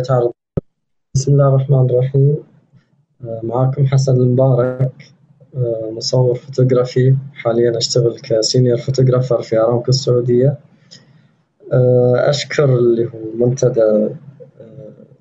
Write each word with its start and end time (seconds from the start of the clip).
تعرض. 0.00 0.32
بسم 1.14 1.32
الله 1.32 1.48
الرحمن 1.48 1.90
الرحيم. 1.90 2.36
آه، 3.24 3.40
معاكم 3.42 3.86
حسن 3.86 4.16
المبارك 4.16 4.92
آه، 5.56 5.90
مصور 5.96 6.34
فوتوغرافي. 6.34 7.16
حاليا 7.34 7.76
أشتغل 7.78 8.18
ك 8.22 8.30
senior 8.30 8.76
photographer 8.76 9.42
في 9.42 9.58
أرامكو 9.58 9.88
السعودية. 9.88 10.58
آه، 11.72 12.30
أشكر 12.30 12.64
اللي 12.64 13.04
هو 13.06 13.46
منتدى 13.46 14.08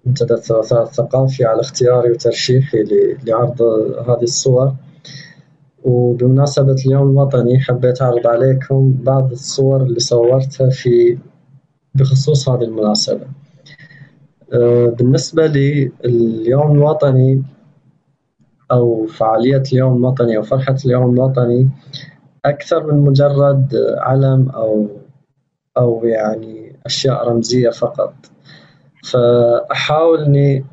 منتدى 0.06 0.34
الثلاثاء 0.34 0.84
الثقافي 0.84 1.46
على 1.46 1.62
اختياري 1.62 2.12
وترشيحي 2.12 2.84
لعرض 3.28 3.62
هذه 4.08 4.24
الصور. 4.24 4.74
وبمناسبة 5.84 6.76
اليوم 6.86 7.12
الوطني 7.12 7.60
حبيت 7.60 8.02
أعرض 8.02 8.28
عليكم 8.28 8.94
بعض 9.04 9.32
الصور 9.32 9.84
اللي 9.84 10.00
صورتها 10.00 10.70
في 10.70 11.18
بخصوص 11.96 12.50
هذه 12.50 12.64
المناسبة. 12.64 13.41
بالنسبة 14.98 15.46
لي 15.48 15.92
اليوم 16.06 16.72
الوطني 16.72 17.44
أو 18.72 19.06
فعالية 19.06 19.64
اليوم 19.74 19.98
الوطني 19.98 20.38
أو 20.38 20.44
فرحة 20.44 20.76
اليوم 20.86 21.14
الوطني 21.14 21.70
أكثر 22.46 22.92
من 22.92 23.00
مجرد 23.00 23.76
علم 23.98 24.50
أو 24.50 24.88
أو 25.78 26.06
يعني 26.06 26.76
أشياء 26.86 27.28
رمزية 27.30 27.70
فقط. 27.70 28.14
فأحاول 29.04 30.24
إني 30.24 30.66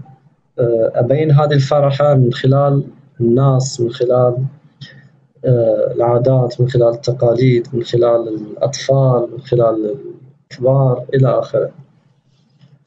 آه، 0.58 0.92
أبين 0.94 1.30
هذه 1.30 1.52
الفرحة 1.52 2.14
من 2.14 2.32
خلال 2.32 2.84
الناس 3.20 3.80
من 3.80 3.90
خلال 3.90 4.36
آه، 5.44 5.92
العادات 5.94 6.60
من 6.60 6.68
خلال 6.68 6.88
التقاليد 6.88 7.68
من 7.72 7.82
خلال 7.82 8.28
الأطفال 8.28 9.28
من 9.32 9.40
خلال 9.40 9.96
الكبار 10.52 11.04
إلى 11.14 11.28
آخره. 11.28 11.70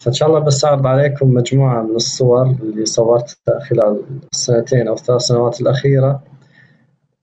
فإن 0.01 0.13
شاء 0.13 0.29
الله 0.29 0.39
بس 0.39 0.65
أعرض 0.65 0.87
عليكم 0.87 1.33
مجموعة 1.33 1.83
من 1.83 1.95
الصور 1.95 2.45
اللي 2.61 2.85
صورتها 2.85 3.59
خلال 3.69 4.01
السنتين 4.33 4.87
أو 4.87 4.93
الثلاث 4.93 5.21
سنوات 5.21 5.61
الأخيرة. 5.61 6.23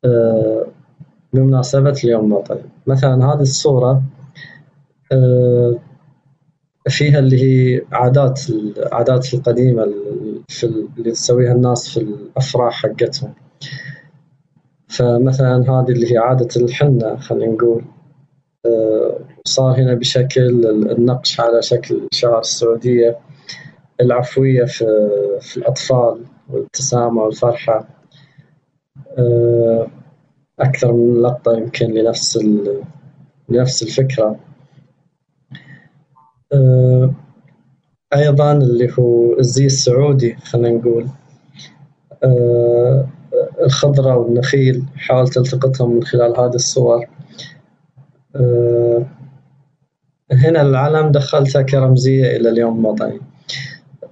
آه، 0.05 0.67
بمناسبة 1.33 2.01
اليوم 2.05 2.27
الوطني 2.27 2.63
مثلا 2.87 3.35
هذه 3.35 3.41
الصورة 3.41 4.03
آه، 5.13 5.79
فيها 6.89 7.19
اللي 7.19 7.43
هي 7.43 7.83
عادات 7.93 8.41
العادات 8.51 9.35
القديمة 9.35 9.83
اللي 10.63 11.11
تسويها 11.13 11.53
الناس 11.53 11.89
في 11.89 12.01
الأفراح 12.01 12.83
حقتهم. 12.83 13.35
فمثلا 14.89 15.57
هذه 15.57 15.91
اللي 15.91 16.13
هي 16.13 16.19
عادة 16.19 16.49
الحنة 16.57 17.17
خلينا 17.17 17.53
نقول. 17.53 17.85
آه، 18.67 19.21
صار 19.45 19.81
هنا 19.81 19.95
بشكل 19.95 20.67
النقش 20.91 21.41
على 21.41 21.63
شكل 21.63 22.09
شعار 22.13 22.41
السعودية 22.41 23.19
العفوية 24.01 24.65
في, 24.65 24.85
في 25.41 25.57
الأطفال 25.57 26.25
والابتسامة 26.51 27.23
والفرحة. 27.23 27.89
آه، 29.19 29.87
أكثر 30.61 30.93
من 30.93 31.23
لقطة 31.23 31.53
يمكن 31.57 31.87
لنفس 31.87 32.39
لنفس 33.49 33.83
الفكرة. 33.83 34.37
آه، 36.53 37.15
أيضا 38.15 38.53
اللي 38.53 38.93
هو 38.99 39.39
الزي 39.39 39.67
السعودي 39.67 40.37
خلينا 40.37 40.79
نقول. 40.79 41.09
الخضرة 43.63 44.17
والنخيل 44.17 44.85
حاولت 44.97 45.37
التقطهم 45.37 45.95
من 45.95 46.05
خلال 46.05 46.41
هذه 46.41 46.55
الصور. 46.55 47.07
هنا 50.33 50.63
العلم 50.63 51.13
دخلته 51.13 51.63
كرمزية 51.63 52.37
إلى 52.37 52.49
اليوم 52.49 52.81
الوطني 52.81 53.21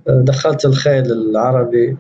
دخلت 0.07 0.65
الخيل 0.65 1.13
العربي. 1.13 1.97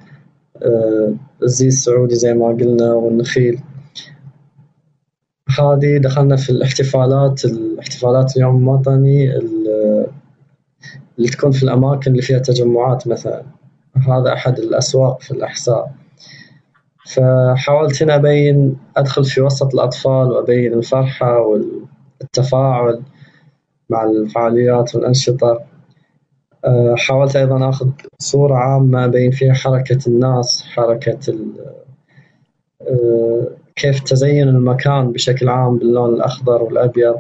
الزي 1.43 1.67
السعودي 1.67 2.15
زي 2.15 2.35
ما 2.35 2.47
قلنا 2.47 2.93
والنخيل. 2.93 3.61
هذه 5.59 5.99
دخلنا 5.99 6.37
في 6.37 6.51
الاحتفالات 6.51 7.45
الاحتفالات 7.45 8.37
اليوم 8.37 8.63
الوطني 8.63 9.37
اللي 11.19 11.29
تكون 11.33 11.51
في 11.51 11.63
الأماكن 11.63 12.11
اللي 12.11 12.23
فيها 12.23 12.39
تجمعات 12.39 13.09
مثلا. 13.09 13.43
هذا 14.09 14.33
أحد 14.33 14.59
الأسواق 14.59 15.21
في 15.21 15.31
الأحساء 15.31 15.93
فحاولت 17.07 18.03
هنا 18.03 18.15
أبين 18.15 18.77
أدخل 18.97 19.25
في 19.25 19.41
وسط 19.41 19.75
الأطفال 19.75 20.33
وأبين 20.33 20.73
الفرحة 20.73 21.41
والتفاعل 22.21 23.03
مع 23.91 24.05
الفعاليات 24.05 24.95
والأنشطة. 24.95 25.61
آه، 26.65 26.95
حاولت 26.99 27.37
أيضا 27.37 27.69
أخذ 27.69 27.91
صورة 28.19 28.55
عامة 28.55 29.05
أبين 29.05 29.31
فيها 29.31 29.55
حركة 29.55 29.99
الناس 30.07 30.63
حركة 30.63 31.35
آه، 32.81 33.47
كيف 33.77 34.01
تزين 34.01 34.49
المكان 34.49 35.13
بشكل 35.13 35.49
عام 35.49 35.79
باللون 35.79 36.15
الأخضر 36.15 36.63
والأبيض. 36.63 37.17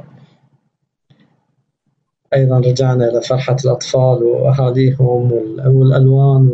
أيضا 2.35 2.59
رجعنا 2.59 3.09
إلى 3.09 3.21
فرحة 3.23 3.57
الأطفال 3.65 4.23
وأهاليهم 4.23 5.33
والألوان 5.67 6.51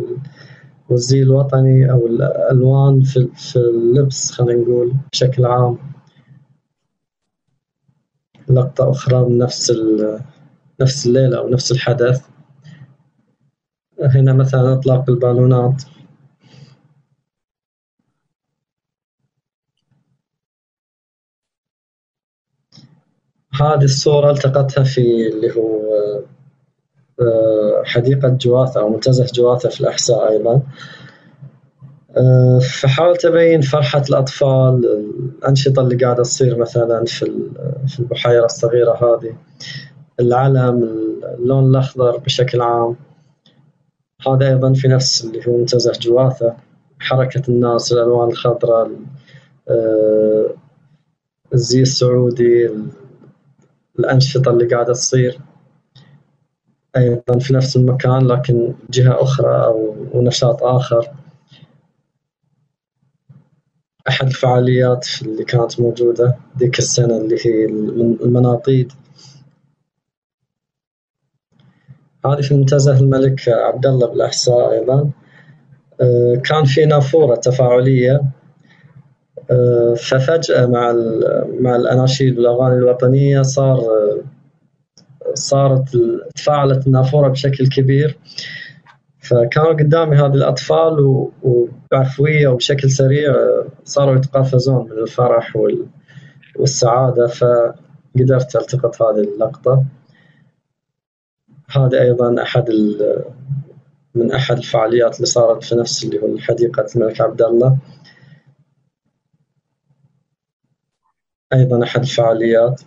والزي 0.88 1.22
الوطني 1.22 1.91
أو 1.91 2.06
الألوان 2.06 3.00
في 3.03 3.56
اللبس 3.56 4.30
خلينا 4.30 4.62
نقول 4.62 4.92
بشكل 5.12 5.44
عام. 5.47 5.91
لقطة 8.54 8.90
أخرى 8.90 9.24
من 9.24 9.38
نفس 9.38 9.72
نفس 10.80 11.06
الليلة 11.06 11.38
أو 11.38 11.48
نفس 11.48 11.72
الحدث. 11.72 12.26
هنا 14.00 14.32
مثلا 14.32 14.72
إطلاق 14.72 15.10
البالونات. 15.10 15.82
هذه 23.52 23.84
الصورة 23.84 24.30
التقطتها 24.30 24.84
في 24.84 25.28
اللي 25.28 25.56
هو 25.56 25.82
آه، 27.20 27.82
حديقة 27.84 28.28
جواثة 28.28 28.80
أو 28.80 28.88
منتزه 28.88 29.26
جواثة 29.34 29.68
في 29.68 29.80
الأحساء 29.80 30.30
أيضا. 30.30 30.62
فحاولت 32.60 33.24
أبين 33.24 33.60
فرحة 33.60 34.02
الأطفال 34.08 34.86
الأنشطة 35.38 35.82
اللي 35.82 36.04
قاعدة 36.04 36.22
تصير 36.22 36.58
مثلا 36.58 37.04
في 37.04 37.50
في 37.86 38.00
البحيرة 38.00 38.44
الصغيرة 38.44 38.92
هذه. 38.92 39.36
العلم 40.20 40.82
اللون 41.38 41.70
الأخضر 41.70 42.16
بشكل 42.16 42.60
عام. 42.60 42.96
هذا 44.26 44.48
أيضا 44.48 44.72
في 44.72 44.88
نفس 44.88 45.24
اللي 45.24 45.46
هو 45.48 45.56
منتزه 45.56 45.92
جواثة 46.00 46.56
حركة 47.00 47.42
الناس 47.48 47.92
الألوان 47.92 48.28
الخضراء 48.28 48.90
آه، 49.68 50.54
الزي 51.54 51.82
السعودي 51.82 52.70
الأنشطة 53.98 54.50
اللي 54.50 54.66
قاعدة 54.66 54.92
تصير. 54.92 55.38
أيضا 56.96 57.38
في 57.38 57.54
نفس 57.54 57.76
المكان 57.76 58.26
لكن 58.26 58.74
جهة 58.90 59.22
أخرى 59.22 59.64
أو 59.64 59.94
نشاط 60.14 60.62
آخر. 60.62 61.08
أحد 64.08 64.26
الفعاليات 64.26 65.06
اللي 65.22 65.44
كانت 65.44 65.80
موجودة 65.80 66.36
ذيك 66.58 66.78
السنة 66.78 67.16
اللي 67.16 67.36
هي 67.46 67.64
المناطيد. 68.24 68.92
هذه 72.26 72.41
في 72.41 72.54
منتزه 72.54 72.98
الملك 72.98 73.48
عبد 73.48 73.86
الله 73.86 74.06
بالأحساء 74.06 74.72
أيضا. 74.72 75.10
آه، 76.00 76.34
كان 76.44 76.64
في 76.64 76.84
نافورة 76.84 77.34
تفاعلية. 77.34 78.22
آه، 79.50 79.94
ففجأة 79.94 80.66
مع 80.66 80.92
مع 81.60 81.76
الأناشيد 81.76 82.38
والأغاني 82.38 82.74
الوطنية 82.74 83.42
صار 83.42 83.80
صارت 85.34 85.96
تفاعلت 86.34 86.86
النافورة 86.86 87.28
بشكل 87.28 87.68
كبير. 87.68 88.18
فكانوا 89.22 89.72
قدامي 89.72 90.16
هذه 90.16 90.34
الأطفال 90.34 91.27
وبعفوية 91.42 92.48
وبشكل 92.48 92.91
سريع 92.91 93.34
صاروا 93.84 94.16
يتقافزون 94.16 94.91
من 94.91 94.98
الفرح 94.98 95.57
والسعادة 96.57 97.27
فقدرت 97.27 98.57
ألتقط 98.57 99.03
هذه 99.03 99.21
اللقطة. 99.21 99.84
هذا 101.71 102.03
أيضا 102.03 102.42
أحد 102.42 102.71
من 104.15 104.33
أحد 104.33 104.57
الفعاليات 104.57 105.16
اللي 105.16 105.27
صارت 105.27 105.65
في 105.65 105.75
نفس 105.75 106.04
اللي 106.04 106.22
هو 106.22 106.39
حديقة 106.39 106.86
الملك 106.97 107.21
عبد 107.21 107.42
الله. 107.42 107.78
أيضا 111.53 111.84
أحد 111.84 112.01
الفعاليات. 112.01 112.80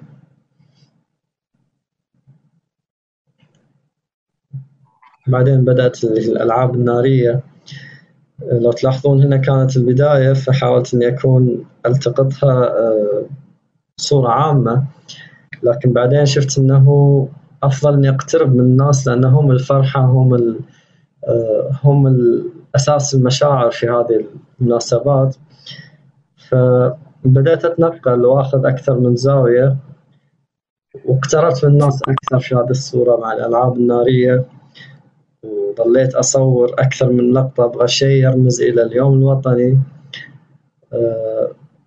بعدين 5.28 5.66
بدأت 5.66 6.04
الألعاب 6.04 6.76
النارية. 6.76 7.42
لو 8.52 8.72
تلاحظون 8.72 9.24
هنا 9.24 9.38
كانت 9.38 9.78
البداية 9.78 10.34
فحاولت 10.34 10.94
إني 10.94 11.08
أكون 11.08 11.66
ألتقطها 11.86 12.64
آه، 12.64 13.26
بصورة 13.98 14.30
عامة. 14.30 14.84
لكن 15.64 15.94
بعدين 15.94 16.26
شفت 16.26 16.58
إنه 16.58 17.28
أفضل 17.64 17.94
إني 17.94 18.10
أقترب 18.10 18.56
من 18.56 18.60
الناس 18.60 19.08
لأن 19.08 19.26
هم 19.26 19.52
الفرحة 19.52 20.02
هم 20.02 20.60
هم 21.84 22.08
أساس 22.76 23.16
المشاعر 23.16 23.72
في 23.72 23.88
هذه 23.88 24.26
المناسبات. 24.62 25.36
فبدأت 26.50 27.66
أتنقل 27.66 28.26
وأخذ 28.26 28.66
أكثر 28.66 29.00
من 29.00 29.16
زاوية 29.16 29.76
واقتربت 31.06 31.66
من 31.66 31.72
الناس 31.72 32.02
أكثر 32.08 32.40
في 32.40 32.56
هذه 32.56 32.70
الصورة 32.70 33.18
مع 33.18 33.34
الألعاب 33.34 33.76
النارية. 33.78 34.46
وظليت 35.80 36.16
أصور 36.16 36.74
أكثر 36.80 37.12
من 37.12 37.34
لقطة 37.34 37.66
أبغى 37.66 37.88
شيء 37.88 38.24
يرمز 38.24 38.62
إلى 38.62 38.84
اليوم 38.84 39.14
الوطني. 39.14 39.80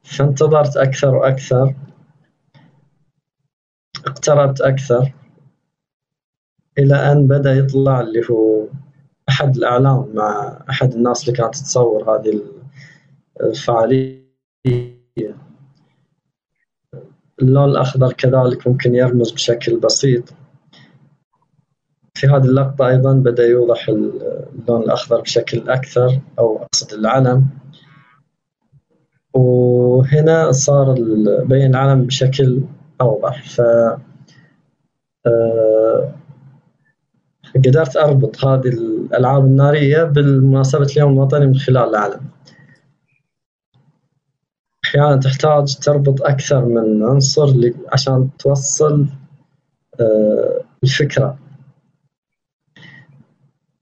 فانتظرت 0.02 0.76
أكثر 0.76 1.14
وأكثر. 1.14 1.75
اقتربت 4.06 4.61
أكثر. 4.61 5.12
إلى 6.79 6.94
أن 6.94 7.26
بدأ 7.29 7.52
يطلع 7.55 8.00
اللي 8.00 8.23
هو 8.31 8.67
أحد 9.29 9.56
الأعلام 9.56 10.14
مع 10.14 10.58
أحد 10.70 10.93
الناس 10.93 11.29
اللي 11.29 11.38
كانت 11.38 11.56
تصور 11.56 12.14
هذه 12.14 12.43
الفعالية. 13.41 14.29
اللون 17.43 17.70
الأخضر 17.70 18.12
كذلك 18.12 18.69
ممكن 18.69 18.94
يرمز 18.94 19.31
بشكل 19.32 19.76
بسيط. 19.81 20.25
في 22.19 22.26
هذه 22.26 22.44
اللقطة 22.44 22.88
أيضا 22.88 23.12
بدأ 23.12 23.47
يوضح 23.47 23.88
اللون 23.88 24.82
الأخضر 24.82 25.20
بشكل 25.20 25.70
أكثر 25.70 26.20
أو 26.38 26.62
أقصد 26.62 26.93
العلم. 26.93 27.47
وهنا 29.35 30.53
صار 30.53 30.94
بين 31.44 31.70
العلم 31.75 32.03
بشكل 32.03 32.62
أوضح. 33.00 33.49
ف 33.49 33.61
آه، 35.26 36.15
قدرت 37.56 37.97
أربط 37.97 38.44
هذه 38.44 38.69
الألعاب 38.69 39.44
النارية 39.44 40.03
بالمناسبة 40.05 40.87
اليوم 40.93 41.12
الوطني 41.12 41.47
من 41.47 41.56
خلال 41.56 41.88
العلم. 41.88 42.20
أحيانا 44.85 45.17
تحتاج 45.17 45.76
تربط 45.76 46.23
أكثر 46.23 46.65
من 46.65 47.03
عنصر 47.03 47.73
عشان 47.93 48.31
توصل 48.38 49.06
آه، 50.00 50.61
الفكرة. 50.85 51.48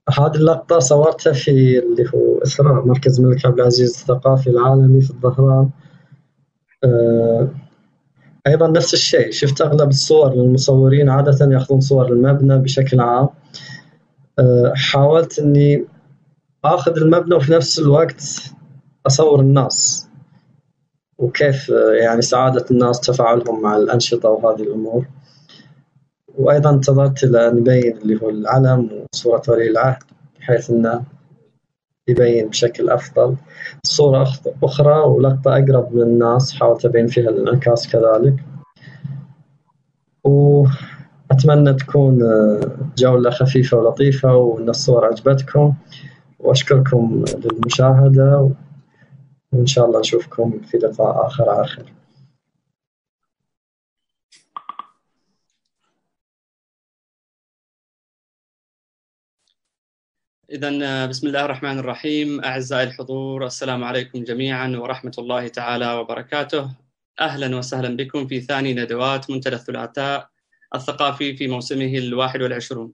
هذه 0.09 0.35
اللقطة 0.35 0.79
صورتها 0.79 1.33
في 1.33 1.79
اللي 1.79 2.09
هو 2.15 2.37
إثراء 2.37 2.85
مركز 2.85 3.19
الملك 3.19 3.45
عبد 3.45 3.59
العزيز 3.59 3.89
الثقافي 3.89 4.49
العالمي 4.49 5.01
في 5.01 5.11
الظهران. 5.11 5.69
آه، 6.83 7.49
أيضا 8.47 8.67
نفس 8.67 8.93
الشيء 8.93 9.31
شفت 9.31 9.61
أغلب 9.61 9.89
الصور 9.89 10.33
للمصورين 10.35 11.09
عادة 11.09 11.53
يأخذون 11.53 11.79
صور 11.79 12.07
المبنى 12.07 12.57
بشكل 12.57 12.99
عام. 12.99 13.29
آه، 14.39 14.73
حاولت 14.75 15.39
إني 15.39 15.85
آخذ 16.65 16.97
المبنى 16.97 17.35
وفي 17.35 17.51
نفس 17.51 17.79
الوقت 17.79 18.23
أصور 19.07 19.39
الناس 19.39 20.07
وكيف 21.17 21.69
يعني 22.01 22.21
سعادة 22.21 22.65
الناس 22.71 22.99
تفاعلهم 22.99 23.61
مع 23.61 23.77
الأنشطة 23.77 24.29
وهذه 24.29 24.61
الأمور. 24.61 25.05
وأيضا 26.37 26.69
انتظرت 26.69 27.23
إلى 27.23 27.47
أن 27.47 27.57
يبين 27.57 27.97
اللي 27.97 28.21
هو 28.21 28.29
العلم 28.29 29.05
وصورة 29.13 29.41
ولي 29.47 29.69
العهد 29.69 30.03
بحيث 30.39 30.69
أنه 30.69 31.03
يبين 32.07 32.49
بشكل 32.49 32.89
أفضل. 32.89 33.35
صورة 33.83 34.27
أخرى 34.63 34.99
ولقطة 34.99 35.51
أقرب 35.57 35.93
من 35.95 36.01
الناس 36.01 36.53
حاولت 36.53 36.85
أبين 36.85 37.07
فيها 37.07 37.29
الانعكاس 37.29 37.87
كذلك. 37.87 38.35
وأتمنى 40.23 41.73
تكون 41.73 42.19
جولة 42.97 43.29
خفيفة 43.29 43.77
ولطيفة 43.77 44.35
وأن 44.35 44.69
الصور 44.69 45.05
عجبتكم. 45.05 45.73
وأشكركم 46.39 47.25
للمشاهدة 47.37 48.51
وإن 49.51 49.65
شاء 49.65 49.85
الله 49.85 49.99
نشوفكم 49.99 50.59
في 50.59 50.77
لقاء 50.77 51.27
آخر 51.27 51.49
على 51.49 51.67
خير. 51.67 51.96
إذا 60.51 61.05
بسم 61.05 61.27
الله 61.27 61.45
الرحمن 61.45 61.79
الرحيم. 61.79 62.43
أعزائي 62.43 62.83
الحضور 62.83 63.45
السلام 63.45 63.83
عليكم 63.83 64.23
جميعا 64.23 64.67
ورحمة 64.67 65.11
الله 65.17 65.47
تعالى 65.47 65.93
وبركاته. 65.93 66.71
أهلا 67.19 67.57
وسهلا 67.57 67.97
بكم 67.97 68.27
في 68.27 68.41
ثاني 68.41 68.73
ندوات 68.73 69.29
منتدى 69.29 69.55
الثلاثاء 69.55 70.29
الثقافي 70.75 71.37
في 71.37 71.47
موسمه 71.47 71.97
الواحد 71.97 72.41
والعشرون. 72.41 72.93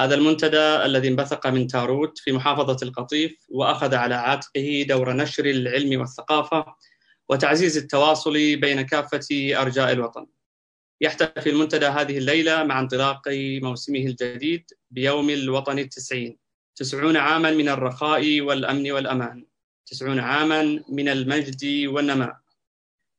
هذا 0.00 0.14
المنتدى 0.14 0.84
الذي 0.84 1.08
انبثق 1.08 1.46
من 1.46 1.66
تاروت 1.66 2.18
في 2.18 2.32
محافظة 2.32 2.76
القطيف 2.82 3.46
وأخذ 3.48 3.94
على 3.94 4.14
عاتقه 4.14 4.86
دور 4.88 5.12
نشر 5.12 5.44
العلم 5.46 6.00
والثقافة 6.00 6.64
وتعزيز 7.28 7.76
التواصل 7.76 8.56
بين 8.56 8.82
كافة 8.82 9.28
أرجاء 9.62 9.92
الوطن. 9.92 10.26
يحتفي 11.00 11.50
المنتدى 11.50 11.86
هذه 11.86 12.18
الليلة 12.18 12.64
مع 12.64 12.80
انطلاق 12.80 13.22
موسمه 13.62 13.98
الجديد 13.98 14.64
بيوم 14.90 15.30
الوطن 15.30 15.78
التسعين. 15.78 16.41
تسعون 16.76 17.16
عاما 17.16 17.50
من 17.50 17.68
الرخاء 17.68 18.40
والأمن 18.40 18.90
والأمان. 18.92 19.46
تسعون 19.86 20.18
عاما 20.18 20.84
من 20.88 21.08
المجد 21.08 21.86
والنماء. 21.86 22.36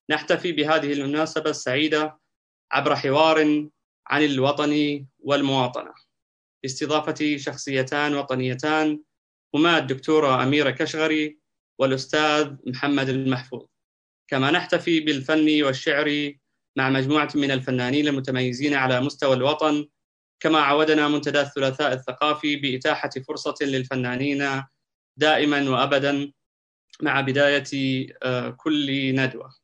نحتفي 0.09 0.51
بهذه 0.51 0.93
المناسبة 0.93 1.49
السعيدة 1.49 2.19
عبر 2.71 2.95
حوار 2.95 3.69
عن 4.07 4.23
الوطن 4.23 5.05
والمواطنة. 5.19 5.93
باستضافة 6.63 7.37
شخصيتان 7.37 8.15
وطنيتان 8.15 9.03
هما 9.55 9.77
الدكتورة 9.77 10.43
أميرة 10.43 10.71
كشغري 10.71 11.39
والأستاذ 11.79 12.55
محمد 12.67 13.09
المحفوظ. 13.09 13.65
كما 14.27 14.51
نحتفي 14.51 14.99
بالفن 14.99 15.63
والشعر 15.63 16.33
مع 16.77 16.89
مجموعة 16.89 17.29
من 17.35 17.51
الفنانين 17.51 18.07
المتميزين 18.07 18.73
على 18.73 19.01
مستوى 19.01 19.33
الوطن 19.33 19.87
كما 20.43 20.59
عودنا 20.59 21.07
منتدى 21.07 21.41
الثلاثاء 21.41 21.93
الثقافي 21.93 22.55
بإتاحة 22.55 23.09
فرصة 23.27 23.55
للفنانين 23.61 24.63
دائما 25.17 25.69
وأبدا 25.69 26.31
مع 27.01 27.21
بداية 27.21 27.63
آه، 28.23 28.49
كل 28.49 29.15
ندوة. 29.15 29.55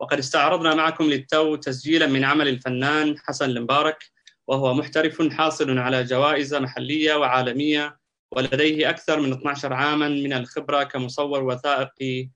وقد 0.00 0.18
استعرضنا 0.18 0.74
معكم 0.74 1.04
للتو 1.04 1.56
تسجيلا 1.56 2.06
من 2.06 2.24
عمل 2.24 2.48
الفنان 2.48 3.18
حسن 3.18 3.50
المبارك 3.50 4.04
وهو 4.46 4.74
محترف 4.74 5.28
حاصل 5.32 5.78
على 5.78 6.04
جوائز 6.04 6.54
محلية 6.54 7.14
وعالمية 7.14 7.98
ولديه 8.30 8.90
أكثر 8.90 9.20
من 9.20 9.32
12 9.32 9.72
عاما 9.72 10.08
من 10.08 10.32
الخبرة 10.32 10.82
كمصور 10.82 11.44
وثائقي 11.44 12.28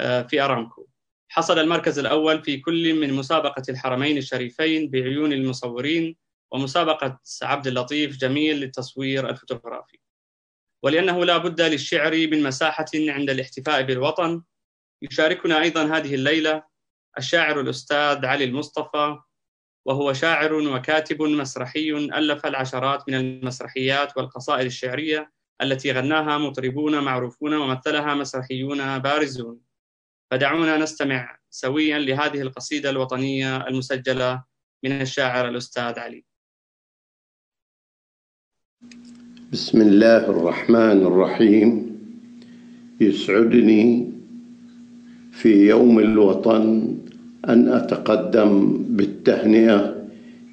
آه، 0.00 0.22
في 0.22 0.40
أرامكو. 0.40 0.86
حصل 1.28 1.58
المركز 1.58 1.98
الأول 1.98 2.42
في 2.44 2.56
كل 2.56 2.94
من 2.94 3.12
مسابقة 3.12 3.62
الحرمين 3.68 4.18
الشريفين 4.18 4.90
بعيون 4.90 5.32
المصورين 5.32 6.16
ومسابقة 6.52 7.20
عبد 7.42 7.66
اللطيف 7.66 8.16
جميل 8.16 8.56
للتصوير 8.56 9.30
الفوتوغرافي. 9.30 9.98
ولأنه 10.82 11.24
لا 11.24 11.38
بد 11.38 11.60
للشعر 11.60 12.12
من 12.12 12.42
مساحة 12.42 12.86
عند 12.94 13.30
الاحتفاء 13.30 13.82
بالوطن 13.82 14.42
يشاركنا 15.02 15.60
أيضا 15.60 15.96
هذه 15.96 16.14
الليلة 16.14 16.62
الشاعر 17.18 17.60
الأستاذ 17.60 18.26
علي 18.26 18.44
المصطفى 18.44 19.18
وهو 19.86 20.12
شاعر 20.12 20.52
وكاتب 20.54 21.22
مسرحي 21.22 21.90
ألف 21.90 22.46
العشرات 22.46 23.08
من 23.08 23.14
المسرحيات 23.14 24.16
والقصائد 24.16 24.66
الشعرية 24.66 25.32
التي 25.62 25.92
غناها 25.92 26.38
مطربون 26.38 27.04
معروفون 27.04 27.54
ومثلها 27.54 28.14
مسرحيون 28.14 28.98
بارزون. 28.98 29.60
فدعونا 30.30 30.76
نستمع 30.76 31.38
سويا 31.50 31.98
لهذه 31.98 32.40
القصيدة 32.40 32.90
الوطنية 32.90 33.66
المسجلة 33.66 34.44
من 34.84 35.00
الشاعر 35.02 35.48
الأستاذ 35.48 35.98
علي. 35.98 36.29
بسم 39.52 39.80
الله 39.80 40.30
الرحمن 40.30 41.02
الرحيم 41.06 41.86
يسعدني 43.00 44.10
في 45.32 45.68
يوم 45.68 45.98
الوطن 45.98 46.94
أن 47.48 47.68
أتقدم 47.68 48.78
بالتهنئة 48.88 49.94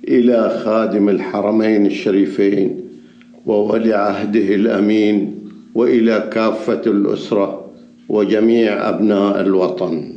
إلى 0.07 0.61
خادم 0.65 1.09
الحرمين 1.09 1.85
الشريفين 1.85 2.81
وولي 3.45 3.93
عهده 3.93 4.55
الأمين 4.55 5.35
وإلى 5.75 6.29
كافة 6.33 6.81
الأسرة 6.87 7.71
وجميع 8.09 8.89
أبناء 8.89 9.41
الوطن 9.41 10.13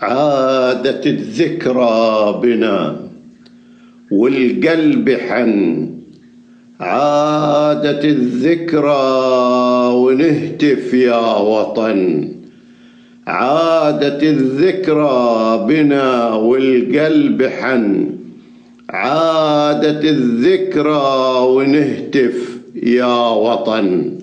عادت 0.00 1.06
الذكرى 1.06 2.40
بنا 2.42 3.05
والقلب 4.10 5.10
حن. 5.10 5.88
عادت 6.80 8.04
الذكرى 8.04 8.94
ونهتف 9.94 10.94
يا 10.94 11.36
وطن. 11.36 12.28
عادت 13.26 14.22
الذكرى 14.22 15.64
بنا 15.68 16.34
والقلب 16.34 17.42
حن. 17.42 18.10
عادت 18.90 20.04
الذكرى 20.04 21.38
ونهتف 21.40 22.58
يا 22.82 23.28
وطن. 23.28 24.18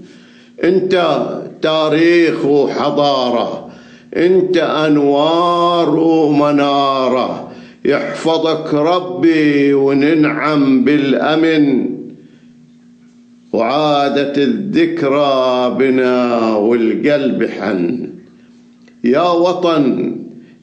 انت 0.63 1.18
تاريخ 1.62 2.46
وحضارة 2.46 3.70
انت 4.18 4.58
أنوار 4.58 5.96
ومنارة. 6.00 7.53
يحفظك 7.86 8.74
ربي 8.74 9.74
وننعم 9.74 10.84
بالأمن 10.84 11.90
وعادت 13.54 14.38
الذكرى 14.38 15.75
بنا 15.80 16.56
والقلب 16.56 17.50
حن. 17.60 18.10
يا 19.04 19.30
وطن 19.30 20.16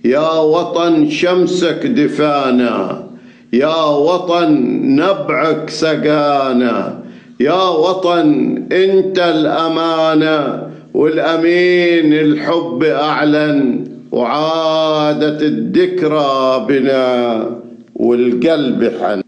يا 0.04 0.32
وطن 0.38 1.10
شمسك 1.10 1.86
دفانا 1.86 3.06
يا 3.52 3.84
وطن 3.84 4.52
نبعك 4.96 5.70
سقانا 5.70 7.02
يا 7.40 7.68
وطن 7.68 8.54
انت 8.72 9.18
الأمانة 9.18 10.66
والأمين 10.94 12.12
الحب 12.12 12.84
أعلن. 12.84 13.89
وعادت 14.12 15.42
الذكرى 15.42 16.66
بنا 16.68 17.46
والقلب 17.94 18.92
حن. 19.00 19.22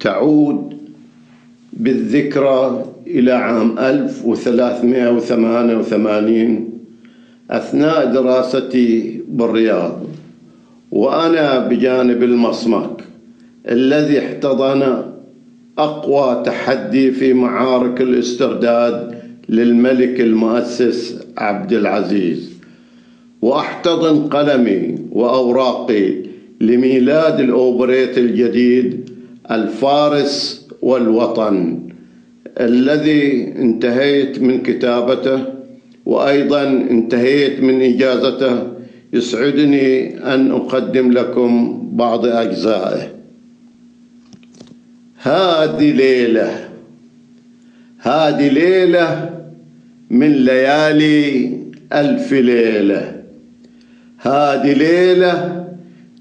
تعود 0.00 0.72
بالذكرى 1.72 2.84
إلى 3.06 3.32
عام 3.32 3.78
1388 3.78 6.68
أثناء 7.50 8.12
دراستي 8.12 9.20
بالرياض 9.28 10.00
وأنا 10.90 11.68
بجانب 11.68 12.22
المصمك 12.22 13.04
الذي 13.68 14.18
احتضن 14.18 15.02
أقوى 15.78 16.42
تحدي 16.46 17.10
في 17.10 17.32
معارك 17.32 18.00
الاسترداد 18.00 19.14
للملك 19.48 20.20
المؤسس 20.20 21.18
عبد 21.38 21.72
العزيز. 21.72 22.51
وأحتضن 23.42 24.28
قلمي 24.28 24.98
وأوراقي 25.12 26.14
لميلاد 26.60 27.40
الأوبريت 27.40 28.18
الجديد 28.18 29.10
الفارس 29.50 30.66
والوطن 30.82 31.88
الذي 32.60 33.52
انتهيت 33.58 34.42
من 34.42 34.62
كتابته 34.62 35.44
وأيضا 36.06 36.62
انتهيت 36.68 37.60
من 37.60 37.82
إجازته 37.82 38.72
يسعدني 39.12 40.18
أن 40.34 40.50
أقدم 40.50 41.12
لكم 41.12 41.82
بعض 41.92 42.26
أجزائه. 42.26 43.12
هذه 45.22 45.90
ليلة 45.92 46.68
هذه 47.98 48.48
ليلة 48.48 49.30
من 50.10 50.32
ليالي 50.32 51.50
ألف 51.92 52.32
ليلة. 52.32 53.11
هذه 54.22 54.72
ليلة 54.72 55.64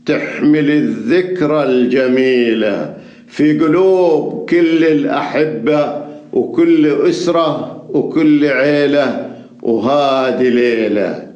تحمل 0.05 0.69
الذكرى 0.71 1.63
الجميلة 1.63 2.93
في 3.27 3.59
قلوب 3.59 4.49
كل 4.49 4.85
الأحبة 4.85 6.05
وكل 6.33 6.87
أسرة 7.09 7.83
وكل 7.89 8.45
عيلة 8.45 9.29
وهذه 9.61 10.49
ليلة. 10.49 11.27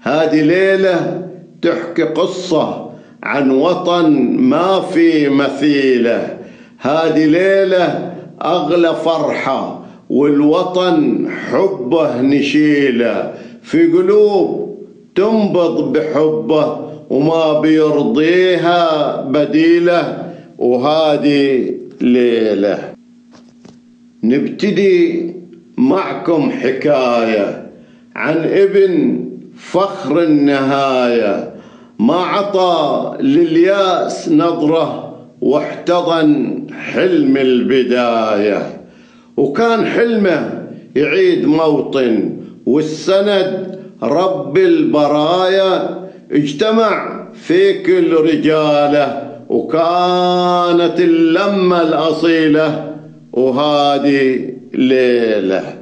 هذه 0.00 0.42
ليلة 0.42 1.28
تحكي 1.62 2.02
قصة 2.02 2.90
عن 3.22 3.50
وطن 3.50 4.10
ما 4.36 4.80
في 4.80 5.28
مثيلة. 5.28 6.38
هذه 6.78 7.24
ليلة 7.26 8.12
أغلى 8.42 8.94
فرحة 8.94 9.86
والوطن 10.10 11.28
حبه 11.50 12.20
نشيلة. 12.20 13.34
في 13.62 13.86
قلوب 13.86 14.65
تنبض 15.16 15.92
بحبه 15.92 16.86
وما 17.10 17.60
بيرضيها 17.60 19.20
بديله 19.22 20.32
وهذه 20.58 21.74
ليلة. 22.00 22.78
نبتدي 24.24 25.34
معكم 25.76 26.50
حكاية 26.50 27.66
عن 28.16 28.36
ابن 28.36 29.24
فخر 29.56 30.22
النهاية. 30.22 31.54
ما 31.98 32.14
عطى 32.16 33.16
للياس 33.20 34.28
نظرة 34.28 35.16
واحتضن 35.40 36.66
حلم 36.72 37.36
البداية. 37.36 38.80
وكان 39.36 39.86
حلمه 39.86 40.66
يعيد 40.96 41.46
موطن 41.46 42.30
والسند 42.66 43.75
رب 44.02 44.58
البرايا 44.58 46.00
اجتمع 46.32 47.26
في 47.32 47.82
كل 47.82 48.12
رجالة 48.12 49.22
وكانت 49.48 51.00
اللمة 51.00 51.82
الأصيلة 51.82 52.94
وهذه 53.32 54.50
ليلة. 54.74 55.74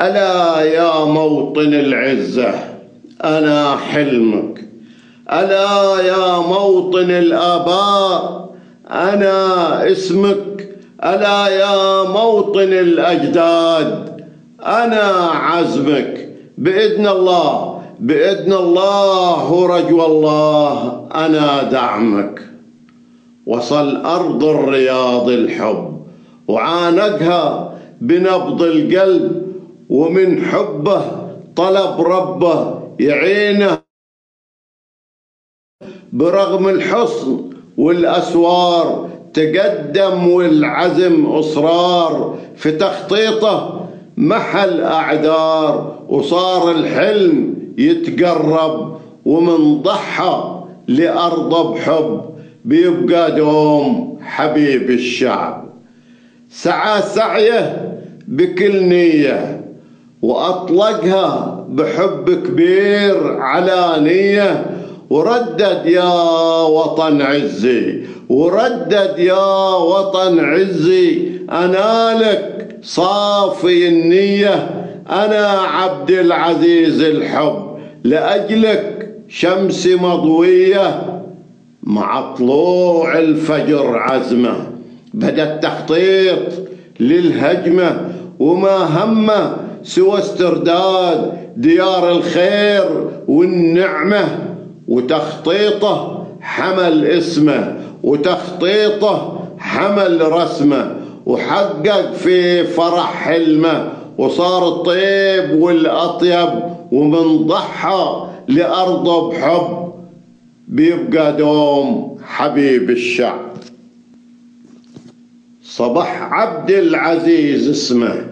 ألا 0.00 0.60
يا 0.62 1.04
موطن 1.04 1.74
العزة 1.74 2.54
أنا 3.24 3.76
حلمك. 3.76 4.64
ألا 5.32 6.00
يا 6.00 6.38
موطن 6.38 7.10
الآباء 7.10 8.54
أنا 8.90 9.90
اسمك. 9.92 10.68
ألا 11.04 11.48
يا 11.48 12.02
موطن 12.02 12.72
الأجداد 12.72 14.13
أنا 14.66 15.30
عزمك. 15.30 16.28
بإذن 16.58 17.06
الله 17.06 17.82
بإذن 18.00 18.52
الله 18.52 19.52
ورجو 19.52 20.06
الله 20.06 21.08
أنا 21.14 21.62
دعمك. 21.62 22.42
وصل 23.46 23.96
أرض 23.96 24.44
الرياض 24.44 25.28
الحب 25.28 26.00
وعانقها 26.48 27.74
بنبض 28.00 28.62
القلب 28.62 29.52
ومن 29.88 30.44
حبه 30.44 31.02
طلب 31.56 32.00
ربه 32.00 32.82
يعينه. 33.00 33.78
برغم 36.12 36.68
الحصن 36.68 37.50
والأسوار 37.76 39.10
تقدم 39.34 40.28
والعزم 40.28 41.26
إصرار 41.26 42.38
في 42.56 42.72
تخطيطه 42.72 43.73
محل 44.16 44.80
أعذار 44.80 45.98
وصار 46.08 46.70
الحلم 46.70 47.54
يتقرب 47.78 48.96
ومن 49.24 49.82
ضحى 49.82 50.60
لأرضه 50.88 51.74
بحب. 51.74 52.20
بيبقى 52.64 53.36
دوم 53.36 54.18
حبيب 54.22 54.90
الشعب. 54.90 55.64
سعى 56.50 57.02
سعيه 57.02 57.92
بكل 58.28 58.82
نية 58.84 59.64
وأطلقها 60.22 61.66
بحب 61.68 62.30
كبير 62.46 63.36
على 63.40 63.96
نية. 64.00 64.66
وردد 65.10 65.86
يا 65.86 66.12
وطن 66.62 67.22
عزي 67.22 68.02
وردد 68.28 69.14
يا 69.18 69.66
وطن 69.76 70.40
عزي 70.40 71.28
أنا 71.50 72.18
لك 72.18 72.53
صافي 72.84 73.88
النية. 73.88 74.70
أنا 75.10 75.46
عبد 75.48 76.10
العزيز 76.10 77.02
الحب 77.02 77.76
لأجلك 78.04 79.14
شمس 79.28 79.86
مضوية 79.86 81.02
مع 81.82 82.34
طلوع 82.34 83.18
الفجر 83.18 83.98
عزمة. 83.98 84.56
بدا 85.14 85.54
التخطيط 85.54 86.38
للهجمة 87.00 88.10
وما 88.38 89.04
همه 89.04 89.56
سوى 89.82 90.18
استرداد 90.18 91.32
ديار 91.56 92.10
الخير 92.10 93.08
والنعمة. 93.28 94.24
وتخطيطه 94.88 96.26
حمل 96.40 97.04
اسمه 97.04 97.76
وتخطيطه 98.02 99.40
حمل 99.58 100.32
رسمه. 100.32 101.03
وحقق 101.26 102.12
في 102.12 102.64
فرح 102.64 103.14
حلمه 103.14 103.92
وصار 104.18 104.68
الطيب 104.68 105.62
والأطيب 105.62 106.48
ومن 106.92 107.46
ضحى 107.46 108.26
لأرضه 108.48 109.30
بحب. 109.30 109.84
بيبقى 110.68 111.36
دوم 111.36 112.18
حبيب 112.24 112.90
الشعب. 112.90 113.40
صبح 115.64 116.22
عبد 116.32 116.70
العزيز 116.70 117.68
اسمه 117.68 118.26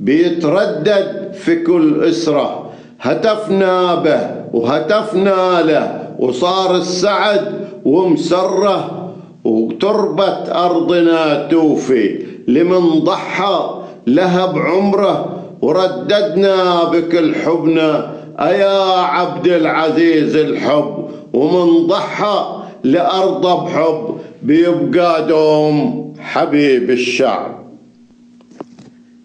بيتردد 0.00 1.32
في 1.32 1.56
كل 1.56 2.04
أسرة. 2.04 2.70
هتفنا 3.00 3.94
به 3.94 4.30
وهتفنا 4.52 5.62
له 5.62 6.14
وصار 6.18 6.76
السعد 6.76 7.68
ومسره 7.84 9.12
وتربة 9.44 10.64
أرضنا 10.66 11.48
توفي. 11.50 12.27
لمن 12.48 13.00
ضحى 13.04 13.82
لها 14.06 14.46
بعمره 14.46 15.42
ورددنا 15.62 16.84
بكل 16.84 17.34
حبنا 17.34 18.12
أيا 18.40 19.00
عبد 19.00 19.46
العزيز 19.46 20.36
الحب؟ 20.36 21.08
ومن 21.32 21.86
ضحى 21.86 22.62
لأرضه 22.84 23.64
بحب 23.64 24.16
بيبقى 24.42 25.26
دوم 25.26 26.12
حبيب 26.20 26.90
الشعب. 26.90 27.58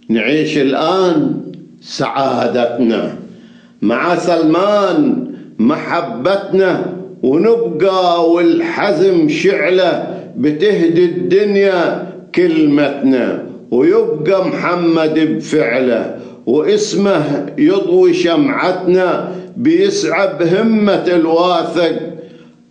نعيش 0.10 0.58
الآن 0.58 1.42
سعادتنا 1.82 3.16
مع 3.82 4.16
سلمان 4.16 5.28
محبتنا 5.60 6.86
ونبقى 7.24 8.30
والحزم 8.32 9.30
شعلة 9.30 10.20
بتهدي 10.38 11.06
الدنيا 11.06 12.13
كلمتنا 12.36 13.46
ويبقى 13.72 14.48
محمد 14.48 15.20
بفعله. 15.20 16.16
واسمه 16.46 17.46
يضوي 17.58 18.14
شمعتنا 18.14 19.32
بيسعى 19.58 20.30
بهمة 20.40 21.08
الواثق. 21.08 22.00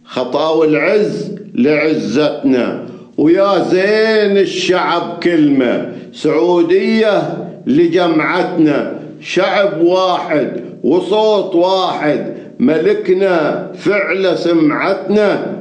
خطاو 0.05 0.65
العز 0.65 1.35
لعزتنا. 1.55 2.87
ويا 3.19 3.59
زين 3.59 4.37
الشعب 4.39 5.19
كلمة. 5.23 5.93
سعودية 6.13 7.23
لجمعتنا. 7.67 8.99
شعب 9.21 9.81
واحد 9.81 10.61
وصوت 10.85 11.55
واحد. 11.55 12.35
ملكنا 12.61 13.67
فعل 13.75 14.39
سمعتنا. 14.39 15.57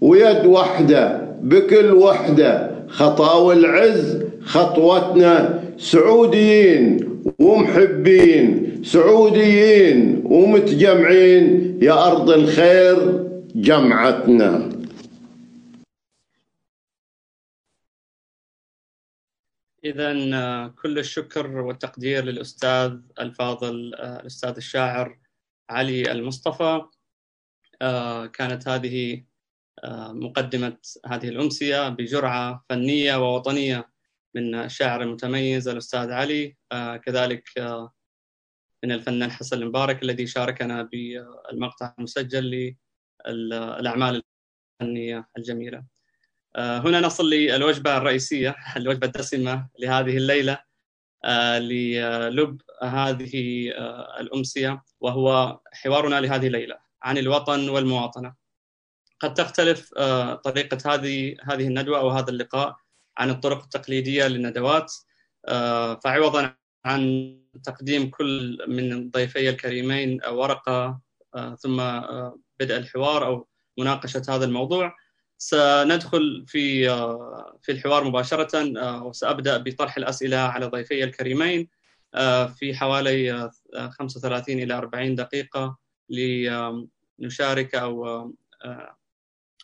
ويد 0.00 0.46
وحدة 0.46 1.20
بكل 1.42 1.92
وحدة. 1.92 2.75
خطاو 2.88 3.52
العز 3.52 4.24
خطوتنا 4.42 5.64
سعوديين 5.78 7.06
ومحبين 7.38 8.84
سعوديين 8.84 10.22
ومتجمعين 10.24 11.78
يا 11.82 12.06
أرض 12.06 12.30
الخير 12.30 13.26
جمعتنا. 13.54 14.76
إذا 19.84 20.12
كل 20.82 20.98
الشكر 20.98 21.56
والتقدير 21.56 22.24
للأستاذ 22.24 22.98
الفاضل 23.20 23.94
الأستاذ 23.94 24.56
الشاعر 24.56 25.18
علي 25.70 26.12
المصطفى. 26.12 26.82
كانت 28.32 28.68
هذه 28.68 29.22
مقدمة 29.84 30.76
هذه 31.06 31.28
الأمسية 31.28 31.88
بجرعة 31.88 32.64
فنية 32.68 33.16
ووطنية 33.16 33.88
من 34.34 34.54
الشاعر 34.54 35.02
المتميز 35.02 35.68
الأستاذ 35.68 36.10
علي. 36.10 36.56
كذلك 37.04 37.48
من 38.84 38.92
الفنان 38.92 39.30
حسن 39.30 39.56
المبارك 39.62 40.02
الذي 40.02 40.26
شاركنا 40.26 40.82
بالمقطع 40.82 41.94
المسجل 41.98 42.74
للأعمال 43.26 44.22
الفنية 44.82 45.28
الجميلة. 45.38 45.84
هنا 46.56 47.00
نصل 47.00 47.30
للوجبة 47.30 47.96
الرئيسية 47.96 48.56
الوجبة 48.76 49.06
الدسمة 49.06 49.68
لهذه 49.78 50.16
الليلة 50.16 50.58
للب 51.58 52.60
هذه 52.82 53.68
الأمسية 54.20 54.82
وهو 55.00 55.60
حوارنا 55.72 56.20
لهذه 56.20 56.46
الليلة 56.46 56.78
عن 57.02 57.18
الوطن 57.18 57.68
والمواطنة. 57.68 58.45
قد 59.20 59.34
تختلف 59.34 59.94
طريقة 60.44 60.94
هذه 60.94 61.36
هذه 61.42 61.66
الندوة 61.66 61.98
أو 61.98 62.08
هذا 62.10 62.30
اللقاء 62.30 62.76
عن 63.18 63.30
الطرق 63.30 63.62
التقليدية 63.62 64.26
للندوات. 64.26 64.92
فعوضا 66.04 66.54
عن 66.84 67.36
تقديم 67.64 68.10
كل 68.10 68.58
من 68.68 69.10
ضيفي 69.10 69.50
الكريمين 69.50 70.20
ورقة 70.28 71.00
ثم 71.58 71.76
بدء 72.60 72.76
الحوار 72.76 73.26
أو 73.26 73.48
مناقشة 73.78 74.22
هذا 74.28 74.44
الموضوع. 74.44 74.96
سندخل 75.38 76.44
في 76.46 76.88
في 77.62 77.72
الحوار 77.72 78.04
مباشرة 78.04 78.62
وسأبدأ 79.02 79.58
بطرح 79.58 79.96
الأسئلة 79.96 80.36
على 80.36 80.66
ضيفي 80.66 81.04
الكريمين 81.04 81.68
في 82.58 82.74
حوالي 82.74 83.50
35 83.90 84.58
إلى 84.58 84.74
40 84.74 85.14
دقيقة 85.14 85.76
لنشارك 86.08 87.74
أو 87.74 88.34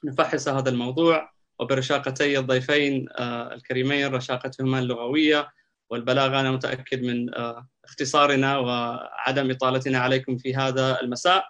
نفحص 0.05 0.49
هذا 0.49 0.71
الموضوع 0.71 1.33
وبرشاقتي 1.59 2.39
الضيفين 2.39 3.09
الكريمين 3.21 4.15
رشاقتهما 4.15 4.79
اللغوية 4.79 5.49
والبلاغة. 5.91 6.41
أنا 6.41 6.51
متأكد 6.51 7.03
من 7.03 7.31
اختصارنا 7.85 8.59
وعدم 8.59 9.51
إطالتنا 9.51 9.99
عليكم 9.99 10.37
في 10.37 10.55
هذا 10.55 11.01
المساء 11.01 11.45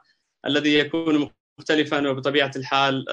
الذي 0.47 0.79
يكون 0.79 1.31
مختلفا 1.59 2.09
وبطبيعة 2.09 2.51
الحال 2.57 3.05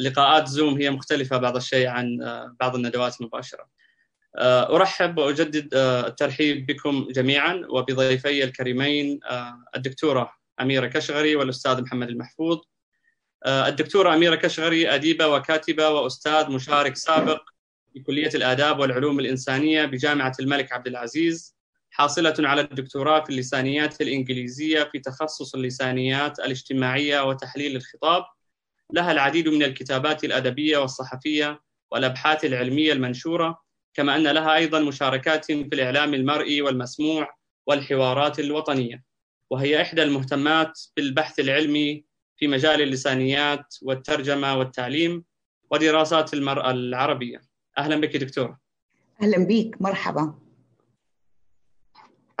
لقاءات 0.00 0.48
زوم 0.48 0.74
هي 0.74 0.90
مختلفة 0.90 1.36
بعض 1.36 1.56
الشيء 1.56 1.86
عن 1.86 2.18
بعض 2.60 2.74
الندوات 2.76 3.20
المباشرة 3.20 3.68
أرحب 4.38 5.18
وأجدد 5.18 5.74
الترحيب 5.74 6.66
بكم 6.66 7.08
جميعا 7.10 7.62
وبضيفي 7.68 8.44
الكريمين 8.44 9.20
الدكتورة 9.76 10.32
أميرة 10.60 10.86
كشغري 10.86 11.36
والأستاذ 11.36 11.82
محمد 11.82 12.08
المحفوظ. 12.08 12.58
الدكتورة 13.46 14.14
أميرة 14.14 14.34
كشغري 14.34 14.94
أديبة 14.94 15.28
وكاتبة 15.28 15.88
وأستاذ 15.88 16.50
مشارك 16.50 16.96
سابق 16.96 17.42
في 17.92 18.00
كلية 18.00 18.30
الآداب 18.34 18.78
والعلوم 18.78 19.20
الإنسانية 19.20 19.84
بجامعة 19.84 20.32
الملك 20.40 20.72
عبد 20.72 20.86
العزيز 20.86 21.54
حاصلة 21.90 22.34
على 22.38 22.60
الدكتوراه 22.60 23.24
في 23.24 23.30
اللسانيات 23.30 24.00
الإنجليزية 24.00 24.82
في 24.84 24.98
تخصص 24.98 25.54
اللسانيات 25.54 26.38
الاجتماعية 26.38 27.28
وتحليل 27.28 27.76
الخطاب. 27.76 28.24
لها 28.92 29.12
العديد 29.12 29.48
من 29.48 29.62
الكتابات 29.62 30.24
الأدبية 30.24 30.78
والصحفية 30.78 31.62
والأبحاث 31.90 32.44
العلمية 32.44 32.92
المنشورة 32.92 33.58
كما 33.94 34.16
أن 34.16 34.22
لها 34.22 34.54
أيضا 34.54 34.80
مشاركات 34.80 35.44
في 35.44 35.68
الإعلام 35.72 36.14
المرئي 36.14 36.62
والمسموع 36.62 37.36
والحوارات 37.66 38.40
الوطنية. 38.40 39.04
وهي 39.50 39.82
إحدى 39.82 40.02
المهتمات 40.02 40.80
بالبحث 40.96 41.40
العلمي 41.40 42.04
في 42.36 42.48
مجال 42.48 42.82
اللسانيات 42.82 43.74
والترجمة 43.82 44.58
والتعليم 44.58 45.24
ودراسات 45.70 46.34
المرأة 46.34 46.70
العربية. 46.70 47.40
أهلا 47.78 48.00
بك 48.00 48.16
دكتورة. 48.16 48.58
أهلا 49.22 49.44
بك 49.44 49.82
مرحبا. 49.82 50.34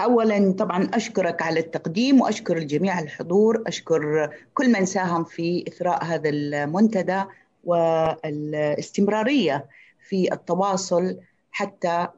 اولا 0.00 0.52
طبعا 0.52 0.90
أشكرك 0.94 1.42
على 1.42 1.60
التقديم 1.60 2.20
وأشكر 2.20 2.56
الجميع 2.56 3.00
الحضور. 3.00 3.62
أشكر 3.66 4.30
كل 4.54 4.72
من 4.72 4.86
ساهم 4.86 5.24
في 5.24 5.64
إثراء 5.68 6.04
هذا 6.04 6.28
المنتدى 6.28 7.22
والاستمرارية 7.64 9.68
في 10.08 10.32
التواصل 10.32 11.18
حتى 11.50 12.08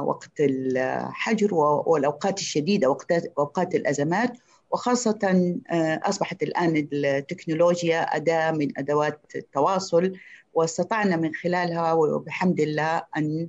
وقت 0.00 0.40
الحجر 0.40 1.54
والأوقات 1.54 2.38
الشديدة 2.38 2.96
اوقات 3.38 3.74
الأزمات. 3.74 4.38
وخاصة 4.70 5.18
أصبحت 6.02 6.42
الآن 6.42 6.88
التكنولوجيا 6.92 8.00
أداة 8.00 8.50
من 8.50 8.78
أدوات 8.78 9.20
التواصل 9.36 10.12
واستطعنا 10.54 11.16
من 11.16 11.34
خلالها 11.34 11.92
وبحمد 11.92 12.60
الله 12.60 13.02
أن 13.16 13.48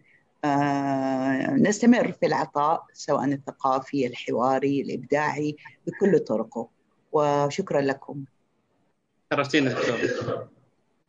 نستمر 1.68 2.12
في 2.12 2.26
العطاء 2.26 2.86
سواء 2.94 3.26
الثقافي 3.26 4.08
الحواري 4.08 4.82
الإبداعي 4.82 5.56
بكل 5.88 6.20
طرقه. 6.20 6.68
وشكرا 7.12 7.82
لكم. 7.82 8.24
شرفتينا 9.34 9.74
دكتور. 9.74 10.48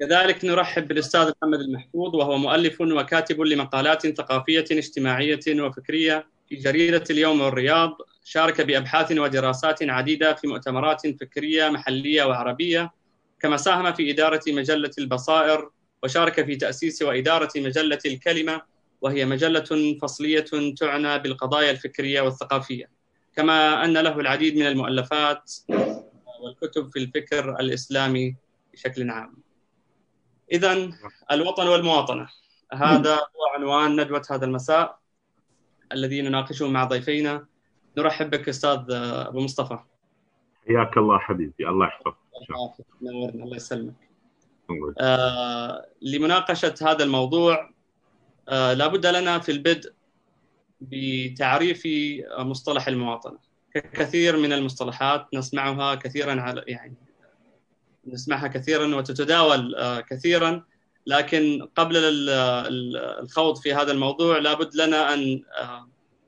كذلك 0.00 0.44
نرحب 0.44 0.88
بالأستاذ 0.88 1.32
محمد 1.42 1.60
المحفوظ 1.60 2.14
وهو 2.14 2.38
مؤلف 2.38 2.80
وكاتب 2.80 3.40
لمقالات 3.40 4.16
ثقافية 4.16 4.64
اجتماعية 4.70 5.40
وفكرية 5.48 6.26
في 6.48 6.56
جريدة 6.56 7.04
اليوم 7.10 7.40
والرياض 7.40 7.96
شارك 8.24 8.60
بأبحاث 8.60 9.12
ودراسات 9.12 9.82
عديدة 9.82 10.34
في 10.34 10.46
مؤتمرات 10.46 11.20
فكرية 11.20 11.68
محلية 11.68 12.24
وعربية 12.24 12.92
كما 13.40 13.56
ساهم 13.56 13.92
في 13.92 14.10
إدارة 14.10 14.40
مجلة 14.48 14.90
البصائر 14.98 15.70
وشارك 16.02 16.44
في 16.44 16.56
تأسيس 16.56 17.02
وإدارة 17.02 17.50
مجلة 17.56 17.98
الكلمة 18.06 18.62
وهي 19.00 19.24
مجلة 19.24 19.98
فصلية 20.02 20.74
تعنى 20.78 21.18
بالقضايا 21.18 21.70
الفكرية 21.70 22.20
والثقافية. 22.20 22.90
كما 23.36 23.84
أن 23.84 23.98
له 23.98 24.20
العديد 24.20 24.56
من 24.56 24.66
المؤلفات 24.66 25.52
والكتب 26.42 26.90
في 26.92 26.98
الفكر 26.98 27.60
الإسلامي 27.60 28.36
بشكل 28.72 29.10
عام. 29.10 29.36
إذا 30.52 30.90
الوطن 31.32 31.68
والمواطنة. 31.68 32.28
هذا 32.72 33.14
هو 33.14 33.46
عنوان 33.54 34.00
ندوة 34.00 34.22
هذا 34.30 34.44
المساء 34.44 34.98
الذي 35.92 36.22
نناقشه 36.22 36.68
مع 36.68 36.84
ضيفينا 36.84 37.46
نرحب 37.98 38.30
بك 38.30 38.48
أستاذ 38.48 38.84
أبو 38.90 39.40
مصطفى. 39.40 39.78
حياك 40.68 40.96
الله 40.96 41.18
حبيبي 41.18 41.68
الله 41.68 41.86
يحفظك. 41.86 42.16
نورنا 43.02 43.44
الله 43.44 43.56
يسلمك. 43.56 43.94
لمناقشة 46.02 46.74
هذا 46.82 47.04
الموضوع 47.04 47.70
لابد 48.48 49.06
لنا 49.06 49.38
في 49.38 49.52
البدء 49.52 49.92
بتعريف 50.80 51.82
مصطلح 52.38 52.88
المواطنة. 52.88 53.38
كثير 53.74 54.36
من 54.36 54.52
المصطلحات 54.52 55.26
نسمعها 55.34 55.94
كثيرا 55.94 56.40
على 56.40 56.64
يعني 56.66 56.94
نسمعها 58.06 58.48
كثيرا 58.48 58.96
وتتداول 58.96 59.76
كثيرا 60.10 60.64
لكن 61.06 61.68
قبل 61.76 61.92
الخوض 63.22 63.56
في 63.56 63.74
هذا 63.74 63.92
الموضوع 63.92 64.38
لابد 64.38 64.76
لنا 64.76 65.14
أن 65.14 65.42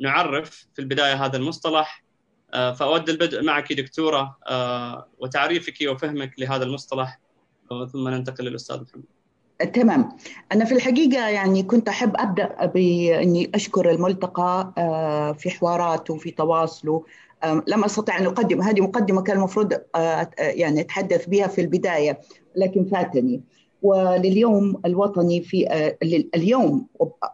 نعرف 0.05 0.67
في 0.75 0.79
البداية 0.83 1.25
هذا 1.25 1.37
المصطلح. 1.37 2.05
فأود 2.53 3.09
البدء 3.09 3.43
معك 3.43 3.73
دكتورة 3.73 4.37
وتعريفك 5.19 5.75
وفهمك 5.89 6.33
لهذا 6.39 6.65
المصطلح 6.65 7.21
ثم 7.93 8.09
ننتقل 8.09 8.45
للاستاذ 8.45 8.81
محمد. 8.83 9.05
تمام. 9.73 10.17
أنا 10.53 10.65
في 10.65 10.75
الحقيقة 10.75 11.29
يعني 11.29 11.63
كنت 11.63 11.89
أحب 11.89 12.13
أبدأ 12.17 12.67
بإني 12.67 13.51
أشكر 13.55 13.91
الملتقى 13.91 14.73
في 15.39 15.51
حواراته 15.51 16.17
في 16.17 16.31
تواصله 16.31 17.05
لم 17.67 17.85
أستطع 17.85 18.19
أن 18.19 18.27
أقدم. 18.27 18.63
هذه 18.63 18.81
مقدمة 18.81 19.23
كان 19.23 19.37
المفروض 19.37 19.73
يعني 20.39 20.81
أتحدث 20.81 21.27
بها 21.27 21.47
في 21.47 21.61
البداية 21.61 22.21
لكن 22.57 22.85
فاتني. 22.85 23.43
ولليوم 23.85 24.81
الوطني 24.87 25.41
في 25.41 25.69
اليوم 26.35 26.87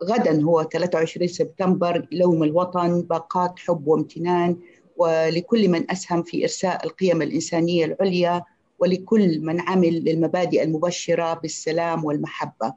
غدا 0.04 0.42
هو 0.42 0.62
23 0.62 1.28
سبتمبر 1.28 2.06
يوم 2.12 2.42
الوطن 2.42 3.02
باقات 3.02 3.58
حب 3.58 3.86
وامتنان 3.86 4.56
ولكل 4.96 5.68
من 5.68 5.90
أسهم 5.90 6.22
في 6.22 6.42
إرساء 6.42 6.86
القيم 6.86 7.22
الإنسانية 7.22 7.84
العليا 7.84 8.42
ولكل 8.78 9.40
من 9.40 9.60
عمل 9.60 10.04
للمبادئ 10.04 10.62
المبشرة 10.62 11.34
بالسلام 11.34 12.04
والمحبة. 12.04 12.74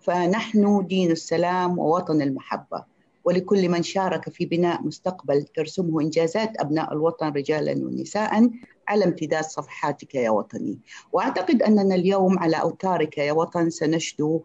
فنحن 0.00 0.86
دين 0.86 1.10
السلام 1.10 1.78
ووطن 1.78 2.22
المحبة. 2.22 2.91
ولكل 3.24 3.68
من 3.68 3.82
شارك 3.82 4.28
في 4.28 4.46
بناء 4.46 4.82
مستقبل 4.82 5.42
ترسمه 5.42 6.00
إنجازات 6.00 6.60
أبناء 6.60 6.92
الوطن 6.92 7.28
رجالا 7.28 7.72
ونساء 7.72 8.50
على 8.88 9.04
امتداد 9.04 9.44
صفحاتك 9.44 10.14
يا 10.14 10.30
وطني. 10.30 10.78
وأعتقد 11.12 11.62
أننا 11.62 11.94
اليوم 11.94 12.38
على 12.38 12.60
أوتارك 12.60 13.18
يا 13.18 13.32
وطن 13.32 13.70
سنشدو 13.70 14.42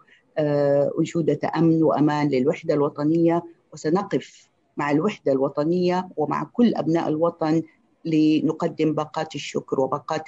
أنشودة 0.99 1.39
أمن 1.55 1.83
وأمان 1.83 2.27
للوحدة 2.27 2.73
الوطنية 2.73 3.43
وسنقف 3.73 4.49
مع 4.77 4.91
الوحدة 4.91 5.31
الوطنية 5.31 6.09
ومع 6.17 6.43
كل 6.43 6.75
أبناء 6.75 7.07
الوطن 7.07 7.61
لنقدم 8.05 8.93
باقات 8.93 9.35
الشكر 9.35 9.79
وباقات 9.79 10.23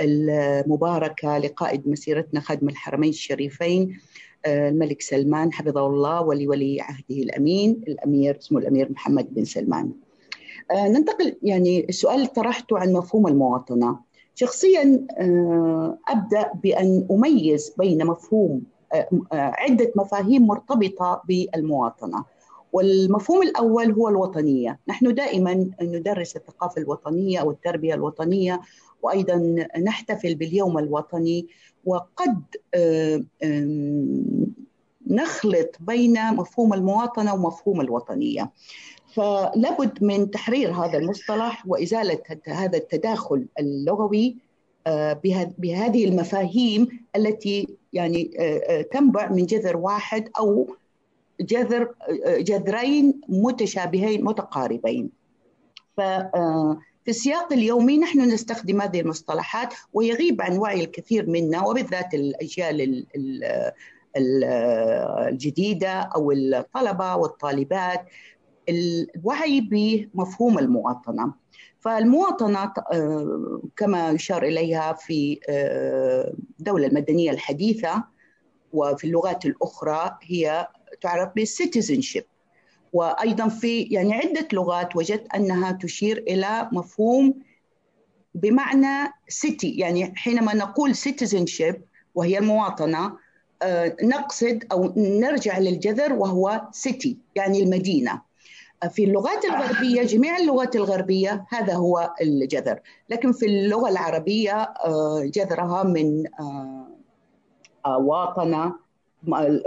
المباركة 0.00 1.38
لقائد 1.38 1.88
مسيرتنا 1.88 2.40
خادم 2.40 2.68
الحرمين 2.68 3.10
الشريفين 3.10 4.00
الملك 4.46 5.02
سلمان 5.02 5.52
حفظه 5.52 5.86
الله 5.86 6.22
ولولي 6.22 6.80
عهده 6.80 7.16
الأمين 7.22 7.80
الأمير 7.88 8.38
اسمه 8.38 8.58
الأمير 8.58 8.92
محمد 8.92 9.34
بن 9.34 9.44
سلمان. 9.44 9.92
ننتقل 10.72 11.36
يعني 11.42 11.88
السؤال 11.88 12.16
اللي 12.16 12.26
طرحته 12.26 12.78
عن 12.78 12.92
مفهوم 12.92 13.26
المواطنة. 13.26 13.98
شخصيا 14.34 15.06
أبدأ 16.08 16.52
بأن 16.62 17.06
أميز 17.10 17.74
بين 17.78 18.06
مفهوم 18.06 18.62
عدة 19.32 19.92
مفاهيم 19.96 20.46
مرتبطة 20.46 21.22
بالمواطنة. 21.28 22.24
والمفهوم 22.72 23.42
الأول 23.42 23.92
هو 23.92 24.08
الوطنية. 24.08 24.78
نحن 24.88 25.14
دائما 25.14 25.70
ندرس 25.82 26.36
الثقافة 26.36 26.82
الوطنية 26.82 27.38
أو 27.38 27.50
التربية 27.50 27.94
الوطنية 27.94 28.60
وأيضا 29.02 29.66
نحتفل 29.84 30.34
باليوم 30.34 30.78
الوطني. 30.78 31.46
وقد 31.86 32.42
نخلط 35.06 35.76
بين 35.80 36.34
مفهوم 36.34 36.74
المواطنة 36.74 37.34
ومفهوم 37.34 37.80
الوطنية. 37.80 38.50
فلابد 39.14 40.04
من 40.04 40.30
تحرير 40.30 40.72
هذا 40.72 40.98
المصطلح 40.98 41.66
وإزالة 41.66 42.18
هذا 42.46 42.78
التداخل 42.78 43.46
اللغوي 43.58 44.36
بهذه 45.58 46.04
المفاهيم 46.04 46.88
التي 47.16 47.68
يعني 47.92 48.24
تنبع 48.92 49.28
من 49.28 49.46
جذر 49.46 49.76
واحد 49.76 50.28
أو 50.38 50.66
جذر 51.40 51.94
جذرين 52.26 53.20
متشابهين 53.28 54.24
متقاربين. 54.24 55.10
ففي 57.04 57.10
السياق 57.10 57.52
اليومي 57.52 57.98
نحن 57.98 58.20
نستخدم 58.20 58.80
هذه 58.80 59.00
المصطلحات 59.00 59.74
ويغيب 59.92 60.42
عن 60.42 60.58
وعي 60.58 60.84
الكثير 60.84 61.30
منا 61.30 61.66
وبالذات 61.66 62.14
الأجيال 62.14 63.06
الجديدة 64.16 65.92
أو 65.92 66.32
الطلبة 66.32 67.16
والطالبات. 67.16 68.06
الوعي 68.68 69.60
بمفهوم 69.60 70.58
المواطنة. 70.58 71.34
فالمواطنة 71.80 72.72
كما 73.76 74.10
يشار 74.10 74.42
إليها 74.42 74.92
في 74.92 75.40
الدولة 76.60 76.86
المدنية 76.86 77.30
الحديثة 77.30 78.04
وفي 78.72 79.04
اللغات 79.04 79.46
الأخرى 79.46 80.18
هي 80.22 80.68
تعرف 81.00 81.34
بالسيتيزنشيب 81.34 82.24
وأيضا 82.94 83.48
في 83.48 83.82
يعني 83.82 84.14
عدة 84.14 84.48
لغات 84.52 84.96
وجدت 84.96 85.34
أنها 85.34 85.72
تشير 85.72 86.18
إلى 86.18 86.68
مفهوم 86.72 87.34
بمعنى 88.34 89.12
city 89.28 89.70
يعني 89.70 90.14
حينما 90.16 90.54
نقول 90.54 90.94
citizenship 90.94 91.82
وهي 92.14 92.38
المواطنة 92.38 93.16
نقصد 94.02 94.64
أو 94.72 94.92
نرجع 94.96 95.58
للجذر 95.58 96.12
وهو 96.12 96.68
city 96.72 97.18
يعني 97.34 97.62
المدينة. 97.62 98.22
في 98.90 99.04
اللغات 99.04 99.44
الغربية 99.44 100.02
جميع 100.02 100.38
اللغات 100.38 100.76
الغربية 100.76 101.46
هذا 101.48 101.74
هو 101.74 102.14
الجذر. 102.20 102.80
لكن 103.10 103.32
في 103.32 103.46
اللغة 103.46 103.88
العربية 103.88 104.74
جذرها 105.24 105.82
من 105.82 106.24
واطنة 107.86 108.83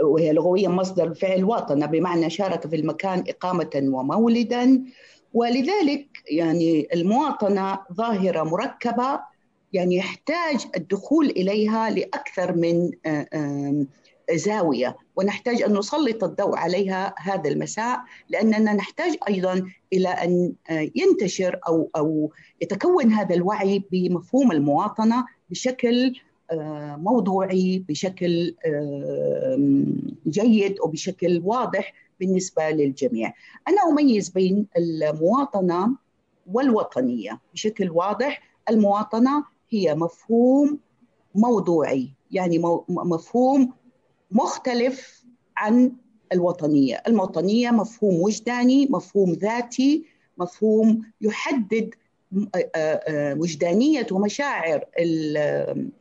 وهي 0.04 0.34
لغويا 0.34 0.70
مصدر 0.70 1.14
فعل 1.14 1.44
واطنة 1.44 1.86
بمعنى 1.86 2.30
شارك 2.30 2.68
في 2.68 2.76
المكان 2.76 3.24
إقامة 3.28 3.70
ومولدا. 3.84 4.84
ولذلك 5.34 6.08
يعني 6.32 6.88
المواطنة 6.94 7.80
ظاهرة 7.94 8.44
مركبة 8.44 9.20
يعني 9.74 9.96
يحتاج 9.96 10.66
الدخول 10.78 11.26
إليها 11.26 11.90
لأكثر 11.90 12.56
من 12.56 12.92
زاوية. 14.34 14.98
ونحتاج 15.16 15.62
أن 15.62 15.78
نسلط 15.78 16.24
الضوء 16.24 16.56
عليها 16.56 17.16
هذا 17.18 17.50
المساء 17.50 18.00
لأننا 18.30 18.74
نحتاج 18.74 19.16
أيضا 19.30 19.72
إلى 19.94 20.10
أن 20.10 20.54
ينتشر 20.96 21.60
أو 21.68 21.90
أو 21.96 22.32
يتكون 22.62 23.12
هذا 23.12 23.36
الوعي 23.36 23.84
بمفهوم 23.92 24.52
المواطنة 24.52 25.26
بشكل 25.50 26.14
موضوعي 26.98 27.86
بشكل 27.90 28.56
جيد 30.28 30.80
وبشكل 30.82 31.42
واضح 31.46 31.94
بالنسبة 32.20 32.70
للجميع. 32.70 33.34
أنا 33.68 33.78
أميز 33.92 34.30
بين 34.30 34.68
المواطنة 34.78 35.96
والوطنية 36.52 37.42
بشكل 37.54 37.90
واضح، 37.90 38.42
المواطنة 38.70 39.44
هي 39.70 39.96
مفهوم 39.96 40.80
موضوعي، 41.36 42.10
يعني 42.32 42.60
مفهوم 42.90 43.74
مختلف 44.32 45.26
عن 45.58 45.92
الوطنية، 46.34 47.04
الوطنيه 47.08 47.72
مفهوم 47.72 48.22
وجداني، 48.22 48.88
مفهوم 48.90 49.34
ذاتي، 49.34 50.06
مفهوم 50.38 51.02
يحدد 51.22 51.96
وجدانية 53.38 54.08
ومشاعر 54.12 54.86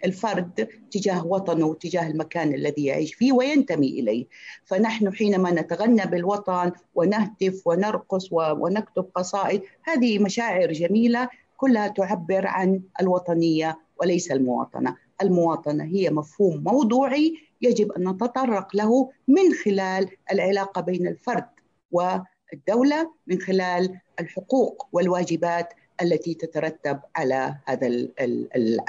الفرد 0.05 0.69
تجاه 0.91 1.27
وطنه 1.27 1.67
وتجاه 1.67 2.11
المكان 2.11 2.55
الذي 2.55 2.85
يعيش 2.85 3.15
فيه 3.15 3.33
وينتمي 3.33 3.89
إليه. 3.89 4.27
فنحن 4.65 5.13
حينما 5.13 5.51
نتغنى 5.51 6.07
بالوطن 6.07 6.73
ونهتف 6.95 7.67
ونرقص 7.67 8.29
ونكتب 8.33 9.07
قصائد 9.15 9.63
هذه 9.83 10.19
مشاعر 10.19 10.73
جميلة 10.73 11.29
كلها 11.57 11.89
تعبر 11.89 12.47
عن 12.47 12.83
الوطنية 13.01 13.79
وليس 14.01 14.33
المواطنة. 14.33 14.97
المواطنة 15.23 15.85
هي 15.85 16.11
مفهوم 16.11 16.65
موضوعي 16.65 17.35
يجب 17.63 17.93
أن 17.93 18.09
نتطرق 18.09 18.77
له 18.77 19.11
من 19.29 19.53
خلال 19.65 20.09
العلاقة 20.33 20.81
بين 20.81 21.07
الفرد 21.07 21.49
والدولة 21.93 23.13
من 23.27 23.41
خلال 23.41 24.01
الحقوق 24.21 24.87
والواجبات 24.93 25.75
التي 26.03 26.35
تترتب 26.35 27.01
على 27.17 27.55
هذا 27.67 27.87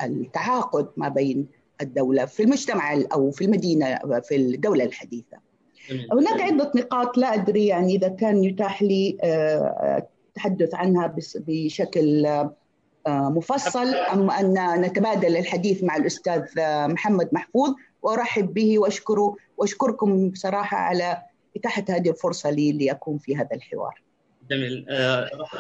التعاقد 0.03 0.87
ما 0.97 1.09
بين 1.09 1.47
الدولة 1.81 2.25
في 2.25 2.43
المجتمع 2.43 3.01
أو 3.13 3.31
في 3.31 3.45
المدينة 3.45 3.99
في 4.23 4.35
الدولة 4.35 4.83
الحديثة. 4.83 5.37
هناك 6.11 6.41
عدة 6.41 6.71
نقاط 6.75 7.17
لا 7.17 7.33
أدري 7.33 7.67
يعني 7.67 7.95
إذا 7.95 8.07
كان 8.07 8.43
يتاح 8.43 8.83
لي 8.83 9.17
التحدث 10.37 10.75
عنها 10.75 11.15
بشكل 11.35 12.27
مفصل 13.07 13.93
أم 13.95 14.31
أن 14.31 14.81
نتبادل 14.81 15.37
الحديث 15.37 15.83
مع 15.83 15.95
الأستاذ 15.95 16.43
محمد 16.87 17.29
محفوظ 17.31 17.75
وأرحب 18.01 18.53
به 18.53 18.79
وأشكره 18.79 19.35
وأشكركم 19.57 20.29
بصراحة 20.29 20.77
على 20.77 21.21
إتاحة 21.57 21.83
هذه 21.89 22.09
الفرصة 22.09 22.49
لي 22.49 22.71
لأكون 22.71 23.17
في 23.17 23.35
هذا 23.35 23.49
الحوار. 23.53 24.01
جميل. 24.51 24.85
راح 25.39 25.53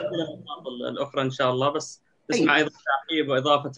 الأخرى 0.89 1.21
إن 1.21 1.31
شاء 1.31 1.51
الله 1.51 1.69
بس 1.69 2.03
نسمع 2.31 2.55
أيضا 2.55 2.69
تعقيب 2.69 3.29
وإضافة 3.29 3.71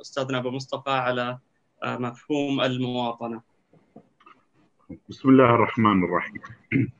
أستاذنا 0.00 0.38
أبو 0.38 0.50
مصطفى 0.50 0.90
على 0.90 1.38
مفهوم 1.84 2.60
المواطنة. 2.60 3.42
بسم 5.08 5.28
الله 5.28 5.54
الرحمن 5.54 6.04
الرحيم. 6.04 6.40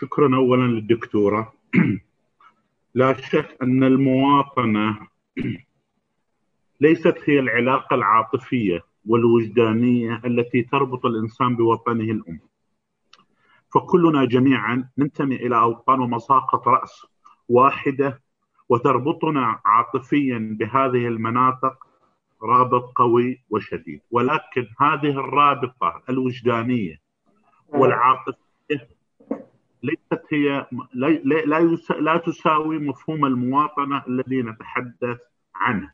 شكرا 0.00 0.36
أولا 0.36 0.62
للدكتورة. 0.62 1.54
لا 2.94 3.20
شك 3.20 3.56
أن 3.62 3.84
المواطنة 3.84 4.98
ليست 6.80 7.14
هي 7.24 7.38
العلاقة 7.38 7.94
العاطفية 7.94 8.84
والوجدانية 9.06 10.20
التي 10.24 10.62
تربط 10.62 11.06
الإنسان 11.06 11.56
بوطنه 11.56 12.04
الأم. 12.04 12.40
فكلنا 13.74 14.24
جميعا 14.24 14.88
ننتمي 14.98 15.36
إلى 15.36 15.56
أوطان 15.60 16.00
ومساقط 16.00 16.68
رأس 16.68 17.06
واحدة 17.48 18.20
وتربطنا 18.68 19.60
عاطفيا 19.64 20.56
بهذه 20.60 21.08
المناطق 21.08 21.86
رابط 22.42 22.92
قوي 22.96 23.44
وشديد. 23.50 24.00
ولكن 24.10 24.66
هذه 24.80 25.10
الرابطة 25.10 26.02
الوجدانية 26.08 27.00
والعاطفية 27.68 28.88
ليست 29.82 30.22
هي 30.32 30.66
لا 30.94 31.06
لا, 31.08 31.78
لا 32.00 32.16
تساوي 32.16 32.78
مفهوم 32.78 33.24
المواطنة 33.24 34.02
الذي 34.08 34.42
نتحدث 34.42 35.18
عنه. 35.54 35.90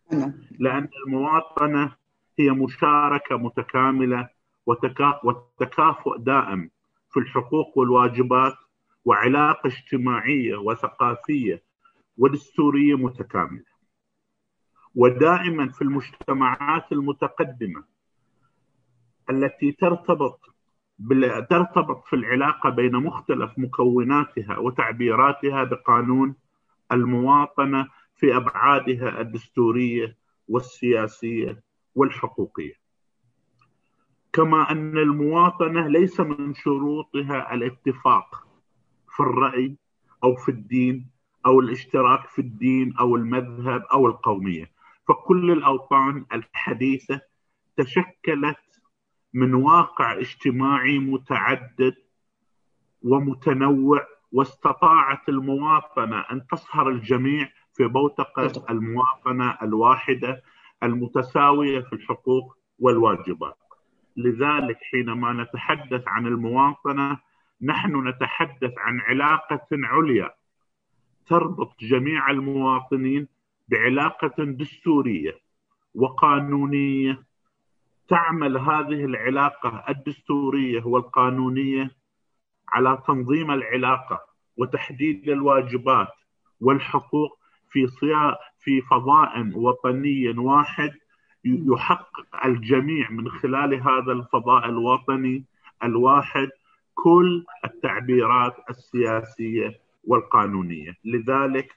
لأن 0.58 0.88
المواطنة 1.06 1.92
هي 2.38 2.50
مشاركة 2.50 3.36
متكاملة 3.36 4.28
وتكافؤ 5.24 6.16
دائم 6.16 6.70
في 7.10 7.20
الحقوق 7.20 7.78
والواجبات 7.78 8.56
وعلاقة 9.04 9.66
اجتماعية 9.66 10.56
وثقافية 10.56 11.62
ودستورية 12.18 12.94
متكاملة. 12.94 13.70
ودائما 14.94 15.68
في 15.68 15.82
المجتمعات 15.82 16.92
المتقدمة 16.92 17.84
التي 19.30 19.72
ترتبط 19.72 20.40
ترتبط 21.50 22.06
في 22.06 22.16
العلاقة 22.16 22.70
بين 22.70 22.92
مختلف 22.96 23.58
مكوناتها 23.58 24.58
وتعبيراتها 24.58 25.64
بقانون 25.64 26.34
المواطنة 26.92 27.88
في 28.16 28.36
أبعادها 28.36 29.20
الدستورية 29.20 30.16
والسياسية 30.48 31.62
والحقوقية. 31.94 32.79
كما 34.32 34.70
أن 34.70 34.98
المواطنة 34.98 35.88
ليس 35.88 36.20
من 36.20 36.54
شروطها 36.54 37.54
الاتفاق 37.54 38.46
في 39.16 39.20
الرأي 39.20 39.76
أو 40.24 40.34
في 40.34 40.48
الدين 40.48 41.10
أو 41.46 41.60
الاشتراك 41.60 42.28
في 42.28 42.38
الدين 42.38 42.96
أو 43.00 43.16
المذهب 43.16 43.82
أو 43.92 44.06
القومية 44.06 44.70
فكل 45.08 45.50
الأوطان 45.50 46.24
الحديثة 46.32 47.20
تشكلت 47.76 48.80
من 49.34 49.54
واقع 49.54 50.18
اجتماعي 50.18 50.98
متعدد 50.98 51.94
ومتنوع 53.02 54.06
واستطاعت 54.32 55.28
المواطنة 55.28 56.20
أن 56.32 56.46
تصهر 56.46 56.88
الجميع 56.88 57.48
في 57.74 57.86
بوتقة 57.86 58.64
المواطنة 58.70 59.58
الواحدة 59.62 60.42
المتساوية 60.82 61.80
في 61.80 61.92
الحقوق 61.92 62.56
والواجبات. 62.78 63.58
لذلك 64.16 64.78
حينما 64.90 65.32
نتحدث 65.32 66.02
عن 66.06 66.26
المواطنة 66.26 67.18
نحن 67.62 68.08
نتحدث 68.08 68.72
عن 68.78 69.00
علاقة 69.00 69.66
عليا. 69.72 70.30
تربط 71.26 71.74
جميع 71.80 72.30
المواطنين 72.30 73.28
بعلاقة 73.68 74.44
دستورية 74.44 75.34
وقانونية. 75.94 77.22
تعمل 78.08 78.58
هذه 78.58 79.04
العلاقة 79.04 79.84
الدستورية 79.88 80.82
والقانونية 80.84 81.90
على 82.68 83.02
تنظيم 83.06 83.50
العلاقة 83.50 84.20
وتحديد 84.56 85.28
الواجبات 85.28 86.08
والحقوق 86.60 87.38
في 87.70 87.86
في 88.60 88.80
فضاء 88.80 89.50
وطني 89.54 90.28
واحد 90.28 90.90
يحقق 91.44 92.44
الجميع 92.44 93.10
من 93.10 93.30
خلال 93.30 93.74
هذا 93.74 94.12
الفضاء 94.12 94.68
الوطني 94.68 95.44
الواحد 95.84 96.48
كل 96.94 97.44
التعبيرات 97.64 98.56
السياسية 98.70 99.80
والقانونية، 100.04 100.96
لذلك 101.04 101.74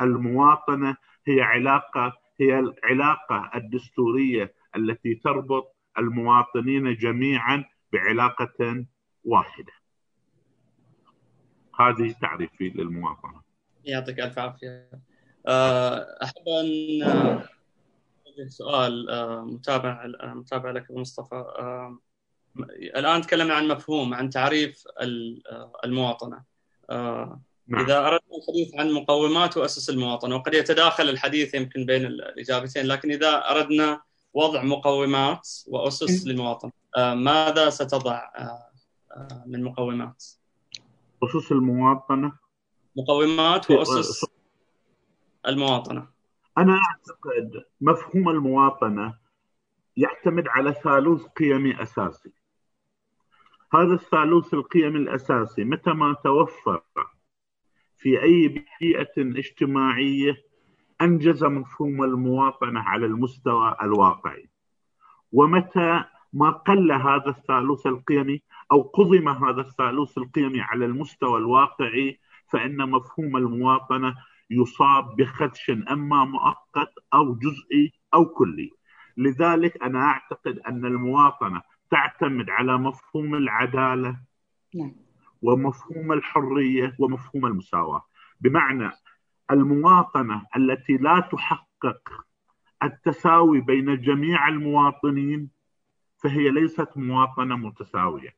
المواطنة 0.00 0.96
هي 1.26 1.40
علاقة 1.40 2.12
هي 2.40 2.58
العلاقة 2.58 3.50
الدستورية 3.54 4.54
التي 4.76 5.14
تربط 5.14 5.74
المواطنين 5.98 6.94
جميعا 6.94 7.64
بعلاقة 7.92 8.84
واحدة. 9.24 9.72
هذه 11.80 12.14
تعريفي 12.20 12.68
للمواطنة. 12.68 13.40
يعطيك 13.84 14.20
ألف 14.20 14.38
عافية. 14.38 14.90
آه، 15.46 16.06
أن 16.46 17.02
أوجه 17.02 17.53
سؤال 18.48 19.10
آه، 19.10 19.42
متابع 19.44 20.06
متابع 20.22 20.70
لك 20.70 20.90
مصطفى. 20.90 21.34
آه، 21.34 21.98
الآن 22.80 23.22
تكلمنا 23.22 23.54
عن 23.54 23.68
مفهوم 23.68 24.14
عن 24.14 24.30
تعريف 24.30 24.84
المواطنة. 25.84 26.42
نعم. 27.68 27.84
إذا 27.84 27.98
أردنا 27.98 28.36
الحديث 28.42 28.74
عن 28.74 28.92
مقومات 28.92 29.56
وأسس 29.56 29.90
المواطنة 29.90 30.36
وقد 30.36 30.54
يتداخل 30.54 31.08
الحديث 31.08 31.54
يمكن 31.54 31.86
بين 31.86 32.06
الإجابتين 32.06 32.86
لكن 32.86 33.10
إذا 33.10 33.50
أردنا 33.50 34.02
وضع 34.34 34.62
مقومات 34.62 35.48
وأسس 35.66 36.26
للمواطن 36.26 36.70
آه، 36.96 37.14
ماذا 37.14 37.70
ستضع 37.70 38.30
آه، 38.36 38.70
آه، 39.12 39.44
من 39.46 39.64
مقومات؟ 39.64 40.24
أسس 41.24 41.52
المواطنة؟ 41.52 42.32
مقومات 42.96 43.70
وأسس 43.70 44.26
المواطنة. 45.48 46.13
أنا 46.58 46.72
أعتقد 46.72 47.64
مفهوم 47.80 48.28
المواطنة 48.28 49.14
يعتمد 49.96 50.48
على 50.48 50.72
ثالوث 50.72 51.26
قيمي 51.26 51.82
أساسي. 51.82 52.32
هذا 53.74 53.94
الثالوث 53.94 54.54
القيمي 54.54 54.98
الأساسي 54.98 55.64
متى 55.64 55.90
ما 55.90 56.16
توفر 56.24 56.82
في 57.98 58.22
أي 58.22 58.48
بيئة 58.80 59.12
اجتماعية 59.18 60.36
أنجز 61.00 61.44
مفهوم 61.44 62.02
المواطنة 62.04 62.80
على 62.80 63.06
المستوى 63.06 63.76
الواقعي. 63.82 64.48
ومتى 65.32 66.04
ما 66.32 66.50
قل 66.50 66.92
هذا 66.92 67.28
الثالوث 67.28 67.86
القيمي 67.86 68.42
أو 68.72 68.82
قضم 68.82 69.28
هذا 69.28 69.60
الثالوث 69.60 70.18
القيمي 70.18 70.60
على 70.60 70.84
المستوى 70.84 71.38
الواقعي 71.38 72.18
فإن 72.48 72.90
مفهوم 72.90 73.36
المواطنة 73.36 74.14
يصاب 74.60 75.16
بخدش 75.16 75.70
أما 75.70 76.24
مؤقت 76.24 76.92
أو 77.14 77.34
جزئي 77.34 77.92
أو 78.14 78.24
كلي. 78.26 78.70
لذلك 79.16 79.82
أنا 79.82 79.98
أعتقد 79.98 80.58
أن 80.58 80.84
المواطنة 80.84 81.62
تعتمد 81.90 82.50
على 82.50 82.78
مفهوم 82.78 83.34
العدالة 83.34 84.16
نعم. 84.74 84.92
ومفهوم 85.42 86.12
الحرية 86.12 86.96
ومفهوم 86.98 87.46
المساواة. 87.46 88.02
بمعنى 88.40 88.90
المواطنة 89.50 90.46
التي 90.56 90.96
لا 90.96 91.20
تحقق 91.20 92.24
التساوي 92.82 93.60
بين 93.60 94.00
جميع 94.00 94.48
المواطنين 94.48 95.50
فهي 96.22 96.50
ليست 96.50 96.88
مواطنة 96.96 97.56
متساوية. 97.56 98.34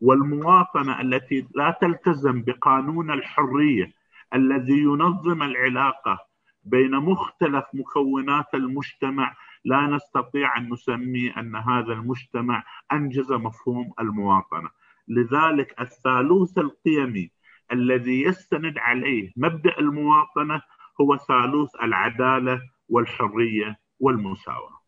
والمواطنة 0.00 1.00
التي 1.00 1.46
لا 1.54 1.78
تلتزم 1.80 2.42
بقانون 2.42 3.10
الحرية 3.10 3.99
الذي 4.34 4.78
ينظم 4.78 5.42
العلاقة 5.42 6.18
بين 6.64 6.90
مختلف 6.90 7.64
مكونات 7.74 8.54
المجتمع 8.54 9.36
لا 9.64 9.80
نستطيع 9.80 10.58
أن 10.58 10.72
نسمي 10.72 11.30
أن 11.30 11.56
هذا 11.56 11.92
المجتمع 11.92 12.64
أنجز 12.92 13.32
مفهوم 13.32 13.92
المواطنة 14.00 14.70
لذلك 15.08 15.80
الثالوث 15.80 16.58
القيمي 16.58 17.30
الذي 17.72 18.22
يستند 18.22 18.78
عليه 18.78 19.32
مبدأ 19.36 19.78
المواطنة 19.78 20.62
هو 21.00 21.16
ثالوث 21.16 21.70
العدالة 21.82 22.60
والحرية 22.88 23.80
والمساواة. 24.00 24.80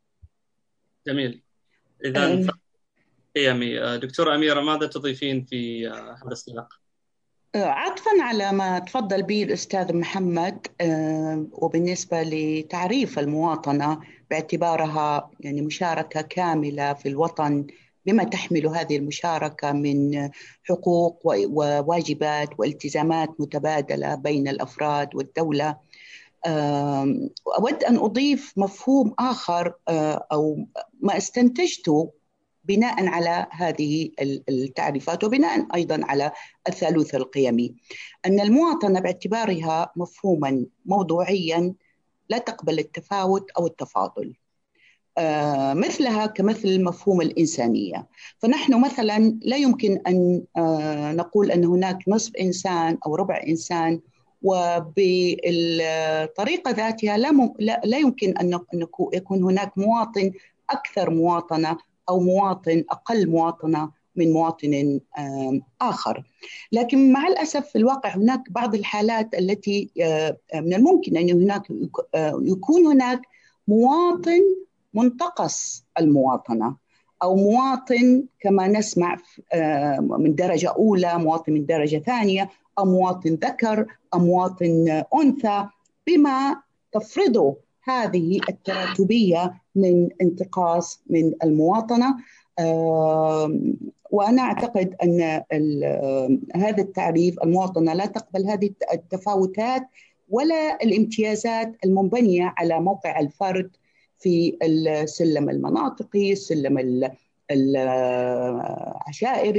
جميل. 1.07 1.43
اذا 2.05 2.47
قيمي 3.37 3.99
دكتوره 3.99 4.35
أميرة 4.35 4.61
ماذا 4.61 4.87
تضيفين 4.87 5.45
في 5.45 5.89
هذا 5.89 6.33
السياق؟ 6.33 6.82
عطفا 7.57 8.11
على 8.21 8.53
ما 8.53 8.79
تفضل 8.79 9.23
به 9.23 9.43
الأستاذ 9.43 9.97
محمد 9.97 10.67
وبالنسبة 11.53 12.23
لتعريف 12.23 13.19
المواطنة 13.19 14.01
باعتبارها 14.31 15.31
يعني 15.41 15.63
مشاركة 15.63 16.21
كاملة 16.21 16.93
في 16.93 17.09
الوطن 17.09 17.67
بما 18.07 18.25
تحمل 18.25 18.67
هذه 18.67 18.97
المشاركة 18.97 19.73
من 19.73 20.31
حقوق 20.65 21.21
وواجبات 21.27 22.49
والتزامات 22.59 23.29
متبادلة 23.39 24.15
بين 24.15 24.49
الأفراد 24.49 25.15
والدولة. 25.15 25.77
أود 27.59 27.85
أن 27.89 27.97
أضيف 27.97 28.53
مفهوم 28.57 29.15
آخر 29.19 29.75
أو 30.33 30.67
ما 31.01 31.17
استنتجته 31.17 32.13
بناء 32.65 33.07
على 33.07 33.47
هذه 33.51 34.11
التعريفات 34.49 35.25
وبناء 35.25 35.67
أيضا 35.75 36.01
على 36.05 36.33
الثالوث 36.69 37.15
القيمي. 37.15 37.75
أن 38.27 38.41
المواطنة 38.41 39.01
باعتبارها 39.01 39.93
مفهوما 39.97 40.67
موضوعيا 40.87 41.75
لا 42.29 42.39
تقبل 42.39 42.79
التفاوت 42.79 43.51
أو 43.51 43.67
التفاضل. 43.67 44.35
آه 45.19 45.75
مثلها 45.75 46.27
كمثل 46.27 46.85
مفهوم 46.85 47.21
الإنسانية. 47.21 48.09
فنحن 48.39 48.81
مثلا 48.81 49.39
لا 49.43 49.57
يمكن 49.57 50.01
أن 50.07 50.45
آه 50.57 51.13
نقول 51.13 51.51
أن 51.51 51.65
هناك 51.65 51.99
نصف 52.09 52.37
إنسان 52.37 52.99
أو 53.07 53.15
ربع 53.15 53.43
إنسان 53.49 54.01
وبالطريقة 54.43 55.51
ذاتها 56.71 57.19
لا 57.19 57.51
لا 57.85 57.99
يمكن 57.99 58.37
أن 58.39 58.61
يكون 59.13 59.43
هناك 59.43 59.79
مواطن 59.79 60.33
أكثر 60.71 61.11
مواطنة 61.11 61.77
أو 62.09 62.21
مواطن 62.21 62.85
أقل 62.91 63.31
مواطنة 63.31 63.91
من 64.17 64.33
مواطن 64.33 65.01
آخر. 65.81 66.23
لكن 66.73 67.13
مع 67.13 67.27
الأسف 67.29 67.67
في 67.67 67.79
الواقع 67.79 68.17
هناك 68.17 68.41
بعض 68.51 68.75
الحالات 68.75 69.35
التي 69.35 69.91
من 70.55 70.75
الممكن 70.75 71.17
أن 71.17 71.31
هناك 71.31 71.63
يكون 72.43 72.87
هناك 72.87 73.21
مواطن 73.69 74.41
منتقص 74.95 75.85
المواطنة 76.01 76.77
أو 77.23 77.37
مواطن 77.37 78.25
كما 78.41 78.69
نسمع 78.69 79.17
من 80.01 80.35
درجة 80.35 80.69
أولى 80.69 81.19
مواطن 81.19 81.53
من 81.53 81.67
درجة 81.67 81.99
ثانية 81.99 82.51
أو 82.79 82.85
مواطن 82.85 83.31
ذكر 83.31 83.87
أو 84.15 84.19
مواطن 84.19 85.03
أنثى 85.15 85.69
بما 86.07 86.63
تفرضه 86.93 87.57
هذه 87.85 88.41
التراتبية 88.49 89.62
من 89.75 90.09
انتقاص 90.21 91.03
من 91.07 91.33
المواطنة 91.45 92.17
وأنا 94.11 94.43
أعتقد 94.43 94.95
أن 95.03 95.43
هذا 96.57 96.83
التعريف 96.83 97.43
المواطنة 97.43 97.95
لا 97.95 98.07
تقبل 98.07 98.47
هذه 98.47 98.71
التفاوتات 98.93 99.83
ولا 100.29 100.83
الامتيازات 100.83 101.77
المنبنية 101.85 102.55
على 102.59 102.81
موقع 102.81 103.21
الفرد 103.21 103.71
في 104.19 104.57
السلم 104.63 105.51
المناطقي، 105.51 106.33
السلم 106.33 107.09
العشائري، 107.51 108.49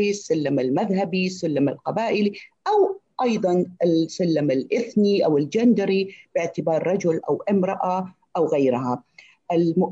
السلم 0.10 0.60
المذهبي، 0.60 1.28
السلم 1.28 1.70
القبائلي 1.70 2.34
أو 2.68 3.00
أيضا 3.24 3.66
السلم 3.84 4.52
الإثني 4.52 5.26
أو 5.26 5.38
الجندري 5.38 6.16
باعتبار 6.36 6.88
رجل 6.88 7.22
أو 7.30 7.44
امرأة 7.50 8.14
أو 8.38 8.46
غيرها. 8.46 9.04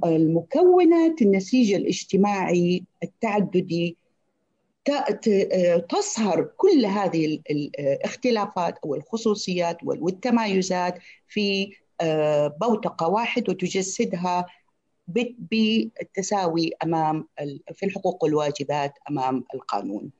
المكونات 0.05 1.21
النسيج 1.21 1.73
الاجتماعي 1.73 2.83
التعددي 3.03 3.97
تصهر 5.89 6.49
كل 6.57 6.85
هذه 6.85 7.39
الاختلافات 7.49 8.77
أو 8.85 8.95
الخصوصيات 8.95 9.77
والتمايزات 9.83 10.99
في 11.27 11.71
بوتقة 12.61 13.07
واحد 13.07 13.49
وتجسدها 13.49 14.45
بالتساوي 15.37 16.71
أمام 16.83 17.27
في 17.73 17.85
الحقوق 17.85 18.23
والواجبات 18.23 18.93
أمام 19.09 19.43
القانون. 19.53 20.11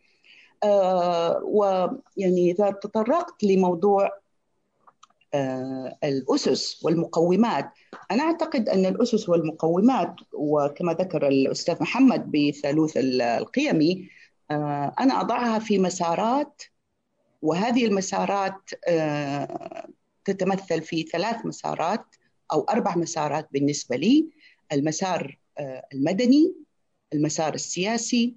ويعني 1.44 2.52
إذا 2.52 2.72
تطرقت 2.72 3.44
لموضوع 3.44 4.21
الأسس 6.04 6.86
والمقومات. 6.86 7.70
أنا 8.12 8.24
أعتقد 8.24 8.70
أن 8.70 8.86
الأسس 8.86 9.30
والمقومات 9.30 10.16
وكما 10.34 10.94
ذكر 10.94 11.28
الأستاذ 11.28 11.82
محمد 11.82 12.32
بثالوث 12.32 12.94
القيمي 12.98 14.10
أنا 15.00 15.22
أضعها 15.22 15.60
في 15.60 15.80
مسارات 15.80 16.62
وهذه 17.42 17.86
المسارات 17.86 18.70
تتمثل 20.26 20.82
في 20.82 21.04
ثلاث 21.04 21.46
مسارات 21.46 22.06
أو 22.54 22.62
أربع 22.62 22.96
مسارات 22.96 23.48
بالنسبة 23.52 23.96
لي. 23.96 24.30
المسار 24.72 25.40
المدني 25.94 26.56
المسار 27.14 27.54
السياسي 27.54 28.36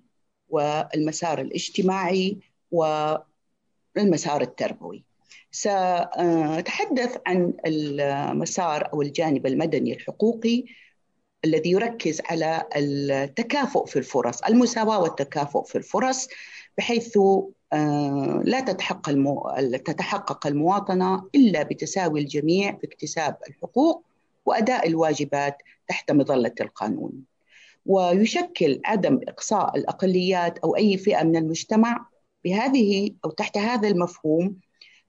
والمسار 0.49 1.41
الاجتماعي 1.41 2.39
والمسار 2.71 4.41
التربوي. 4.41 5.05
سأتحدث 5.55 7.17
عن 7.27 7.53
المسار 7.67 8.93
أو 8.93 9.03
الجانب 9.03 9.47
المدني 9.47 9.93
الحقوقي 9.93 10.65
الذي 11.45 11.71
يركز 11.71 12.21
على 12.25 12.63
التكافؤ 12.77 13.85
في 13.85 13.99
الفرص 13.99 14.43
المساواة 14.43 15.01
والتكافؤ 15.01 15.63
في 15.63 15.79
الفرص 15.79 16.29
بحيث 16.79 17.19
لا 18.45 18.61
تتحقق 18.61 19.11
تتحقق 19.85 20.47
المواطنة 20.47 21.29
إلا 21.35 21.63
بتساوي 21.63 22.21
الجميع 22.21 22.77
في 22.77 22.87
اكتساب 22.87 23.37
الحقوق 23.49 24.05
وأداء 24.47 24.89
الواجبات 24.89 25.57
تحت 25.89 26.11
مظلة 26.11 26.55
القانون. 26.61 27.13
ويشكل 27.87 28.81
عدم 28.85 29.21
إقصاء 29.29 29.77
الأقليات 29.77 30.59
أو 30.59 30.77
أي 30.77 30.99
فئة 30.99 31.23
من 31.23 31.37
المجتمع 31.37 32.07
بهذه 32.45 33.11
أو 33.25 33.31
تحت 33.31 33.59
هذا 33.59 33.89
المفهوم 33.89 34.57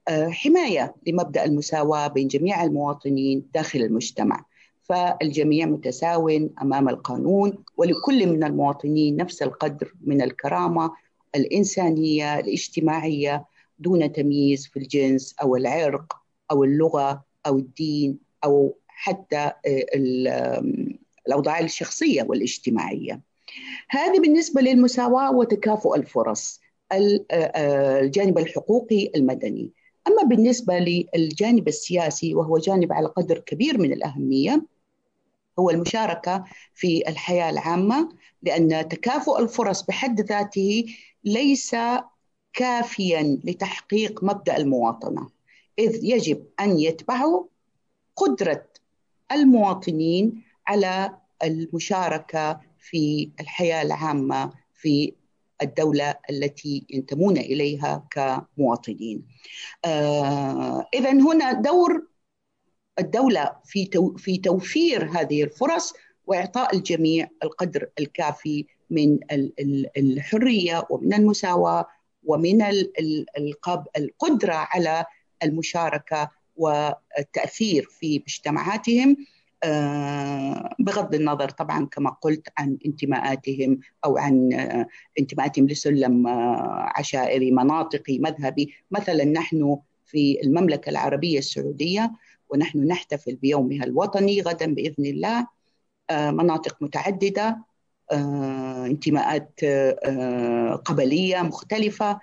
حماية 0.09 0.95
لمبدأ 1.07 1.45
المساواة 1.45 2.07
بين 2.07 2.27
جميع 2.27 2.63
المواطنين 2.63 3.47
داخل 3.53 3.79
المجتمع 3.79 4.45
فالجميع 4.83 5.65
متساو 5.65 6.29
أمام 6.61 6.89
القانون 6.89 7.63
ولكل 7.77 8.27
من 8.27 8.43
المواطنين 8.43 9.15
نفس 9.15 9.41
القدر 9.41 9.93
من 10.01 10.21
الكرامة 10.21 10.91
الإنسانية 11.35 12.39
الاجتماعية 12.39 13.45
دون 13.79 14.11
تمييز 14.11 14.67
في 14.67 14.79
الجنس 14.79 15.35
أو 15.41 15.55
العرق 15.55 16.17
أو 16.51 16.63
اللغة 16.63 17.23
أو 17.47 17.57
الدين 17.57 18.17
أو 18.43 18.77
حتى 18.87 19.51
الأوضاع 21.27 21.59
الشخصية 21.59 22.23
والاجتماعية. 22.23 23.21
هذه 23.89 24.19
بالنسبة 24.19 24.61
للمساواة 24.61 25.31
وتكافؤ 25.31 25.95
الفرص 25.95 26.61
الجانب 26.93 28.37
الحقوقي 28.37 29.11
المدني. 29.15 29.71
أما 30.07 30.23
بالنسبة 30.23 30.73
للجانب 31.15 31.67
السياسي 31.67 32.35
وهو 32.35 32.57
جانب 32.57 32.93
على 32.93 33.07
قدر 33.07 33.39
كبير 33.39 33.77
من 33.77 33.93
الأهمية 33.93 34.65
هو 35.59 35.69
المشاركة 35.69 36.43
في 36.73 37.09
الحياة 37.09 37.49
العامة 37.49 38.09
لأن 38.43 38.87
تكافؤ 38.87 39.39
الفرص 39.39 39.83
بحد 39.83 40.21
ذاته 40.21 40.85
ليس 41.23 41.75
كافيا 42.53 43.39
لتحقيق 43.43 44.23
مبدأ 44.23 44.57
المواطنة 44.57 45.29
إذ 45.79 46.03
يجب 46.03 46.45
أن 46.59 46.79
يتبعه 46.79 47.47
قدرة 48.15 48.65
المواطنين 49.31 50.43
على 50.67 51.17
المشاركة 51.43 52.59
في 52.79 53.29
الحياة 53.39 53.81
العامة 53.81 54.53
في 54.73 55.13
الدولة 55.61 56.15
التي 56.29 56.85
ينتمون 56.89 57.37
إليها 57.37 58.07
كمواطنين. 58.11 59.27
آه 59.85 60.85
إذا 60.93 61.11
هنا 61.11 61.51
دور 61.53 62.07
الدولة 62.99 63.55
في 63.65 63.89
في 64.17 64.37
توفير 64.37 65.09
هذه 65.19 65.43
الفرص 65.43 65.93
وإعطاء 66.25 66.75
الجميع 66.75 67.27
القدر 67.43 67.89
الكافي 67.99 68.65
من 68.89 69.19
الحرية 69.97 70.87
ومن 70.89 71.13
المساواة 71.13 71.87
ومن 72.23 72.61
القدرة 73.97 74.53
على 74.53 75.05
المشاركة 75.43 76.29
والتأثير 76.55 77.87
في 77.89 78.19
مجتمعاتهم. 78.19 79.17
بغض 80.79 81.15
النظر 81.15 81.49
طبعا 81.49 81.85
كما 81.85 82.09
قلت 82.09 82.47
عن 82.57 82.77
انتماءاتهم 82.85 83.79
أو 84.05 84.17
عن 84.17 84.49
انتماءاتهم 85.19 85.67
لسلم 85.67 86.27
عشائري 86.95 87.51
مناطقي 87.51 88.19
مذهبي. 88.19 88.73
مثلا 88.91 89.25
نحن 89.25 89.77
في 90.05 90.41
المملكة 90.43 90.89
العربية 90.89 91.39
السعودية 91.39 92.11
ونحن 92.49 92.87
نحتفل 92.87 93.35
بيومها 93.35 93.83
الوطني 93.83 94.41
غدا 94.41 94.73
بإذن 94.73 95.05
الله. 95.05 95.47
مناطق 96.11 96.77
متعددة 96.81 97.57
انتماءات 98.85 99.59
قبلية 100.85 101.41
مختلفة. 101.41 102.19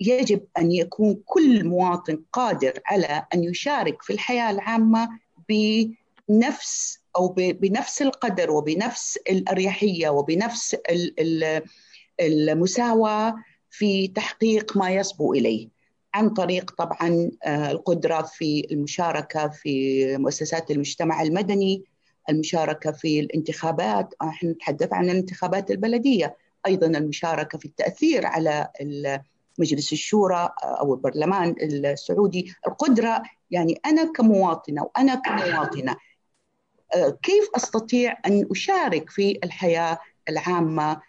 يجب 0.00 0.40
أن 0.58 0.72
يكون 0.72 1.22
كل 1.24 1.64
مواطن 1.64 2.22
قادر 2.32 2.72
على 2.86 3.26
أن 3.34 3.44
يشارك 3.44 4.02
في 4.02 4.12
الحياة 4.12 4.50
العامة 4.50 5.08
بنفس 6.28 6.98
أو 7.16 7.28
بنفس 7.36 8.02
القدر 8.02 8.50
وبنفس 8.50 9.18
الأريحية 9.30 10.08
وبنفس 10.08 10.76
المساواة 12.20 13.34
في 13.70 14.08
تحقيق 14.08 14.76
ما 14.76 14.90
يصبو 14.90 15.34
إليه. 15.34 15.68
عن 16.14 16.30
طريق 16.30 16.70
طبعا 16.78 17.30
القدره 17.46 18.22
في 18.22 18.66
المشاركة 18.70 19.48
في 19.48 20.16
مؤسسات 20.16 20.70
المجتمع 20.70 21.22
المدني 21.22 21.84
المشاركة 22.30 22.92
في 22.92 23.20
الانتخابات. 23.20 24.14
إحنا 24.22 24.50
نتحدث 24.50 24.92
عن 24.92 25.10
الانتخابات 25.10 25.70
البلدية. 25.70 26.36
أيضا 26.66 26.86
المشاركة 26.86 27.58
في 27.58 27.64
التأثير 27.64 28.26
على 28.26 28.68
مجلس 29.58 29.92
الشورى 29.92 30.50
أو 30.64 30.94
البرلمان 30.94 31.54
السعودي. 31.62 32.54
القدرة 32.66 33.22
يعني 33.50 33.80
أنا 33.86 34.12
كمواطنة 34.12 34.82
وأنا 34.82 35.14
كمواطنة 35.14 35.96
كيف 37.22 37.48
أستطيع 37.56 38.18
أن 38.26 38.46
أشارك 38.50 39.10
في 39.10 39.38
الحياة 39.44 39.98
العامة 40.28 41.00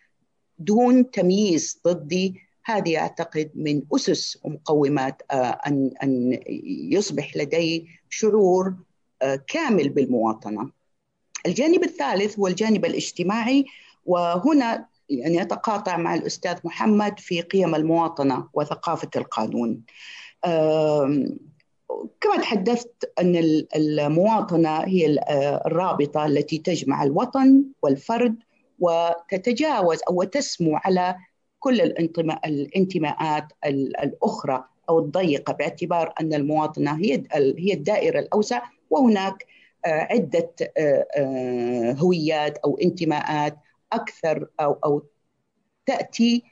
دون 0.60 1.12
تمييز 1.12 1.82
ضدي 1.88 2.42
هذه 2.66 2.98
أعتقد 2.98 3.52
من 3.56 3.82
أسس 3.96 4.38
ومقومات 4.44 5.22
أن 5.32 5.92
أن 6.04 6.40
يصبح 6.92 7.38
لدي 7.38 7.88
شعور 8.10 8.76
كامل 9.48 9.90
بالمواطنة. 9.90 10.72
الجانب 11.46 11.84
الثالث 11.84 12.40
هو 12.40 12.48
الجانب 12.48 12.86
الاجتماعي 12.86 13.66
وهنا 14.06 14.86
يعني 15.10 15.38
يتقاطع 15.38 15.98
مع 15.98 16.16
الأستاذ 16.16 16.58
محمد 16.64 17.20
في 17.20 17.42
قيم 17.42 17.76
المواطنة 17.76 18.48
وثقافة 18.54 19.10
القانون 19.16 19.82
كما 22.22 22.38
تحدثت 22.38 23.12
أن 23.20 23.36
المواطنة 23.76 24.80
هي 24.80 25.20
الرابطة 25.66 26.26
التي 26.26 26.58
تجمع 26.58 27.04
الوطن 27.04 27.64
والفرد 27.82 28.36
وتتجاوز 28.80 30.00
أو 30.10 30.24
تسمو 30.24 30.76
على 30.76 31.16
كل 31.60 31.82
الانتماءات 32.46 33.46
الأخرى 34.04 34.64
أو 34.90 35.00
الضيقة 35.00 35.54
باعتبار 35.54 36.14
أن 36.22 36.34
المواطنة 36.34 37.00
هي 37.00 37.24
هي 37.36 37.74
الدائرة 37.74 38.20
الأوسع. 38.20 38.62
وهناك 38.90 39.46
عدة 39.86 40.54
هويات 42.02 42.58
أو 42.58 42.78
انتماءات 42.78 43.58
أكثر 43.94 44.48
أو 44.60 44.78
أو 44.86 45.04
تأتي 45.86 46.44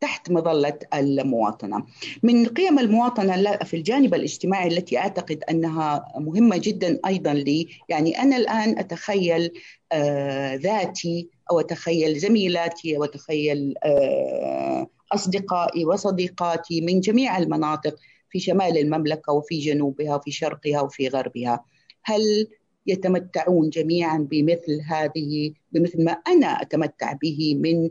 تحت 0.00 0.30
مظلة 0.30 0.78
المواطنة. 0.94 1.86
من 2.22 2.46
قيم 2.46 2.78
المواطنة 2.78 3.56
في 3.56 3.76
الجانب 3.76 4.14
الاجتماعي 4.14 4.68
التي 4.68 4.98
أعتقد 4.98 5.44
أنها 5.50 6.12
مهمة 6.18 6.56
جدا 6.56 7.00
أيضا 7.06 7.32
لي، 7.32 7.68
يعني 7.88 8.18
أنا 8.18 8.36
الآن 8.36 8.78
أتخيل 8.78 9.52
آه 9.92 10.54
ذاتي 10.54 11.28
أو 11.50 11.60
أتخيل 11.60 12.18
زميلاتي 12.18 12.96
أو 12.96 13.04
أتخيل 13.04 13.74
آه 13.84 14.86
أصدقائي 15.12 15.84
وصديقاتي 15.84 16.80
من 16.80 17.00
جميع 17.00 17.38
المناطق 17.38 17.96
في 18.30 18.40
شمال 18.40 18.78
المملكة 18.78 19.32
وفي 19.32 19.58
جنوبها 19.58 20.16
وفي 20.16 20.30
شرقها 20.30 20.80
وفي 20.80 21.08
غربها. 21.08 21.64
هل 22.04 22.46
يتمتعون 22.86 23.70
جميعا 23.70 24.18
بمثل 24.30 24.80
هذه 24.88 25.52
بمثل 25.72 26.04
ما 26.04 26.12
أنا 26.12 26.46
أتمتع 26.46 27.12
به 27.12 27.54
من 27.54 27.90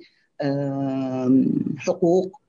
حقوق 1.78 2.42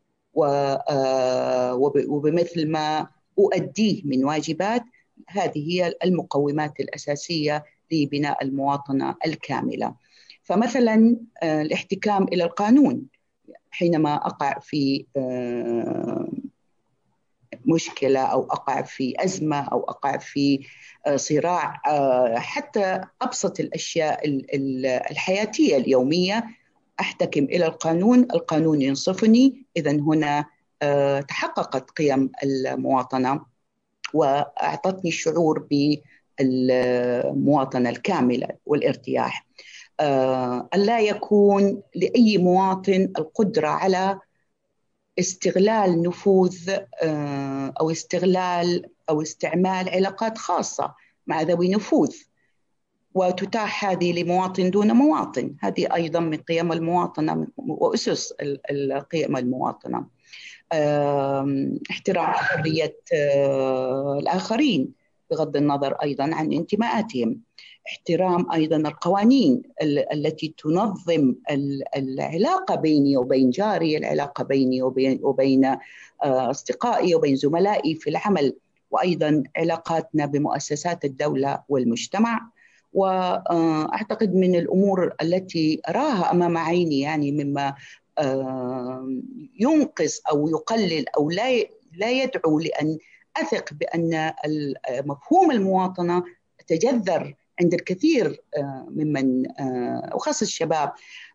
وبمثل 2.09 2.70
ما 2.70 3.07
أؤديه 3.38 4.03
من 4.05 4.24
واجبات 4.24 4.82
هذه 5.28 5.70
هي 5.72 5.95
المقومات 6.05 6.80
الأساسية 6.80 7.64
لبناء 7.93 8.45
المواطنة 8.45 9.14
الكاملة. 9.26 9.95
فمثلا 10.43 11.16
الاحتكام 11.43 12.24
إلى 12.24 12.45
القانون 12.45 13.03
حينما 13.70 14.14
أقع 14.14 14.59
في 14.59 15.07
مشكلة 17.64 18.20
أو 18.20 18.43
أقع 18.43 18.82
في 18.82 19.14
أزمة 19.18 19.61
أو 19.61 19.80
أقع 19.80 20.16
في 20.16 20.61
صراع 21.16 21.80
حتى 22.38 23.01
أبسط 23.22 23.61
الأشياء 23.61 24.20
الحياتية 25.11 25.76
اليومية 25.76 26.45
أحتكم 27.01 27.44
إلى 27.44 27.66
القانون، 27.66 28.20
القانون 28.20 28.82
ينصفني، 28.82 29.66
اذا 29.76 29.90
هنا 29.90 30.44
تحققت 31.20 31.90
قيم 31.90 32.30
المواطنة 32.42 33.40
وأعطتني 34.14 35.11
الشعور 35.11 35.68
بالمواطنة 36.40 37.90
الكاملة 37.90 38.48
والارتياح. 38.66 39.46
الا 40.74 41.01
يكون 41.01 41.82
لأي 41.94 42.38
مواطن 42.38 43.12
القدرة 43.18 43.68
على 43.68 44.18
استغلال 45.18 46.03
نفوذ 46.03 46.70
أو 47.80 47.90
استغلال 47.90 48.86
أو 49.11 49.22
استعمال 49.22 49.88
علاقات 49.88 50.38
خاصة 50.38 50.94
مع 51.26 51.42
ذوي 51.42 51.68
نفوذ 51.68 52.16
وتتاح 53.14 53.84
هذه 53.84 54.22
لمواطن 54.22 54.70
دون 54.70 54.92
مواطن. 54.92 55.56
هذه 55.61 55.94
أيضا 55.94 56.20
من 56.20 56.36
قيم 56.36 56.72
المواطنة 56.72 57.46
وأسس 57.56 58.34
القيم 58.70 59.36
المواطنة. 59.36 60.06
احترام 61.90 62.26
حرية 62.26 62.96
الآخرين 64.18 64.92
بغض 65.30 65.56
النظر 65.56 65.92
أيضا 65.92 66.24
عن 66.34 66.52
انتماءاتهم. 66.52 67.40
احترام 67.88 68.52
أيضا 68.52 68.76
القوانين 68.76 69.62
التي 70.12 70.54
تنظم 70.58 71.34
العلاقة 71.96 72.74
بيني 72.74 73.16
وبين 73.16 73.50
جاري، 73.50 73.96
العلاقة 73.96 74.44
بيني 74.44 74.82
وبين 74.82 75.20
وبين 75.22 75.76
أصدقائي 76.22 77.14
وبين 77.14 77.36
زملائي 77.36 77.94
في 77.94 78.11
العمل 78.11 78.56
وأيضا 78.90 79.42
علاقاتنا 79.56 80.26
بمؤسسات 80.26 81.04
الدولة 81.04 81.62
والمجتمع. 81.68 82.50
وأعتقد 82.93 84.34
من 84.34 84.55
الأمور 84.55 85.14
التي 85.22 85.80
أراها 85.88 86.30
أمام 86.30 86.59
عيني 86.59 87.01
يعني 87.01 87.32
مما 87.32 87.74
ينقذ 89.61 90.12
أو 90.30 90.49
يقلل 90.49 91.09
أو 91.09 91.30
لا 91.30 91.64
لا 91.97 92.11
يدعو 92.11 92.59
لأن 92.59 92.99
أثق 93.36 93.74
بأن 93.74 94.32
مفهوم 94.91 95.51
المواطنة 95.51 96.24
تجذر 96.66 97.34
عند 97.61 97.74
الكثير 97.74 98.41
ممن 98.88 99.47
وخاصة 100.14 100.45
الشباب 100.45 100.93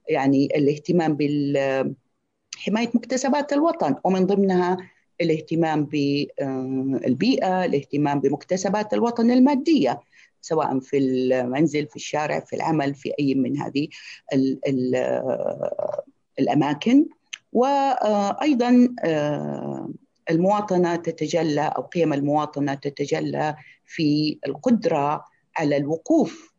يعني 0.10 0.46
الاهتمام 0.46 1.18
بحماية 1.18 2.90
مكتسبات 2.94 3.54
الوطن 3.54 3.96
ومن 4.04 4.26
ضمنها 4.26 4.78
الاهتمام 5.22 5.86
بالبيئة 5.86 7.66
الاهتمام 7.66 8.20
بمكتسبات 8.20 8.94
الوطن 8.94 9.32
المادية. 9.32 10.02
سواء 10.46 10.80
في 10.80 10.98
المنزل 10.98 11.88
في 11.88 11.96
الشارع 11.96 12.40
في 12.40 12.56
العمل 12.56 12.96
في 12.96 13.14
أي 13.20 13.36
من 13.36 13.58
هذه 13.58 13.88
ال 14.34 14.60
ال 14.68 14.96
الأماكن 16.40 17.06
وأيضا 17.54 18.96
المواطنة 20.30 20.96
تتجلى 20.96 21.62
أو 21.78 21.82
قيم 21.82 22.14
المواطنة 22.14 22.74
تتجلى 22.74 23.56
في 23.86 24.40
القدرة 24.48 25.26
على 25.58 25.78
الوقوف 25.78 26.54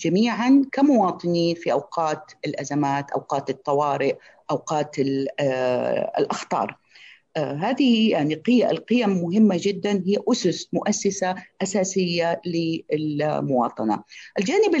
جميعا 0.00 0.62
كمواطنين 0.72 1.54
في 1.54 1.72
أوقات 1.72 2.32
الأزمات، 2.46 3.10
أوقات 3.10 3.50
الطوارئ، 3.50 4.16
أوقات 4.50 4.96
الأخطار. 6.18 6.78
هذه 7.36 8.10
يعني 8.10 8.42
القيم 8.48 9.10
مهمة 9.10 9.56
جدا 9.60 10.02
هي 10.06 10.16
أسس 10.28 10.68
مؤسسة 10.72 11.34
أساسية 11.62 12.40
للمواطنة. 12.46 14.02
الجانب 14.38 14.74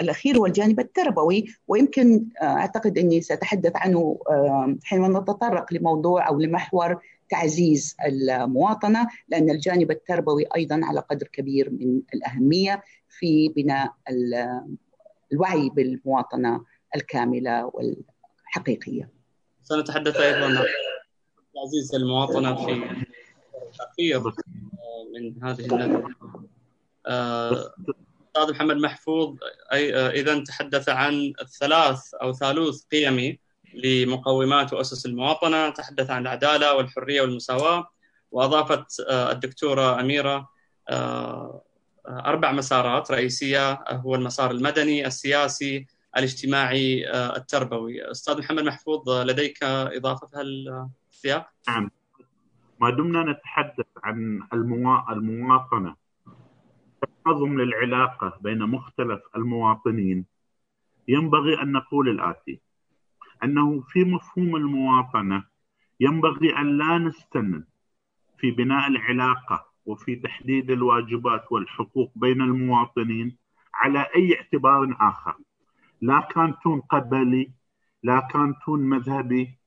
الأخير 0.00 0.38
هو 0.38 0.46
الجانب 0.46 0.80
التربوي 0.80 1.44
ويمكن 1.68 2.26
أعتقد 2.42 2.98
أني 2.98 3.20
سأتحدث 3.20 3.72
عنه 3.74 4.18
حينما 4.84 5.20
نتطرق 5.20 5.72
لموضوع 5.72 6.28
أو 6.28 6.40
لمحور 6.40 7.00
تعزيز 7.30 7.96
المواطنة 8.06 9.08
لأن 9.28 9.50
الجانب 9.50 9.90
التربوي 9.90 10.44
أيضا 10.56 10.80
على 10.84 11.00
قدر 11.00 11.26
كبير 11.26 11.70
من 11.70 12.00
الأهمية 12.14 12.82
في 13.08 13.48
بناء 13.48 13.92
الوعي 15.32 15.70
بالمواطنة 15.70 16.64
الكاملة 16.96 17.70
والحقيقية. 17.74 19.10
سنتحدث 19.62 20.16
أيضا 20.16 20.46
عن 20.46 20.64
تعزيز 21.58 21.94
المواطنه 21.94 22.66
في 22.66 22.72
الاخير 23.74 24.32
من 25.14 25.44
هذه 25.44 25.60
الندوه. 25.60 26.14
أستاذ 27.06 28.50
محمد 28.50 28.76
محفوظ 28.76 29.36
إذا 29.72 30.44
تحدث 30.44 30.88
عن 30.88 31.32
الثلاث 31.40 32.14
أو 32.14 32.32
ثالوث 32.32 32.84
قيمي 32.92 33.38
لمقومات 33.74 34.72
وأسس 34.72 35.06
المواطنة 35.06 35.70
تحدث 35.70 36.10
عن 36.10 36.22
العدالة 36.22 36.74
والحرية 36.74 37.22
والمساواة 37.22 37.88
وأضافت 38.30 39.00
الدكتورة 39.10 40.00
أميرة 40.00 40.48
أربع 42.08 42.52
مسارات 42.52 43.10
رئيسية 43.10 43.72
هو 43.90 44.14
المسار 44.14 44.50
المدني 44.50 45.06
السياسي 45.06 45.86
الاجتماعي 46.16 47.10
التربوي 47.14 48.10
أستاذ 48.10 48.38
محمد 48.38 48.62
محفوظ 48.62 49.10
لديك 49.10 49.58
في 49.58 51.07
السياق؟ 51.18 51.50
نعم. 51.68 51.90
ما 52.80 52.90
دمنا 52.90 53.32
نتحدث 53.32 53.86
عن 54.04 54.42
المواطنة. 54.52 55.96
تنظم 57.24 57.60
للعلاقة 57.60 58.38
بين 58.40 58.58
مختلف 58.58 59.20
المواطنين. 59.36 60.26
ينبغي 61.08 61.62
أن 61.62 61.72
نقول 61.72 62.08
الآتي. 62.08 62.60
أنه 63.44 63.80
في 63.80 64.04
مفهوم 64.04 64.56
المواطنة 64.56 65.44
ينبغي 66.00 66.56
أن 66.56 66.78
لا 66.78 66.98
نستند 66.98 67.64
في 68.38 68.50
بناء 68.50 68.88
العلاقة 68.88 69.66
وفي 69.86 70.16
تحديد 70.16 70.70
الواجبات 70.70 71.52
والحقوق 71.52 72.12
بين 72.16 72.42
المواطنين 72.42 73.36
على 73.74 74.06
أي 74.16 74.36
اعتبار 74.36 74.96
آخر. 75.00 75.34
لا 76.00 76.20
كان 76.20 76.54
تون 76.62 76.80
قبلي 76.80 77.52
لا 78.02 78.20
كان 78.20 78.54
تون 78.64 78.80
مذهبي 78.80 79.57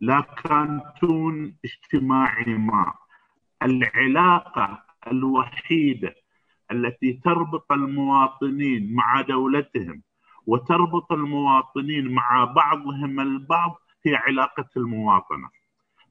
لا 0.00 0.20
كان 0.20 0.80
تون 1.00 1.54
اجتماعي 1.64 2.54
ما. 2.54 2.92
العلاقة 3.62 4.82
الوحيدة 5.06 6.14
التي 6.72 7.12
تربط 7.24 7.72
المواطنين 7.72 8.94
مع 8.94 9.20
دولتهم 9.20 10.02
وتربط 10.46 11.12
المواطنين 11.12 12.14
مع 12.14 12.44
بعضهم 12.44 13.20
البعض 13.20 13.76
هي 14.06 14.16
علاقة 14.16 14.68
المواطنة. 14.76 15.48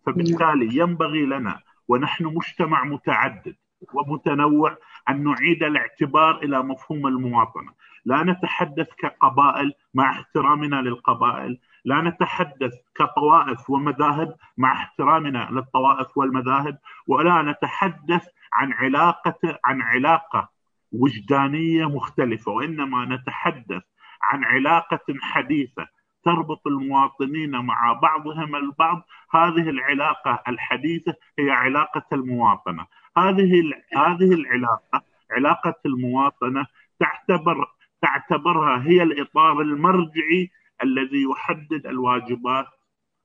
فبالتالي 0.05 0.77
ينبغي 0.77 1.25
لنا 1.25 1.61
ونحن 1.87 2.25
مجتمع 2.25 2.83
متعدد 2.83 3.55
ومتنوع 3.93 4.77
أن 5.09 5.23
نعيد 5.23 5.63
الاعتبار 5.63 6.37
إلى 6.43 6.63
مفهوم 6.63 7.07
المواطنة. 7.07 7.71
لا 8.05 8.23
نتحدث 8.23 8.87
كقبائل 8.97 9.73
مع 9.93 10.11
احترامنا 10.11 10.75
للقبائل 10.75 11.59
لا 11.85 12.01
نتحدث 12.01 12.73
كطوائف 12.95 13.69
ومذاهب 13.69 14.35
مع 14.57 14.73
احترامنا 14.73 15.47
للطوائف 15.51 16.17
والمذاهب 16.17 16.77
ولا 17.07 17.41
نتحدث 17.41 18.27
عن 18.53 18.73
علاقة 18.73 19.59
عن 19.65 19.81
علاقة 19.81 20.49
وجدانية 20.91 21.85
مختلفة 21.85 22.51
وإنما 22.51 23.05
نتحدث 23.05 23.83
عن 24.23 24.43
علاقة 24.43 25.05
حديثة 25.21 25.87
تربط 26.23 26.67
المواطنين 26.67 27.51
مع 27.51 27.93
بعضهم 27.93 28.55
البعض. 28.55 29.01
هذه 29.31 29.69
العلاقة 29.69 30.43
الحديثة 30.47 31.13
هي 31.39 31.51
علاقة 31.51 32.05
المواطنة. 32.13 32.85
هذه 33.17 33.73
هذه 33.97 34.33
العلاقة 34.33 35.01
علاقة 35.31 35.75
المواطنة 35.85 36.65
تعتبر 36.99 37.67
تعتبرها 38.01 38.83
هي 38.87 39.03
الإطار 39.03 39.61
المرجعي 39.61 40.51
الذي 40.83 41.23
يحدد 41.31 41.87
الواجبات 41.87 42.67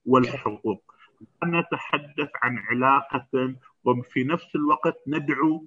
والحقوق. 0.06 0.94
نتحدث 1.44 2.30
عن 2.42 2.58
علاقة 2.58 3.54
وفي 3.84 4.24
نفس 4.24 4.56
الوقت 4.56 4.96
ندعو 5.06 5.66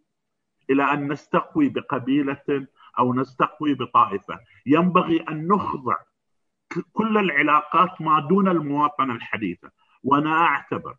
إلى 0.69 0.83
أن 0.93 1.11
نستقوي 1.11 1.69
بقبيلة 1.69 2.67
أو 2.99 3.13
نستقوي 3.13 3.73
بطائفة. 3.73 4.39
ينبغي 4.65 5.25
أن 5.29 5.47
نخضع 5.47 5.95
كل 6.93 7.17
العلاقات 7.17 8.01
ما 8.01 8.19
دون 8.19 8.47
المواطنة 8.47 9.15
الحديثة. 9.15 9.71
وأنا 10.03 10.33
أعتبر 10.33 10.95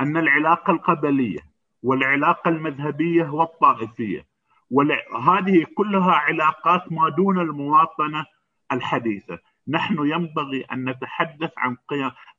أن 0.00 0.16
العلاقة 0.16 0.70
القبلية 0.70 1.40
والعلاقة 1.82 2.48
المذهبية 2.48 3.24
والطائفية 3.30 4.26
وهذه 4.70 5.66
كلها 5.74 6.12
علاقات 6.12 6.92
ما 6.92 7.08
دون 7.08 7.40
المواطنة 7.40 8.26
الحديثة. 8.72 9.38
نحن 9.68 10.06
ينبغي 10.06 10.60
أن 10.72 10.88
نتحدث 10.88 11.50
عن 11.56 11.76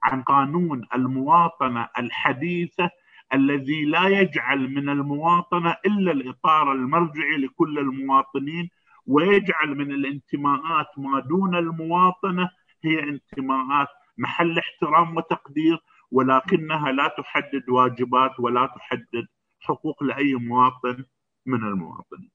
عن 0.03 0.23
قانون 0.23 0.88
المواطنة 0.95 1.89
الحديثة 1.99 2.89
الذي 3.34 3.86
لا 3.86 4.07
يجعل 4.07 4.59
من 4.59 4.89
المواطنة 4.89 5.78
إلا 5.86 6.11
الإطار 6.11 6.71
المرجعي 6.71 7.38
لكل 7.38 7.80
المواطنين 7.80 8.69
ويجعل 9.07 9.75
من 9.75 9.91
الانتماءات 9.91 10.88
ما 10.97 11.19
دون 11.19 11.55
المواطنة 11.55 12.49
هي 12.84 12.99
انتماءات 13.03 13.88
محل 14.17 14.59
احترام 14.59 15.17
وتقدير 15.17 15.84
ولكنها 16.11 16.91
لا 16.91 17.07
تحدد 17.17 17.69
واجبات 17.69 18.39
ولا 18.39 18.65
تحدد 18.65 19.28
حقوق 19.59 20.03
لأي 20.03 20.36
مواطن 20.36 21.05
من 21.45 21.63
المواطنين. 21.63 22.32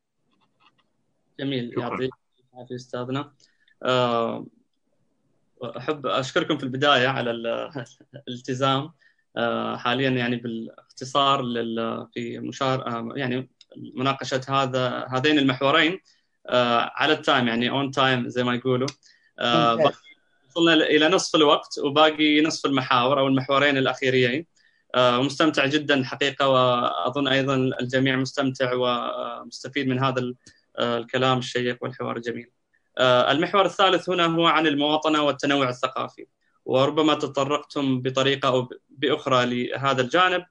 جميل. 1.40 1.74
يعطيك 1.78 2.10
العافية 2.54 2.74
أستاذنا. 2.74 3.32
آه، 3.82 4.46
أحب 5.64 6.06
أشكركم 6.06 6.58
في 6.58 6.64
البداية 6.64 7.08
على 7.08 7.30
الالتزام. 8.28 8.92
آه، 9.36 9.76
حاليا 9.76 10.10
يعني 10.10 10.36
بالاختصار 10.36 11.42
في 12.14 12.38
مشار 12.38 12.86
آه، 12.86 13.12
يعني 13.16 13.50
مناقشة 13.94 14.40
هذا 14.48 15.06
هذين 15.10 15.38
المحورين. 15.38 16.00
آه، 16.48 16.92
على 16.94 17.12
ال 17.12 17.20
time 17.20 17.48
يعني 17.48 17.70
on 17.70 17.90
time 17.90 18.28
زي 18.28 18.44
ما 18.44 18.54
يقولوا. 18.54 18.88
وصلنا 20.48 20.74
إلى 20.74 21.08
نصف 21.08 21.36
الوقت 21.36 21.78
وباقي 21.78 22.42
نصف 22.42 22.66
المحاور 22.66 23.20
أو 23.20 23.26
المحورين 23.26 23.76
الأخيرين. 23.76 24.46
ومستمتع 24.96 25.66
جدا 25.66 26.04
حقيقة 26.04 26.48
وأظن 26.48 27.28
أيضا 27.28 27.54
الجميع 27.54 28.16
مستمتع 28.16 28.72
ومستفيد 28.74 29.88
من 29.88 30.04
هذا 30.04 30.34
الكلام 30.80 31.38
الشيق 31.38 31.78
والحوار 31.82 32.16
الجميل. 32.16 32.50
المحور 33.00 33.66
الثالث 33.66 34.10
هنا 34.10 34.26
هو 34.26 34.46
عن 34.46 34.66
المواطنة 34.66 35.22
والتنوع 35.22 35.68
الثقافي. 35.68 36.26
وربما 36.64 37.14
تطرقتم 37.14 38.02
بطريقة 38.02 38.48
أو 38.48 38.68
بأخرى 38.90 39.46
لهذا 39.46 40.02
الجانب. 40.02 40.44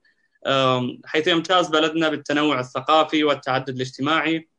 حيث 1.05 1.27
يمتاز 1.27 1.69
بلدنا 1.69 2.09
بالتنوع 2.09 2.59
الثقافي 2.59 3.23
والتعدد 3.23 3.69
الاجتماعي. 3.69 4.49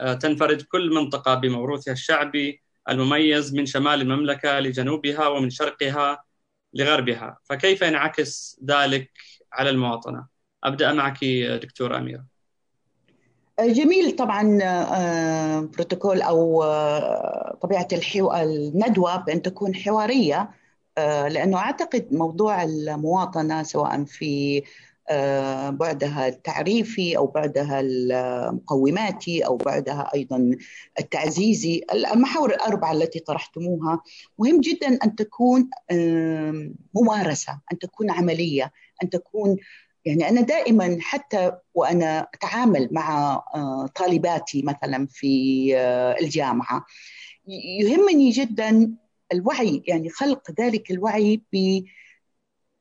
أه، 0.00 0.14
تنفرد 0.14 0.62
كل 0.62 0.94
منطقة 0.94 1.34
بموروثها 1.34 1.92
الشعبي 1.92 2.62
المميز 2.88 3.54
من 3.54 3.66
شمال 3.66 4.00
المملكة 4.00 4.60
لجنوبها 4.60 5.28
ومن 5.28 5.50
شرقها 5.50 6.24
لغربها. 6.74 7.38
فكيف 7.44 7.82
ينعكس 7.82 8.60
ذلك 8.64 9.10
على 9.52 9.70
المواطنة؟ 9.70 10.26
أبدأ 10.64 10.92
معك 10.92 11.24
دكتوره 11.62 11.96
اميره 11.98 12.29
جميل 13.60 14.16
طبعا 14.16 14.58
أه، 14.62 15.60
بروتوكول 15.60 16.22
أو 16.22 16.62
أه، 16.62 17.58
طبيعة 17.62 17.88
الندوة 18.42 19.16
بأن 19.16 19.42
تكون 19.42 19.74
حوارية 19.74 20.50
آه، 20.98 21.28
لأنه 21.28 21.58
أعتقد 21.58 22.08
موضوع 22.12 22.62
المواطنة 22.62 23.62
سواء 23.62 24.04
في 24.04 24.62
آه، 25.08 25.70
بعدها 25.70 26.28
التعريفي 26.28 27.16
أو 27.16 27.26
بعدها 27.26 27.80
المقوماتي 27.80 29.46
أو 29.46 29.56
بعدها 29.56 30.10
أيضا 30.14 30.50
التعزيزي 31.00 31.82
المحاور 31.92 32.50
الأربعة 32.50 32.92
التي 32.92 33.18
طرحتموها 33.18 34.02
مهم 34.38 34.60
جدا 34.60 34.98
أن 35.04 35.16
تكون 35.16 35.70
ممارسة 36.94 37.60
أن 37.72 37.78
تكون 37.78 38.10
عملية 38.10 38.72
أن 39.02 39.10
تكون 39.10 39.56
يعني 40.04 40.28
أنا 40.28 40.40
دائما 40.40 40.98
حتى 41.00 41.52
وأنا 41.74 42.28
أتعامل 42.34 42.88
مع 42.92 43.34
آه، 43.54 43.86
طالباتي 43.96 44.62
مثلا 44.62 45.06
في 45.06 45.74
الجامعة 46.20 46.86
يهمني 47.80 48.30
جدا 48.30 48.96
الوعي 49.32 49.82
يعني 49.86 50.08
خلق 50.08 50.50
ذلك 50.60 50.90
الوعي 50.90 51.42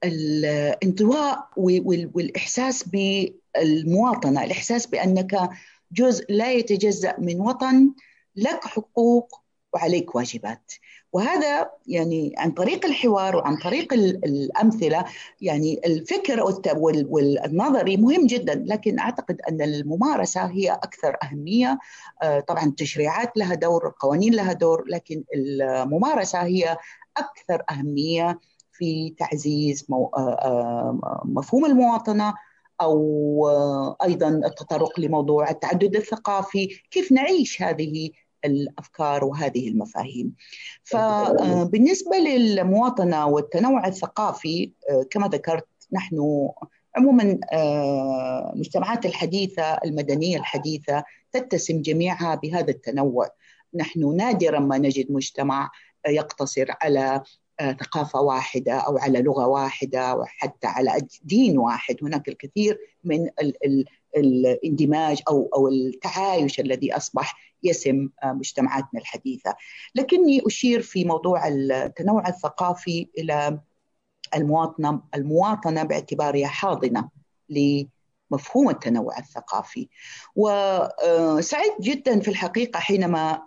بالانطواء 0.03 1.49
والإحساس 1.57 2.89
بالمواطنة، 2.89 4.43
الإحساس 4.43 4.87
بأنك 4.87 5.49
جزء 5.91 6.25
لا 6.29 6.51
يتجزأ 6.51 7.15
من 7.19 7.41
وطن 7.41 7.93
لك 8.35 8.63
حقوق 8.63 9.41
وعليك 9.73 10.15
واجبات. 10.15 10.71
وهذا 11.13 11.71
يعني 11.87 12.33
عن 12.37 12.51
طريق 12.51 12.85
الحوار 12.85 13.35
وعن 13.35 13.57
طريق 13.57 13.93
الأمثلة 13.93 15.05
يعني 15.41 15.81
الفكر 15.85 16.43
والنظري 17.09 17.97
مهم 17.97 18.27
جدا. 18.27 18.63
لكن 18.67 18.99
أعتقد 18.99 19.41
أن 19.49 19.61
الممارسة 19.61 20.45
هي 20.45 20.71
أكثر 20.71 21.17
أهمية. 21.23 21.79
آه، 22.21 22.39
طبعا 22.39 22.65
التشريعات 22.65 23.37
لها 23.37 23.55
دور 23.55 23.87
القوانين 23.87 24.33
لها 24.33 24.53
دور 24.53 24.83
لكن 24.87 25.23
الممارسة 25.35 26.43
هي 26.43 26.77
أكثر 27.17 27.63
أهمية 27.71 28.39
في 28.71 29.15
تعزيز 29.17 29.85
آه، 29.91 30.11
آه، 30.17 31.21
مفهوم 31.25 31.65
المواطنة 31.65 32.33
أو 32.81 33.47
أيضا 34.03 34.27
التطرق 34.29 34.99
لموضوع 34.99 35.49
التعدد 35.49 35.95
الثقافي. 35.95 36.67
كيف 36.91 37.11
نعيش 37.11 37.61
هذه 37.61 38.11
الأفكار 38.45 39.25
وهذه 39.25 39.67
المفاهيم. 39.67 40.35
فبالنسبه 40.83 42.17
للمواطنة 42.17 43.27
والتنوع 43.27 43.87
الثقافي 43.87 44.71
كما 45.11 45.27
ذكرت 45.27 45.67
نحن 45.93 46.49
عموما 46.95 47.39
المجتمعات 48.53 49.05
الحديثة 49.05 49.63
المدنية 49.63 50.37
الحديثة 50.37 51.03
تتسم 51.31 51.81
جميعها 51.81 52.35
بهذا 52.35 52.69
التنوع. 52.69 53.29
نحن 53.73 54.15
نادرا 54.15 54.59
ما 54.59 54.77
نجد 54.77 55.11
مجتمع 55.11 55.71
يقتصر 56.07 56.65
على 56.81 57.21
ثقافة 57.59 58.21
واحدة 58.21 58.73
أو 58.73 58.97
على 58.97 59.21
لغة 59.21 59.47
واحدة 59.47 59.99
أو 59.99 60.25
حتى 60.25 60.67
على 60.67 61.07
دين 61.23 61.57
واحد 61.57 61.95
هناك 62.01 62.27
الكثير 62.27 62.79
من 63.03 63.27
ال 63.41 63.65
ال 63.65 63.85
الاندماج 64.17 65.21
أو 65.27 65.49
أو 65.55 65.67
التعايش 65.67 66.59
الذي 66.59 66.93
أصبح 66.97 67.35
يسم 67.63 68.09
مجتمعاتنا 68.23 68.99
الحديثة. 68.99 69.55
لكني 69.95 70.41
أشير 70.47 70.81
في 70.81 71.05
موضوع 71.05 71.47
التنوع 71.47 72.27
الثقافي 72.27 73.07
إلى 73.17 73.59
المواطنة 74.35 75.01
المواطنة 75.15 75.83
باعتبارها 75.83 76.47
حاضنة 76.47 77.09
مفهوم 78.31 78.69
التنوع 78.69 79.17
الثقافي. 79.19 79.87
وسعيد 80.35 81.71
جدا 81.81 82.19
في 82.19 82.27
الحقيقة 82.27 82.79
حينما 82.79 83.43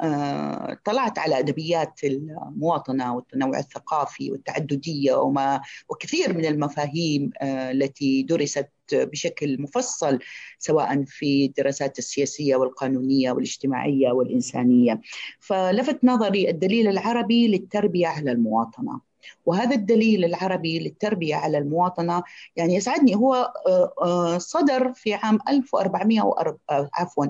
طلعت 0.85 1.19
على 1.19 1.39
أدبيات 1.39 2.01
المواطنة 2.05 3.15
والتنوع 3.15 3.59
الثقافي 3.59 4.31
والتعددية 4.31 5.15
وما 5.15 5.61
وكثير 5.89 6.37
من 6.37 6.45
المفاهيم 6.45 7.31
التي 7.43 8.23
درست 8.23 8.69
بشكل 8.93 9.63
مفصل 9.63 10.19
سواء 10.59 11.05
في 11.05 11.45
الدراسات 11.47 11.99
السياسية 11.99 12.57
والقانونية 12.57 13.33
والاجتماعية 13.33 14.13
والإنسانية. 14.13 15.01
فلفت 15.41 16.05
نظري 16.05 16.51
الدليل 16.51 16.89
العربي 16.89 17.49
للتربية 17.49 18.07
على 18.07 18.33
المواطنة. 18.33 19.12
وهذا 19.47 19.75
الدليل 19.77 20.25
العربي 20.25 20.79
للتربية 20.79 21.35
على 21.37 21.59
المواطنة 21.59 22.23
يعني 22.57 22.75
يسعدني 22.75 23.15
هو 23.17 23.53
صدر 24.39 24.93
في 24.93 25.15
عام 25.15 25.39
1400 25.49 26.57
عفوا 26.71 27.27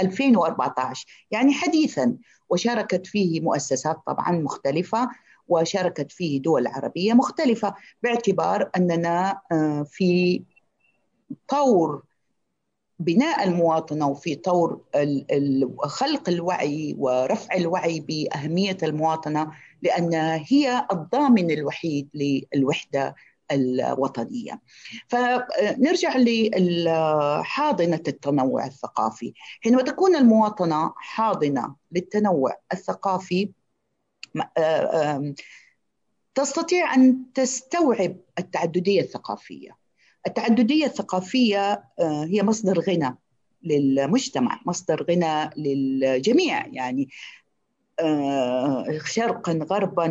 2014 0.00 1.06
يعني 1.30 1.52
حديثا 1.52 2.16
وشاركت 2.50 3.06
فيه 3.06 3.40
مؤسسات 3.40 3.96
طبعا 4.06 4.32
مختلفة 4.32 5.08
وشاركت 5.48 6.12
فيه 6.12 6.42
دول 6.42 6.66
عربية 6.66 7.12
مختلفة 7.12 7.74
باعتبار 8.02 8.70
أننا 8.76 9.40
في 9.84 10.42
طور 11.48 12.02
بناء 13.04 13.44
المواطنة 13.44 14.08
وفي 14.08 14.34
طور 14.34 14.80
خلق 15.84 16.28
الوعي 16.28 16.94
ورفع 16.98 17.54
الوعي 17.54 18.00
بأهمية 18.00 18.76
المواطنة 18.82 19.52
لانها 19.82 20.44
هي 20.48 20.86
الضامن 20.92 21.50
الوحيد 21.50 22.08
للوحدة 22.54 23.14
الوطنية. 23.50 24.60
فنرجع 25.08 26.16
لحاضنه 26.16 28.02
التنوع 28.08 28.66
الثقافي، 28.66 29.32
حينما 29.60 29.82
تكون 29.82 30.16
المواطنة 30.16 30.92
حاضنة 30.96 31.74
للتنوع 31.92 32.56
الثقافي 32.72 33.50
تستطيع 36.34 36.94
أن 36.94 37.24
تستوعب 37.34 38.16
التعددية 38.38 39.00
الثقافية. 39.00 39.81
التعددية 40.26 40.86
الثقافية 40.86 41.84
هي 42.00 42.42
مصدر 42.42 42.80
غنى 42.80 43.16
للمجتمع 43.62 44.60
مصدر 44.66 45.06
غنى 45.10 45.50
للجميع. 45.56 46.66
يعني 46.66 47.08
شرقا 49.04 49.52
غربا 49.70 50.02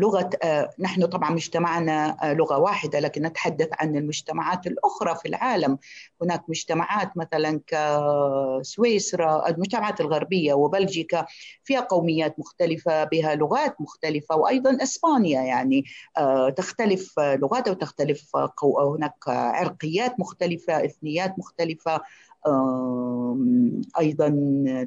لغة 0.00 0.30
نحن 0.78 1.06
طبعا 1.06 1.30
مجتمعنا 1.30 2.16
لغة 2.24 2.58
واحدة 2.58 3.00
لكن 3.00 3.22
نتحدث 3.22 3.68
عن 3.72 3.96
المجتمعات 3.96 4.66
الأخرى 4.66 5.14
في 5.16 5.28
العالم. 5.28 5.78
هناك 6.22 6.44
مجتمعات 6.48 7.10
مثلا 7.16 7.60
كسويسرا 7.66 9.48
المجتمعات 9.48 10.00
الغربية 10.00 10.54
وبلجيكا 10.54 11.26
فيها 11.64 11.80
قوميات 11.80 12.38
مختلفة 12.38 13.04
بها 13.04 13.34
لغات 13.34 13.80
مختلفة 13.80 14.36
وأيضا 14.36 14.78
إسبانيا 14.82 15.42
يعني 15.42 15.84
تختلف 16.56 17.18
لغات 17.18 17.68
وتختلف 17.68 18.36
هناك 18.64 19.28
عرقيات 19.28 20.20
مختلفة 20.20 20.84
إثنيات 20.84 21.38
مختلفة 21.38 22.00
أيضا 23.98 24.28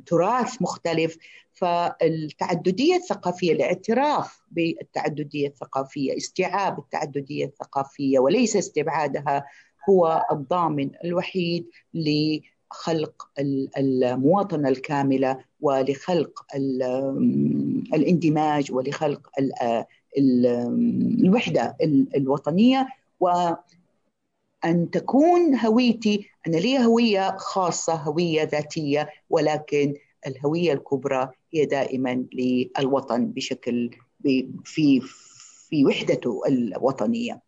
تراث 0.06 0.62
مختلف. 0.62 1.18
فالتعددية 1.54 2.96
الثقافية 2.96 3.54
الاعتراف 3.54 4.42
بالتعددية 4.52 5.48
الثقافية 5.48 6.18
استيعاب 6.18 6.80
التعددية 6.80 7.46
الثقافية 7.46 8.20
وليس 8.20 8.56
استبعادها 8.56 9.46
هو 9.90 10.26
الضامن 10.32 10.90
الوحيد 11.06 11.66
لخلق 11.94 13.30
المواطنه 13.78 14.70
الكاملة 14.70 15.40
ولخلق 15.62 16.46
الاندماج 17.94 18.72
ولخلق 18.72 19.30
الوحدة 20.18 21.78
الوطنية. 22.16 22.88
أن 24.66 24.90
تكون 24.92 25.56
هويتي 25.56 26.30
أنا 26.48 26.58
لي 26.58 26.86
هوية 26.86 27.38
خاصة 27.38 27.94
هوية 27.94 28.44
ذاتية 28.44 29.10
ولكن 29.30 29.94
الهوية 30.28 30.74
الكبرى 30.74 31.30
هي 31.54 31.66
دائما 31.66 32.26
للوطن 32.34 33.26
بشكل 33.26 33.90
في 34.64 35.02
في 35.70 35.86
وحدته 35.86 36.42
الوطنية. 36.48 37.42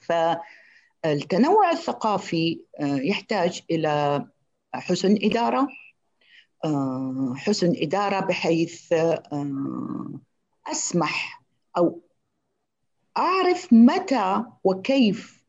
فالتنوع 0.00 1.70
الثقافي 1.70 2.60
يحتاج 2.80 3.62
إلى 3.70 4.26
حسن 4.74 5.18
إدارة 5.22 5.68
حسن 7.36 7.72
إدارة 7.76 8.20
بحيث 8.20 8.94
أسمح 10.66 11.42
أو 11.78 12.00
أعرف 13.16 13.72
متى 13.72 14.44
وكيف 14.64 15.43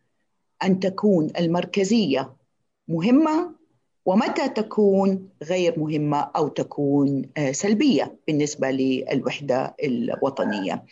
أن 0.64 0.80
تكون 0.80 1.32
المركزية 1.40 2.34
مهمة 2.88 3.56
ومتى 4.06 4.50
تكون 4.50 5.30
غير 5.44 5.80
مهمة 5.80 6.18
أو 6.36 6.48
تكون 6.48 7.30
سلبية 7.52 8.16
بالنسبة 8.28 8.72
للوحدة 8.72 9.76
الوطنية. 9.84 10.86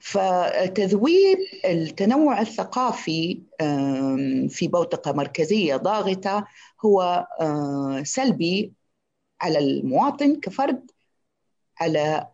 فتذويب 0.00 1.38
التنوع 1.64 2.40
الثقافي 2.40 3.40
في 4.48 4.68
بوتقة 4.68 5.12
مركزية 5.12 5.76
ضاغطة 5.76 6.46
هو 6.84 7.26
سلبي 8.02 8.72
على 9.40 9.58
المواطن 9.58 10.36
كفرد 10.40 10.90
على 11.80 12.26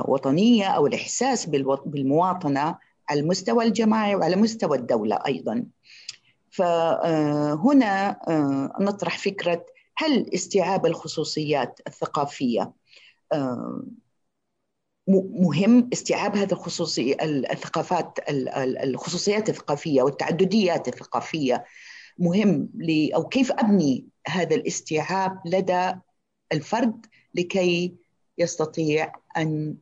الوطنيه 0.00 0.66
أو 0.66 0.86
الإحساس 0.86 1.46
بالمواطنة 1.86 2.78
على 3.10 3.20
المستوى 3.20 3.64
الجماعي 3.64 4.14
وعلى 4.14 4.36
مستوى 4.36 4.78
الدولة 4.78 5.18
أيضا. 5.26 5.66
فهنا 6.50 8.18
نطرح 8.80 9.18
فكرة 9.18 9.66
هل 9.96 10.34
استيعاب 10.34 10.86
الخصوصيات 10.86 11.80
الثقافية 11.86 12.72
مهم؟ 15.08 15.90
استيعاب 15.92 16.36
هذه 16.36 16.52
الخصوصية 16.52 17.16
الثقافات 17.22 18.18
الخصوصيات 18.84 19.48
الثقافية 19.48 20.02
والتعدديات 20.02 20.88
الثقافية 20.88 21.64
مهم 22.18 22.68
أو 23.14 23.28
كيف 23.28 23.52
أبني 23.52 24.06
هذا 24.28 24.56
الاستيعاب 24.56 25.40
لدى 25.46 25.94
الفرد 26.52 27.06
لكي 27.34 27.96
يستطيع 28.38 29.12
أن 29.36 29.76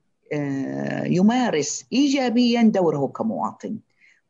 يمارس 1.07 1.87
ايجابيا 1.93 2.63
دوره 2.63 3.07
كمواطن. 3.07 3.79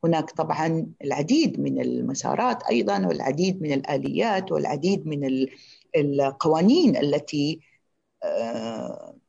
هناك 0.05 0.31
طبعا 0.31 0.87
العديد 1.05 1.61
من 1.61 1.81
المسارات 1.81 2.63
أيضا 2.63 3.07
والعديد 3.07 3.63
من 3.63 3.73
الآليات 3.73 4.53
والعديد 4.53 5.07
من 5.07 5.47
القوانين 5.97 6.97
التي 6.97 7.61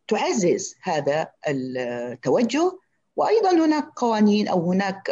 تعزز 0.07 0.75
هذا 0.83 1.27
التوجه 1.47 2.79
وأيضا 3.15 3.65
هناك 3.65 3.89
قوانين 3.95 4.47
أو 4.47 4.71
هناك 4.71 5.11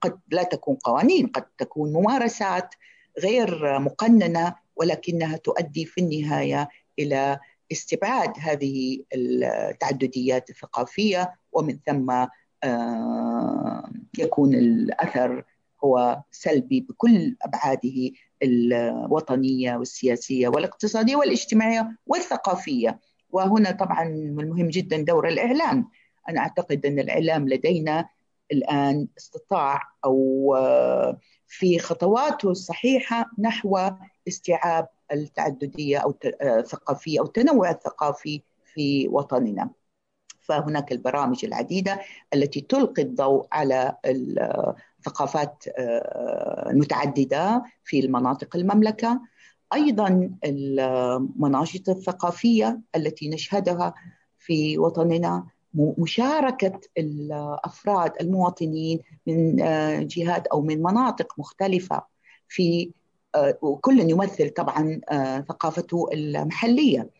قد 0.00 0.20
لا 0.30 0.42
تكون 0.42 0.76
قوانين 0.76 1.26
قد 1.26 1.44
تكون 1.58 1.92
ممارسات 1.92 2.74
غير 3.18 3.78
مقننة 3.78 4.54
ولكنها 4.76 5.36
تؤدي 5.36 5.84
في 5.84 6.00
النهاية 6.00 6.68
إلى 6.98 7.40
استبعاد 7.72 8.32
هذه 8.38 8.98
التعدديات 9.14 10.50
الثقافية 10.50 11.34
ومن 11.52 11.78
ثم 11.86 12.26
يكون 14.18 14.54
الأثر 14.54 15.44
هو 15.84 16.22
سلبي 16.30 16.80
بكل 16.80 17.36
أبعاده 17.42 18.10
الوطنية 18.42 19.76
والسياسية 19.76 20.48
والاقتصادية 20.48 21.16
والاجتماعية 21.16 21.96
والثقافية. 22.06 23.00
وهنا 23.30 23.70
طبعا 23.70 24.02
المهم 24.08 24.68
جدا 24.68 25.02
دور 25.02 25.28
الإعلام. 25.28 25.88
أنا 26.28 26.40
أعتقد 26.40 26.86
أن 26.86 26.98
الإعلام 26.98 27.48
لدينا 27.48 28.08
الآن 28.52 29.08
استطاع 29.18 29.82
أو 30.04 30.56
في 31.46 31.78
خطواته 31.78 32.50
الصحيحة 32.50 33.30
نحو 33.38 33.90
استيعاب 34.28 34.88
التعددية 35.12 35.98
أو 35.98 36.14
الثقافيه 36.42 37.20
أو 37.20 37.24
التنوع 37.24 37.70
الثقافي 37.70 38.42
في 38.74 39.08
وطننا. 39.08 39.70
فهناك 40.40 40.92
البرامج 40.92 41.44
العديدة 41.44 42.00
التي 42.34 42.60
تلقي 42.60 43.02
الضوء 43.02 43.46
على 43.52 43.96
الثقافات 44.06 45.64
المتعدده 46.70 47.64
في 47.84 48.00
المناطق 48.00 48.56
المملكة 48.56 49.20
أيضا 49.74 50.30
المناشط 50.44 51.88
الثقافية 51.88 52.80
التي 52.96 53.28
نشهدها 53.28 53.94
في 54.38 54.78
وطننا 54.78 55.46
مشاركة 55.74 56.80
الأفراد 56.98 58.12
المواطنين 58.20 59.00
من 59.26 59.56
جهات 60.06 60.46
أو 60.46 60.62
من 60.62 60.82
مناطق 60.82 61.34
مختلفة 61.38 62.02
في 62.48 62.90
وكل 63.62 64.10
يمثل 64.10 64.50
طبعا 64.50 65.00
ثقافته 65.48 66.08
المحلية. 66.12 67.10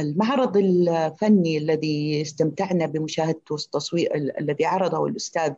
المعرض 0.00 0.56
الفني 0.56 1.58
الذي 1.58 2.22
استمتعنا 2.22 2.86
بمشاهدته 2.86 3.54
التصوير 3.54 4.14
الذي 4.14 4.64
عرضه 4.64 5.06
الأستاذ 5.06 5.52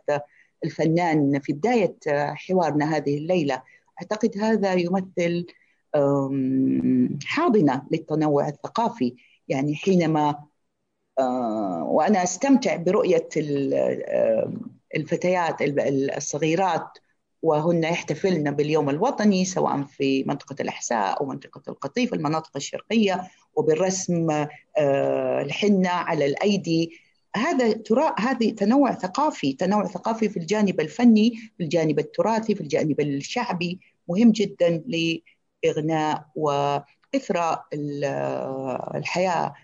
الفنان 0.65 1.41
في 1.41 1.53
بداية 1.53 1.97
حوارنا 2.35 2.97
هذه 2.97 3.19
الليلة 3.19 3.63
أعتقد 4.01 4.39
هذا 4.39 4.75
يمثل 4.75 5.47
حاضنة 7.25 7.83
للتنوع 7.91 8.49
الثقافي 8.49 9.15
يعني 9.49 9.75
حينما 9.75 10.45
وأنا 11.19 12.23
أستمتع 12.23 12.77
برؤية 12.77 13.29
الفتيات 14.97 15.57
الصغيرات 16.17 16.99
وهن 17.43 17.85
يحتفلن 17.85 18.51
باليوم 18.51 18.91
الوطني 18.91 19.45
سواء 19.45 19.83
في 19.83 20.25
منطقة 20.25 20.57
الأحساء 20.61 21.21
أو 21.21 21.27
منطقة 21.27 21.63
القطيف 21.69 22.15
المناطق 22.15 22.51
الشرقية 22.57 23.23
وبالرسم 23.55 24.47
الحنة 24.79 25.89
على 25.89 26.27
الأيدي. 26.27 26.91
هذا 27.37 27.73
ترا 27.73 28.15
هذه 28.19 28.51
تنوع 28.51 28.95
ثقافي 28.95 29.53
تنوع 29.53 29.87
ثقافي 29.87 30.29
في 30.29 30.37
الجانب 30.37 30.81
الفني 30.81 31.33
في 31.57 31.65
الجانب 31.65 31.99
التراثي 31.99 32.55
في 32.55 32.61
الجانب 32.61 33.01
الشعبي. 33.01 33.81
مهم 34.09 34.33
جدا 34.33 34.85
لإغناء 34.87 36.27
وإثراء 36.35 37.65
الحياة. 38.95 39.55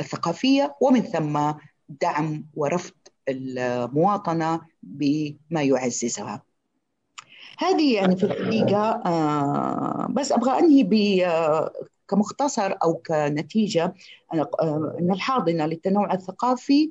الثقافية 0.00 0.76
ومن 0.80 1.00
ثم 1.00 1.52
دعم 1.88 2.46
ورفض 2.54 2.94
المواطنة 3.28 4.60
بما 4.82 5.62
يعززها. 5.62 6.42
هذه 7.58 7.94
يعني 7.94 8.16
في 8.16 8.24
الحقيقة 8.24 9.02
بس 10.10 10.32
أبغى 10.32 10.58
أنهي 10.58 10.82
ب 10.82 11.22
كمختصر 12.08 12.74
أو 12.82 12.94
كنتيجة. 12.94 13.94
أن 14.34 15.10
الحاضنة 15.10 15.66
للتنوع 15.66 16.14
الثقافي 16.14 16.90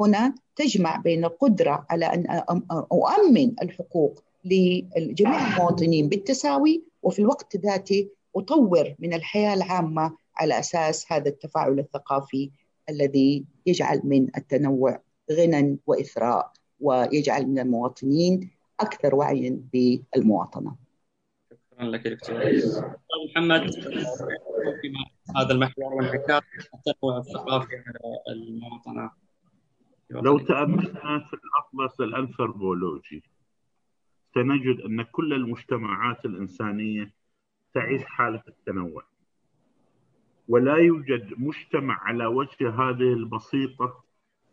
هنا 0.00 0.34
تجمع 0.56 0.96
بين 0.96 1.24
القدرة 1.24 1.86
على 1.90 2.06
أن 2.06 2.42
أؤمن 2.70 3.52
الحقوق 3.62 4.24
لجميع 4.44 5.46
المواطنين 5.46 6.08
بالتساوي 6.08 6.82
وفي 7.02 7.18
الوقت 7.18 7.56
ذاته 7.56 8.08
أطور 8.36 8.94
من 8.98 9.14
الحياة 9.14 9.54
العامة 9.54 10.16
على 10.36 10.58
أساس 10.58 11.12
هذا 11.12 11.28
التفاعل 11.28 11.78
الثقافي 11.78 12.50
الذي 12.88 13.44
يجعل 13.66 14.00
من 14.04 14.36
التنوع 14.36 15.02
غنى 15.32 15.78
وإثراء 15.86 16.52
ويجعل 16.80 17.46
من 17.46 17.58
المواطنين 17.58 18.50
أكثر 18.80 19.14
وعيا 19.14 19.60
بالمواطنة. 19.72 20.76
شكرا 21.50 21.84
لك 21.84 22.08
دكتور. 22.08 22.36
محمد 23.30 23.70
هذا 25.36 25.52
المحور 25.52 25.94
وانعكاس 25.94 26.42
التنوع 26.74 27.18
الثقافي 27.18 27.76
على 27.76 28.22
المواطنة. 28.28 29.10
لو 30.10 30.38
تأملنا 30.38 31.28
في 31.30 31.36
الأطلس 31.36 32.00
الأنثروبولوجي 32.00 33.22
سنجد 34.34 34.80
أن 34.80 35.02
كل 35.02 35.32
المجتمعات 35.32 36.24
الإنسانية 36.24 37.12
تعيش 37.74 38.04
حالة 38.04 38.42
التنوع. 38.48 39.02
ولا 40.48 40.76
يوجد 40.76 41.34
مجتمع 41.38 42.00
على 42.02 42.26
وجه 42.26 42.70
هذه 42.70 43.12
البسيطة 43.12 44.04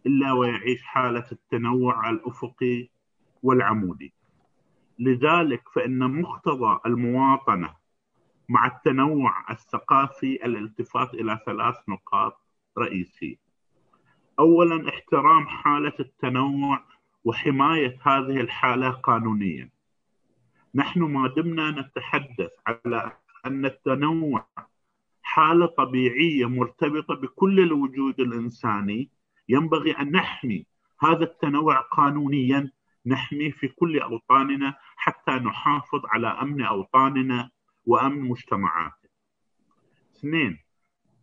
إلا 0.06 0.32
ويعيش 0.32 0.84
حالة 0.84 1.26
التنوع 1.32 2.10
الأفقي 2.10 2.90
والعمودي. 3.44 4.14
لذلك 5.00 5.70
فإن 5.76 6.22
مقتضى 6.22 6.80
المواطنة 6.86 7.76
مع 8.50 8.66
التنوع 8.66 9.52
الثقافي 9.52 10.46
الالتفات 10.46 11.14
إلى 11.14 11.40
ثلاث 11.46 11.76
نقاط 11.90 12.42
رئيسية. 12.78 13.36
أولا 14.40 14.90
احترام 14.90 15.48
حالة 15.48 15.94
التنوع 16.00 16.84
وحماية 17.24 18.00
هذه 18.02 18.42
الحالة 18.42 18.90
قانونيا. 18.90 19.70
نحن 20.76 21.02
ما 21.02 21.28
دمنا 21.28 21.72
نتحدث 21.72 22.52
على 22.68 23.12
أن 23.46 23.66
التنوع 23.66 24.46
حالة 25.32 25.66
طبيعية 25.66 26.46
مرتبطة 26.50 27.16
بكل 27.16 27.60
الوجود 27.60 28.20
الإنساني 28.20 29.10
ينبغي 29.50 29.92
أن 29.92 30.12
نحمي 30.12 30.66
هذا 31.00 31.24
التنوع 31.24 31.80
قانونيا 31.82 32.72
نحميه 33.06 33.52
في 33.52 33.68
كل 33.68 34.00
أوطاننا 34.00 34.76
حتى 34.96 35.32
نحافظ 35.32 36.02
على 36.06 36.28
أمن 36.28 36.62
أوطاننا 36.62 37.50
وأمن 37.86 38.22
مجتمعاتنا 38.22 39.10
اثنين 40.16 40.60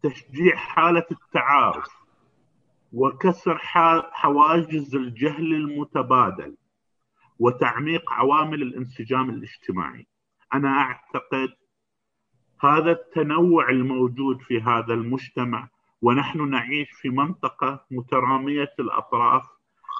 تشجيع 0.02 0.56
حالة 0.56 1.06
التعارف 1.10 1.88
وكسر 2.92 3.58
حواجز 4.12 4.94
الجهل 4.96 5.54
المتبادل 5.54 6.56
وتعميق 7.38 8.12
عوامل 8.12 8.62
الانسجام 8.62 9.30
الاجتماعي. 9.30 10.06
أنا 10.54 10.68
أعتقد 10.68 11.48
هذا 12.62 12.92
التنوع 12.92 13.70
الموجود 13.70 14.40
في 14.40 14.60
هذا 14.60 14.94
المجتمع 14.94 15.68
ونحن 16.02 16.50
نعيش 16.50 16.90
في 16.90 17.08
منطقة 17.08 17.84
مترامية 17.90 18.74
الأطراف. 18.80 19.42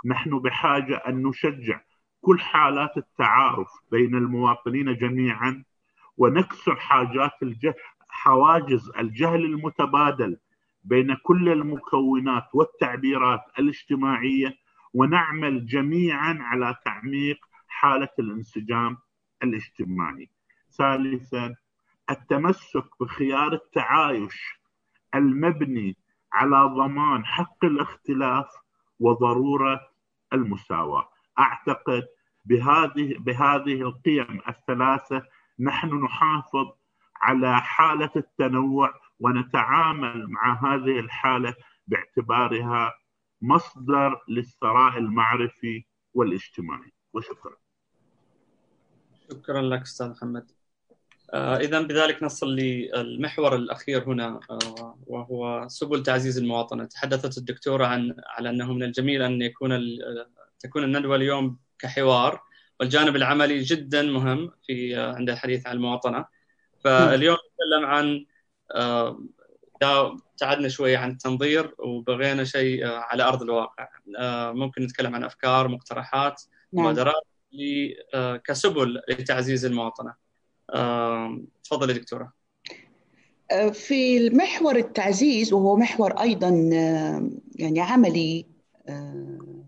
نحن 0.07 0.39
بحاجة 0.39 0.97
أن 0.97 1.23
نشجع 1.23 1.81
كل 2.21 2.41
حالات 2.41 2.97
التعارف 2.97 3.69
بين 3.91 4.15
المواطنين 4.15 4.97
جميعا 4.97 5.65
ونكسر 6.17 6.77
حاجات 6.77 7.33
الجهل 7.43 7.75
حواجز 8.09 8.91
الجهل 8.99 9.45
المتبادل 9.45 10.37
بين 10.85 11.15
كل 11.15 11.49
المكونات 11.49 12.45
والتعبيرات 12.55 13.41
الاجتماعية 13.59 14.55
ونعمل 14.95 15.67
جميعا 15.67 16.39
على 16.41 16.75
تعميق 16.85 17.39
حالة 17.69 18.09
الانسجام 18.19 18.97
الاجتماعي. 19.43 20.31
ثالثا 20.79 21.55
التمسك 22.11 22.85
بخيار 23.01 23.53
التعايش 23.53 24.61
المبني 25.15 25.97
على 26.33 26.57
ضمان 26.57 27.25
حق 27.25 27.65
الاختلاف 27.65 28.47
وضرورة 29.01 29.81
المساواة. 30.33 31.09
أعتقد 31.39 32.09
بهذه 32.45 33.19
بهذه 33.19 33.83
القيم 33.83 34.41
الثلاثة 34.49 35.23
نحن 35.61 36.05
نحافظ 36.05 36.67
على 37.17 37.61
حالة 37.61 38.11
التنوع 38.17 38.95
ونتعامل 39.21 40.27
مع 40.29 40.55
هذه 40.65 40.99
الحالة 41.01 41.55
باعتبارها 41.87 42.95
مصدر 43.43 44.23
للثراء 44.29 44.99
المعرفي 44.99 45.85
والاجتماعي. 46.15 46.93
وشكرا. 47.13 47.57
شكرا 49.31 49.63
لك 49.63 49.81
أستاذ 49.81 50.11
محمد. 50.11 50.58
آه 51.35 51.57
اذا 51.57 51.81
بذلك 51.81 52.23
نصل 52.23 52.57
للمحور 52.57 53.57
الأخير 53.57 54.05
هنا 54.05 54.41
آه 54.51 54.99
وهو 55.07 55.69
سبل 55.69 56.03
تعزيز 56.03 56.39
المواطنة. 56.39 56.85
تحدثت 56.85 57.39
الدكتورة 57.39 57.87
عن 57.87 58.15
على 58.27 58.51
أنه 58.51 58.73
من 58.73 58.83
الجميل 58.83 59.23
أن 59.23 59.43
يكون 59.43 59.99
تكون 60.61 60.85
الندوة 60.85 61.17
اليوم 61.17 61.59
كحوار 61.79 62.43
والجانب 62.81 63.17
العملي 63.17 63.61
جدا 63.61 64.03
مهم 64.03 64.51
في 64.67 64.97
آه 64.97 65.15
عند 65.15 65.31
الحديث 65.31 65.67
عن 65.67 65.77
المواطنة. 65.77 66.25
فاليوم 66.85 67.37
نتكلم 67.37 67.87
عن 67.87 68.27
ابتعدنا 69.83 70.69
شوي 70.69 70.97
عن 70.97 71.11
التنظير 71.11 71.75
وبغينا 71.79 72.45
شيء 72.45 72.87
على 72.87 73.23
أرض 73.23 73.43
الواقع. 73.43 73.89
ممكن 74.53 74.83
نتكلم 74.83 75.15
عن 75.15 75.25
أفكار 75.25 75.69
مقترحات 75.69 76.43
مبادرات 76.73 77.23
كسبل 78.45 79.01
لتعزيز 79.09 79.65
المواطنة. 79.65 80.28
تفضلي 81.65 81.93
دكتورة. 81.93 82.33
في 83.73 84.17
المحور 84.17 84.77
التعزيز 84.77 85.53
وهو 85.53 85.77
محور 85.77 86.13
أيضا 86.13 86.49
يعني 87.57 87.81
عملي 87.81 88.47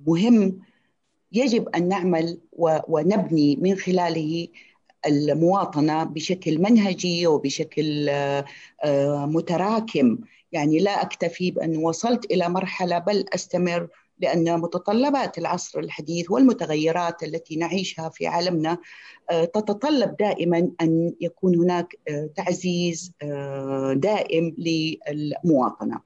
مهم 0.07 0.61
يجب 1.32 1.68
أن 1.68 1.88
نعمل 1.88 2.40
ونبني 2.88 3.57
من 3.57 3.76
خلاله 3.76 4.48
المواطنة 5.07 6.05
بشكل 6.05 6.59
منهجي 6.59 7.26
وبشكل 7.26 8.11
متراكم. 9.07 10.18
يعني 10.53 10.78
لا 10.78 11.03
أكتفي 11.03 11.51
بأن 11.51 11.76
وصلت 11.76 12.24
إلى 12.24 12.48
مرحلة 12.48 12.98
بل 12.98 13.24
أستمر 13.34 13.88
لأن 14.21 14.61
متطلبات 14.61 15.39
العصر 15.39 15.79
الحديث 15.79 16.31
والمتغيرات 16.31 17.23
التي 17.23 17.57
نعيشها 17.57 18.09
في 18.09 18.27
عالمنا 18.27 18.79
تتطلب 19.31 20.16
دائما 20.16 20.71
أن 20.81 21.14
يكون 21.21 21.57
هناك 21.57 21.95
تعزيز 22.37 23.12
دائم 23.93 24.55
للمواطنة. 24.59 26.01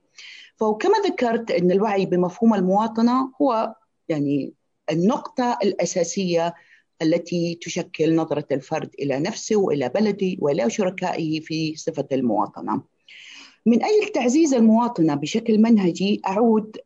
فكما 0.56 0.98
ذكرت 1.06 1.50
أن 1.50 1.72
الوعي 1.72 2.06
بمفهوم 2.06 2.54
المواطنة 2.54 3.32
هو 3.42 3.74
يعني 4.08 4.52
النقطة 4.90 5.58
الأساسية 5.62 6.54
التي 7.02 7.58
تشكل 7.62 8.16
نظرة 8.16 8.46
الفرد 8.52 8.90
إلى 8.98 9.18
نفسه 9.20 9.56
وإلى 9.56 9.88
بلده 9.88 10.36
وإلى 10.38 10.70
شركائه 10.70 11.40
في 11.40 11.76
صفة 11.76 12.06
المواطنة. 12.12 12.82
من 13.66 13.84
أجل 13.84 14.08
تعزيز 14.14 14.54
المواطنة 14.54 15.14
بشكل 15.14 15.58
منهجي 15.58 16.22
أعود 16.26 16.76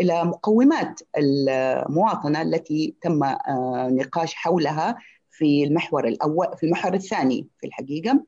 إلى 0.00 0.24
مقومات 0.24 1.00
المواطنة 1.18 2.42
التي 2.42 2.94
تم 3.00 3.20
نقاش 3.96 4.34
حولها 4.34 4.98
في 5.30 5.64
المحور 5.64 6.08
الأول 6.08 6.46
في 6.56 6.66
المحور 6.66 6.94
الثاني 6.94 7.46
في 7.60 7.66
الحقيقة. 7.66 8.24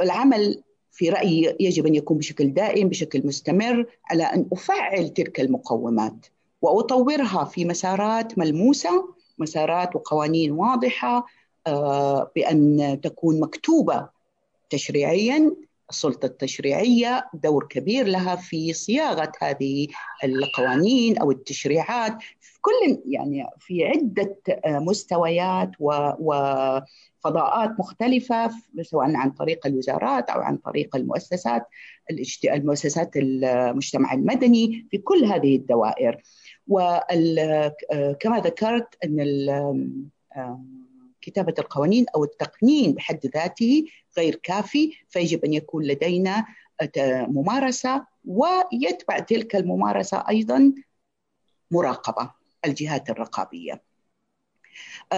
العمل 0.00 0.62
في 0.92 1.08
رأيي 1.10 1.56
يجب 1.60 1.86
أن 1.86 1.94
يكون 1.94 2.18
بشكل 2.18 2.54
دائم 2.54 2.88
بشكل 2.88 3.26
مستمر 3.26 3.86
على 4.10 4.22
أن 4.22 4.46
أفعل 4.52 5.08
تلك 5.08 5.40
المقومات 5.40 6.26
وأطورها 6.62 7.44
في 7.44 7.64
مسارات 7.64 8.38
ملموسة 8.38 9.14
مسارات 9.38 9.96
وقوانين 9.96 10.52
واضحة 10.52 11.26
بأن 12.36 12.98
تكون 13.02 13.40
مكتوبة 13.40 14.08
تشريعيا 14.70 15.56
السلطة 15.90 16.26
التشريعية 16.26 17.30
دور 17.34 17.66
كبير 17.70 18.06
لها 18.06 18.36
في 18.36 18.72
صياغة 18.72 19.32
هذه 19.42 19.88
القوانين 20.24 21.18
أو 21.18 21.30
التشريعات. 21.30 22.18
في 22.40 22.60
كل 22.60 23.02
يعني 23.06 23.46
في 23.58 23.84
عدة 23.86 24.36
مستويات 24.66 25.70
وفضاءات 25.78 27.70
مختلفة 27.78 28.50
سواء 28.82 29.16
عن 29.16 29.30
طريق 29.30 29.66
الوزارات 29.66 30.30
أو 30.30 30.40
عن 30.40 30.56
طريق 30.56 30.96
المؤسسات 30.96 31.66
المؤسسات 32.44 33.16
المجتمع 33.16 34.12
المدني 34.12 34.86
في 34.90 34.98
كل 34.98 35.24
هذه 35.24 35.56
الدوائر. 35.56 36.22
وكما 36.68 38.40
ذكرت 38.40 38.88
أن 39.04 39.20
كتابة 41.22 41.54
القوانين 41.58 42.06
أو 42.14 42.24
التقنين 42.24 42.92
بحد 42.92 43.26
ذاته 43.26 43.84
غير 44.18 44.34
كافي 44.34 44.92
فيجب 45.08 45.44
أن 45.44 45.52
يكون 45.52 45.84
لدينا 45.84 46.46
ممارسة 47.28 48.06
ويتبع 48.24 49.18
تلك 49.18 49.56
الممارسة 49.56 50.24
أيضا 50.28 50.72
مراقبة 51.70 52.30
الجهات 52.64 53.10
الرقابية. 53.10 53.82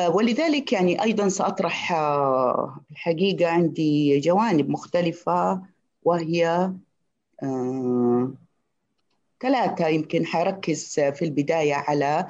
ولذلك 0.09 0.73
يعني 0.73 1.03
أيضا 1.03 1.29
سأطرح 1.29 1.93
الحقيقة 2.91 3.49
عندي 3.49 4.21
جوانب 4.21 4.69
مختلفة 4.69 5.63
وهي 6.03 6.73
ثلاثة. 9.41 9.89
يمكن 9.89 10.27
حركز 10.27 11.01
في 11.01 11.25
البداية 11.25 11.75
على 11.75 12.27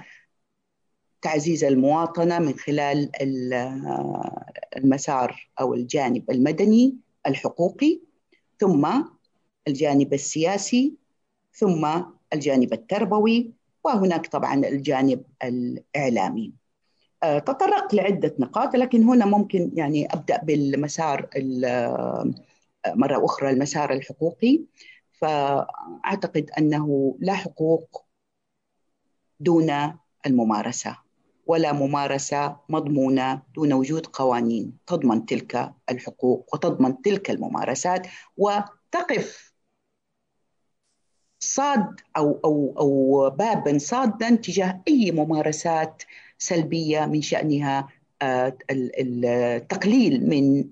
تعزيز 1.22 1.64
المواطنة 1.64 2.38
من 2.38 2.54
خلال 2.58 3.10
المسار 4.76 5.50
أو 5.60 5.74
الجانب 5.74 6.30
المدني 6.30 6.96
الحقوقي 7.26 8.00
ثم 8.60 8.88
الجانب 9.68 10.14
السياسي 10.14 10.94
ثم 11.52 11.88
الجانب 12.32 12.72
التربوي 12.72 13.52
وهناك 13.84 14.26
طبعا 14.26 14.54
الجانب 14.54 15.24
الإعلامي. 15.44 16.52
تطرقت 17.22 17.94
لعدة 17.94 18.34
نقاط 18.38 18.76
لكن 18.76 19.02
هنا 19.02 19.26
ممكن 19.26 19.70
يعني 19.74 20.06
أبدأ 20.06 20.36
بالمسار 20.42 21.28
مرة 22.86 23.24
أخرى 23.24 23.50
المسار 23.50 23.92
الحقوقي 23.92 24.60
فأعتقد 25.12 26.50
أنه 26.58 27.16
لا 27.20 27.34
حقوق 27.34 28.04
دون 29.40 29.72
الممارسة 30.26 31.01
ولا 31.46 31.72
ممارسة 31.72 32.56
مضمونة 32.68 33.42
دون 33.54 33.72
وجود 33.72 34.06
قوانين 34.06 34.72
تضمن 34.86 35.26
تلك 35.26 35.72
الحقوق 35.90 36.54
وتضمن 36.54 37.02
تلك 37.02 37.30
الممارسات 37.30 38.06
وتقف 38.36 39.52
صاد 41.38 42.00
أو 42.16 42.40
أو 42.44 42.74
أو 42.78 43.30
بابا 43.30 43.78
صادا 43.78 44.34
تجاه 44.34 44.82
أي 44.88 45.10
ممارسات 45.10 46.02
سلبية 46.38 47.06
من 47.06 47.22
شأنها 47.22 47.88
التقليل 48.70 50.28
من 50.28 50.64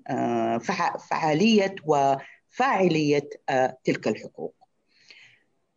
فعالية 1.09 1.75
وفاعلية 1.85 3.29
تلك 3.83 4.07
الحقوق. 4.07 4.55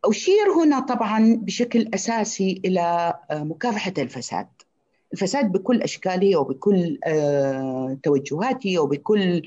أشير 0.04 0.52
هنا 0.56 0.80
طبعا 0.80 1.36
بشكل 1.42 1.90
أساسي 1.94 2.62
إلى 2.64 3.14
مكافحة 3.32 3.92
الفساد 3.98 4.48
الفساد 5.14 5.52
بكل 5.52 5.82
أشكاله 5.82 6.36
وبكل 6.36 6.98
توجهاته 8.02 8.78
وبكل 8.78 9.42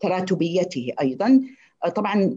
تراتبيته 0.00 0.92
أيضا. 1.00 1.40
طبعا 1.94 2.36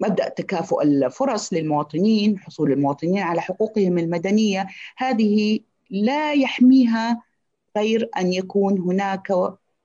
مبدأ 0.00 0.28
تكافؤ 0.28 0.82
الفرص 0.82 1.52
للمواطنين 1.52 2.38
حصول 2.38 2.72
المواطنين 2.72 3.18
على 3.18 3.40
حقوقهم 3.40 3.98
المدنية. 3.98 4.66
هذه 4.96 5.60
لا 5.90 6.32
يحميها 6.32 7.22
غير 7.76 8.10
أن 8.18 8.32
يكون 8.32 8.78
هناك 8.78 9.32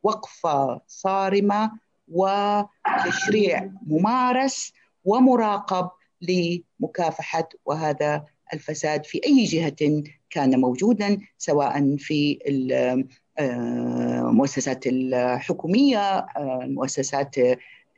وقفة 0.04 0.82
صارمة 0.88 1.72
وتشريع 2.12 3.72
ممارس 3.88 4.74
ومراقب 5.06 5.90
لمكافحة 6.22 7.50
وهذا 7.66 8.26
الفساد 8.54 9.06
في 9.06 9.22
أي 9.26 9.44
جهة 9.44 10.04
كان 10.30 10.60
موجودا 10.60 11.20
سواء 11.38 11.96
في 11.98 12.40
المؤسسات 13.40 14.88
الحكومية 14.88 16.26
المؤسسات 16.38 17.36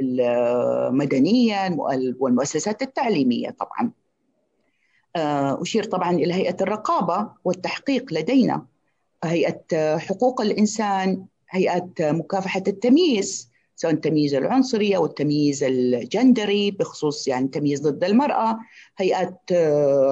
المدنية 0.01 1.75
والمؤسسات 2.19 2.81
التعليمية 2.81 3.49
طبعا. 3.49 3.91
أشير 5.61 5.83
طبعا 5.83 6.11
إلى 6.11 6.33
هيئة 6.33 6.57
الرقابة 6.61 7.31
والتحقيق 7.45 8.13
لدينا 8.13 8.65
هيئة 9.23 9.97
حقوق 9.97 10.41
الإنسان 10.41 11.25
هيئة 11.49 11.89
مكافحة 11.99 12.63
التمييز 12.67 13.51
سواء 13.75 13.93
التمييز 13.93 14.33
العنصري 14.33 14.95
أو 14.95 15.05
التمييز 15.05 15.63
الجندري 15.63 16.71
بخصوص 16.71 17.27
يعني 17.27 17.45
التمييز 17.45 17.87
ضد 17.87 18.03
المرأة 18.03 18.59
هيئه 18.97 19.39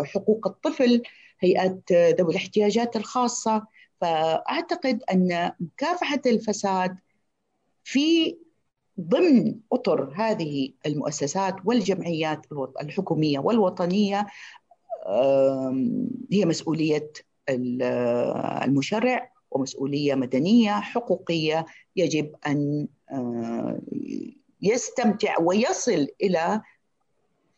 حقوق 0.05 0.47
الطفل 0.47 1.01
هيئه 1.39 1.79
ذوي 1.91 2.31
الاحتياجات 2.31 2.95
الخاصة. 2.95 3.65
فأعتقد 4.01 5.03
أن 5.11 5.51
مكافحة 5.59 6.21
الفساد 6.25 6.97
في 7.83 8.37
ضمن 8.99 9.55
أطر 9.71 10.13
هذه 10.15 10.73
المؤسسات 10.85 11.55
والجمعيات 11.65 12.45
الحكومية 12.81 13.39
والوطنية 13.39 14.27
هي 16.31 16.45
مسؤولية 16.45 17.11
المشرع. 18.63 19.32
ومسؤولية 19.55 20.15
مدنية 20.15 20.71
حقوقية 20.71 21.65
يجب 21.95 22.35
أن 22.47 22.87
يستمتع 24.61 25.39
ويصل 25.39 26.07
إلى 26.23 26.61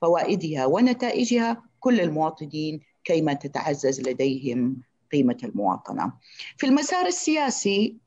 فوائدها 0.01 0.65
ونتائجها 0.65 1.63
كل 1.79 2.01
المواطنين 2.01 2.81
كيما 3.03 3.33
تتعزز 3.33 4.01
لديهم 4.01 4.81
قيمة 5.11 5.37
المواطنة. 5.43 6.13
في 6.57 6.67
المسار 6.67 7.05
السياسي 7.05 7.97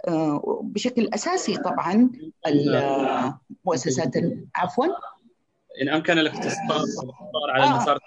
بشكل 0.63 1.09
أساسي 1.15 1.57
طبعا 1.57 2.11
المؤسسات 2.47 4.13
عفوا. 4.55 4.87
إن 5.83 5.89
أمكن 5.89 6.19
الاختصار 6.19 6.51
على 7.55 7.65
آه. 7.65 7.71
المسار 7.71 7.99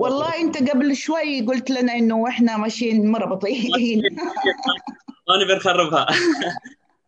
والله 0.00 0.40
أنت 0.40 0.70
قبل 0.70 0.96
شوي 0.96 1.40
قلت 1.40 1.70
لنا 1.70 1.92
إنه 1.92 2.28
إحنا 2.28 2.56
ماشيين 2.56 3.10
مرة 3.10 3.24
بطيئين 3.24 4.02
ما 5.28 5.44
نبي 5.44 5.54
نخربها 5.54 6.06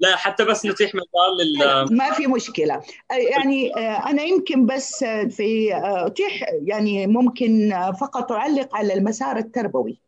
لا 0.00 0.16
حتى 0.16 0.44
بس 0.44 0.66
نتيح 0.66 0.90
مجال 0.94 1.08
لل 1.38 1.96
ما 1.96 2.12
في 2.12 2.26
مشكلة. 2.26 2.82
يعني 3.10 3.70
أنا 3.86 4.22
يمكن 4.22 4.66
بس 4.66 5.04
في 5.04 5.70
أتيح 5.84 6.46
يعني 6.62 7.06
ممكن 7.06 7.74
فقط 8.00 8.32
أعلق 8.32 8.76
على 8.76 8.94
المسار 8.94 9.36
التربوي. 9.36 10.00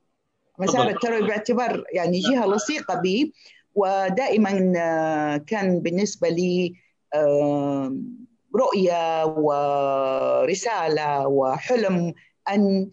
المسار 0.60 0.88
التربوي 0.88 1.28
باعتبار 1.28 1.84
يعني 1.92 2.20
جهة 2.20 2.46
لصيقة 2.46 2.94
بي 2.94 3.32
ودائما 3.74 4.50
كان 5.46 5.80
بالنسبة 5.80 6.28
لي 6.28 6.74
رؤية 8.56 9.26
ورسالة 9.26 11.28
وحلم 11.28 12.14
أن 12.50 12.90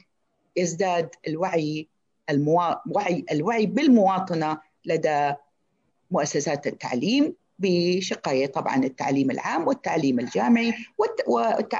يزداد 0.55 1.09
الوعي 1.27 1.87
الموا... 2.29 2.75
وعي 2.95 3.25
الوعي 3.31 3.65
بالمواطنة 3.65 4.57
لدى 4.85 5.33
مؤسسات 6.11 6.67
التعليم 6.67 7.35
بشقيه 7.59 8.45
طبعا 8.45 8.83
التعليم 8.83 9.31
العام 9.31 9.67
والتعليم 9.67 10.19
الجامعي 10.19 10.73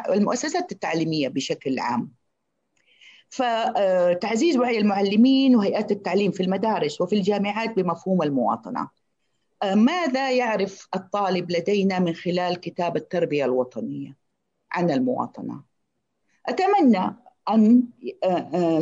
والمؤسسات 0.10 0.72
التعليمية 0.72 1.28
بشكل 1.28 1.80
عام. 1.80 2.12
فتعزيز 3.30 4.58
وعي 4.58 4.78
المعلمين 4.78 5.56
وهيئات 5.56 5.92
التعليم 5.92 6.32
في 6.32 6.44
المدارس 6.44 7.02
وفي 7.02 7.16
الجامعات 7.16 7.76
بمفهوم 7.76 8.22
المواطنة. 8.22 8.90
ماذا 9.64 10.32
يعرف 10.32 10.88
الطالب 10.96 11.52
لدينا 11.52 12.00
من 12.00 12.14
خلال 12.14 12.60
كتاب 12.60 12.98
التربية 12.98 13.46
الوطنية 13.46 14.18
عن 14.72 14.92
المواطنة؟ 14.92 15.64
أتمنى 16.46 17.16
أن 17.50 17.84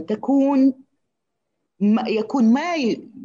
تكون 0.07 0.73
يكون 2.07 2.53
ما 2.53 2.75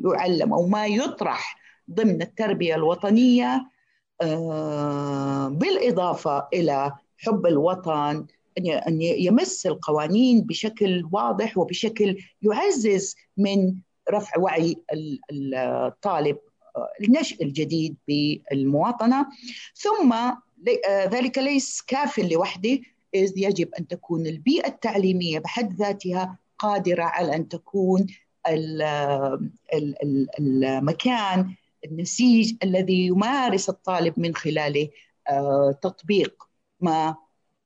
يعلم 0.05 0.53
أو 0.53 0.67
ما 0.67 0.87
يطرح 0.87 1.57
ضمن 1.91 2.23
التربية 2.23 2.75
الوطنية 2.75 3.71
بالإضافة 5.49 6.49
إلى 6.53 6.93
حب 7.19 7.47
الوطن 7.47 8.27
أن 8.59 9.03
يمس 9.03 9.67
القوانين 9.67 10.41
بشكل 10.41 11.09
واضح 11.13 11.59
وبشكل 11.59 12.17
يعزز 12.43 13.17
من 13.37 13.75
رفع 14.11 14.41
وعي 14.41 14.77
الطالب 15.33 16.39
النشء 17.01 17.45
الجديد 17.45 17.97
بالمواطنة. 18.09 19.27
ثم 19.75 20.14
ذلك 20.87 21.39
ليس 21.39 21.83
كاف 21.87 22.18
لوحده 22.18 22.79
إذ 23.14 23.33
يجب 23.37 23.75
أن 23.79 23.89
تكون 23.89 24.27
البيئة 24.27 24.68
التعليمية 24.68 25.39
بحد 25.39 25.75
ذاتها 25.75 26.39
قادرة 26.59 27.03
على 27.03 27.37
أن 27.37 27.49
تكون 27.49 28.07
المكان 30.39 31.55
النسيج 31.85 32.55
الذي 32.62 33.07
يمارس 33.07 33.68
الطالب 33.68 34.14
من 34.16 34.35
خلاله 34.35 34.89
تطبيق 35.83 36.49
ما 36.81 37.16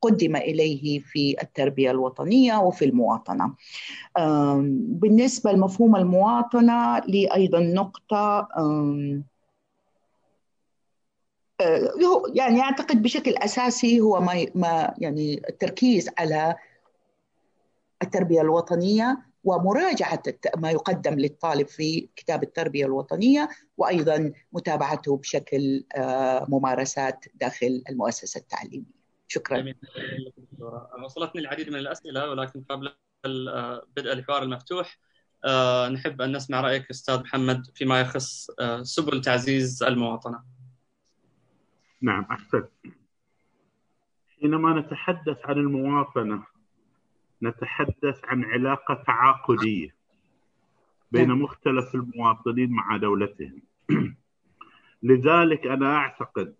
قدم 0.04 0.36
إليه 0.36 0.98
في 0.98 1.36
التربية 1.42 1.90
الوطنية 1.90 2.58
وفي 2.58 2.84
المواطنة. 2.84 3.54
بالنسبة 4.70 5.52
لمفهوم 5.52 5.96
المواطنة 5.96 6.98
لي 6.98 7.34
أيضا 7.34 7.60
نقطة 7.60 8.48
يعني 12.34 12.60
أعتقد 12.60 13.02
بشكل 13.02 13.34
أساسي 13.36 14.00
هو 14.00 14.20
ما 14.20 14.46
ما 14.54 14.94
يعني 14.98 15.42
التركيز 15.48 16.10
على 16.18 16.54
التربية 18.02 18.40
الوطنية 18.40 19.18
ومراجعة 19.44 20.22
ما 20.56 20.70
يقدم 20.70 21.14
للطالب 21.14 21.68
في 21.68 22.08
كتاب 22.16 22.42
التربية 22.42 22.86
الوطنية 22.86 23.48
وأيضا 23.76 24.32
متابعته 24.52 25.16
بشكل 25.16 25.84
ممارسات 26.48 27.24
داخل 27.34 27.82
المؤسسة 27.88 28.38
التعليمية. 28.38 29.03
شكرا. 29.28 29.58
جميل. 29.58 29.74
وصلتني 31.04 31.40
العديد 31.40 31.70
من 31.70 31.78
الأسئلة 31.78 32.30
ولكن 32.30 32.62
قبل 32.62 32.92
بدء 33.96 34.12
الحوار 34.12 34.42
المفتوح 34.42 34.98
نحب 35.92 36.22
أن 36.22 36.36
نسمع 36.36 36.60
رأيك 36.60 36.90
أستاذ 36.90 37.20
محمد 37.20 37.66
فيما 37.74 38.00
يخص 38.00 38.50
سبل 38.82 39.20
تعزيز 39.20 39.82
المواطنة. 39.82 40.42
نعم 42.02 42.26
أحسنت 42.30 42.70
حينما 44.40 44.80
نتحدث 44.80 45.38
عن 45.44 45.58
المواطنة 45.58 46.46
نتحدث 47.42 48.24
عن 48.24 48.44
علاقة 48.44 49.02
تعاقدية 49.06 49.94
بين 51.12 51.28
مختلف 51.28 51.94
المواطنين 51.94 52.70
مع 52.70 52.96
دولتهم 52.96 53.62
لذلك 55.02 55.66
أنا 55.66 55.96
أعتقد 55.96 56.54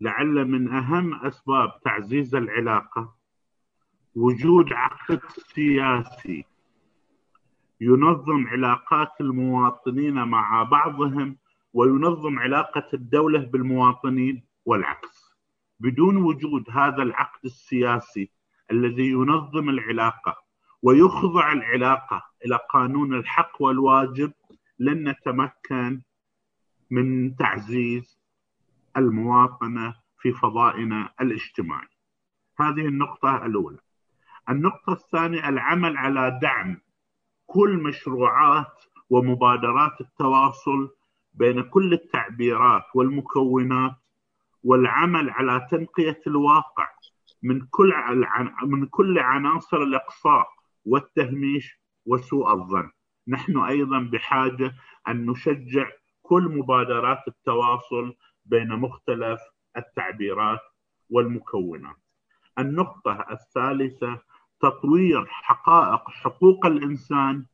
لعل 0.00 0.44
من 0.44 0.68
أهم 0.68 1.14
أسباب 1.14 1.80
تعزيز 1.84 2.34
العلاقة 2.34 3.14
وجود 4.14 4.72
عقد 4.72 5.20
سياسي 5.54 6.44
ينظم 7.80 8.46
علاقات 8.46 9.12
المواطنين 9.20 10.14
مع 10.14 10.62
بعضهم 10.62 11.36
وينظم 11.72 12.38
علاقة 12.38 12.86
الدولة 12.94 13.38
بالمواطنين 13.38 14.44
والعكس. 14.64 15.34
بدون 15.80 16.16
وجود 16.16 16.64
هذا 16.70 17.02
العقد 17.02 17.44
السياسي 17.44 18.30
الذي 18.70 19.06
ينظم 19.10 19.68
العلاقة 19.68 20.36
ويخضع 20.82 21.52
العلاقة 21.52 22.24
إلى 22.46 22.58
قانون 22.70 23.14
الحق 23.14 23.62
والواجب 23.62 24.32
لن 24.78 25.08
نتمكن 25.08 26.00
من 26.90 27.36
تعزيز 27.36 28.17
المواطنة 28.98 29.94
في 30.18 30.32
فضائنا 30.32 31.12
الاجتماعي. 31.20 31.88
هذه 32.60 32.86
النقطة 32.86 33.46
الأولى. 33.46 33.78
النقطة 34.50 34.92
الثانية 34.92 35.48
العمل 35.48 35.96
على 35.96 36.38
دعم 36.42 36.80
كل 37.46 37.82
مشروعات 37.82 38.84
ومبادرات 39.10 40.00
التواصل 40.00 40.90
بين 41.34 41.62
كل 41.62 41.92
التعبيرات 41.92 42.82
والمكونات 42.94 43.96
والعمل 44.64 45.30
على 45.30 45.66
تنقية 45.70 46.20
الواقع 46.26 46.88
من 47.42 47.66
كل 47.70 47.94
من 48.64 48.86
كل 48.86 49.18
عناصر 49.18 49.76
الإقصاء 49.76 50.46
والتهميش 50.84 51.80
وسوء 52.06 52.52
الظن. 52.52 52.90
نحن 53.28 53.58
أيضا 53.58 53.98
بحاجة 54.00 54.74
أن 55.08 55.26
نشجع 55.26 55.90
كل 56.22 56.42
مبادرات 56.42 57.28
التواصل 57.28 58.14
بين 58.48 58.68
مختلف 58.68 59.40
التعبيرات 59.76 60.60
والمكونات. 61.10 61.96
النقطة 62.58 63.24
الثالثة 63.30 64.18
تطوير 64.60 65.26
حقائق 65.26 66.10
حقوق 66.10 66.66
الإنسان 66.66 67.44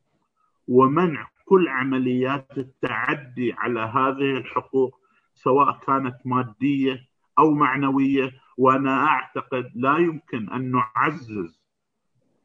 ومنع 0.67 1.27
كل 1.45 1.67
عمليات 1.67 2.57
التعدي 2.57 3.53
على 3.53 3.79
هذه 3.79 4.37
الحقوق 4.37 4.99
سواء 5.33 5.79
كانت 5.79 6.15
مادية 6.25 7.07
أو 7.39 7.51
معنوية 7.51 8.31
وأنا 8.57 9.05
أعتقد 9.07 9.71
لا 9.75 9.97
يمكن 9.97 10.49
أن 10.49 10.71
نعزز 10.71 11.61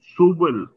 سبل 0.01 0.69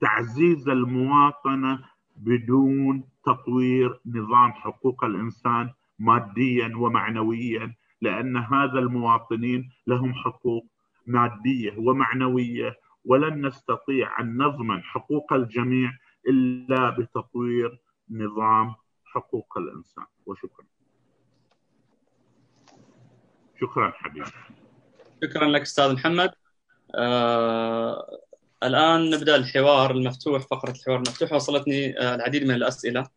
تعزيز 0.00 0.68
المواطنة 0.68 1.84
بدون 2.16 3.04
تطوير 3.24 4.00
نظام 4.06 4.52
حقوق 4.52 5.04
الإنسان 5.04 5.70
ماديا 5.98 6.72
ومعنويا 6.76 7.74
لأن 8.00 8.36
هذا 8.36 8.78
المواطنين 8.78 9.70
لهم 9.86 10.14
حقوق 10.14 10.66
مادية 11.06 11.74
ومعنوية 11.78 12.76
ولن 13.04 13.46
نستطيع 13.46 14.20
أن 14.20 14.36
نضمن 14.36 14.82
حقوق 14.82 15.32
الجميع 15.32 15.92
إلا 16.28 16.90
بتطوير 16.90 17.78
نظام 18.10 18.74
حقوق 19.04 19.58
الإنسان 19.58 20.04
وشكرا. 20.26 20.66
شكرا 23.60 23.90
حبيبي. 23.90 24.26
شكرا 25.24 25.44
لك 25.44 25.60
أستاذ 25.60 25.94
محمد. 25.94 26.30
آه 26.94 28.20
الآن 28.62 29.10
نبدأ 29.10 29.36
الحوار 29.36 29.90
المفتوح 29.90 30.42
فقرة 30.42 30.70
الحوار 30.70 30.96
المفتوح 30.96 31.32
وصلتني 31.32 32.00
آه 32.00 32.14
العديد 32.14 32.44
من 32.44 32.54
الأسئلة. 32.54 33.08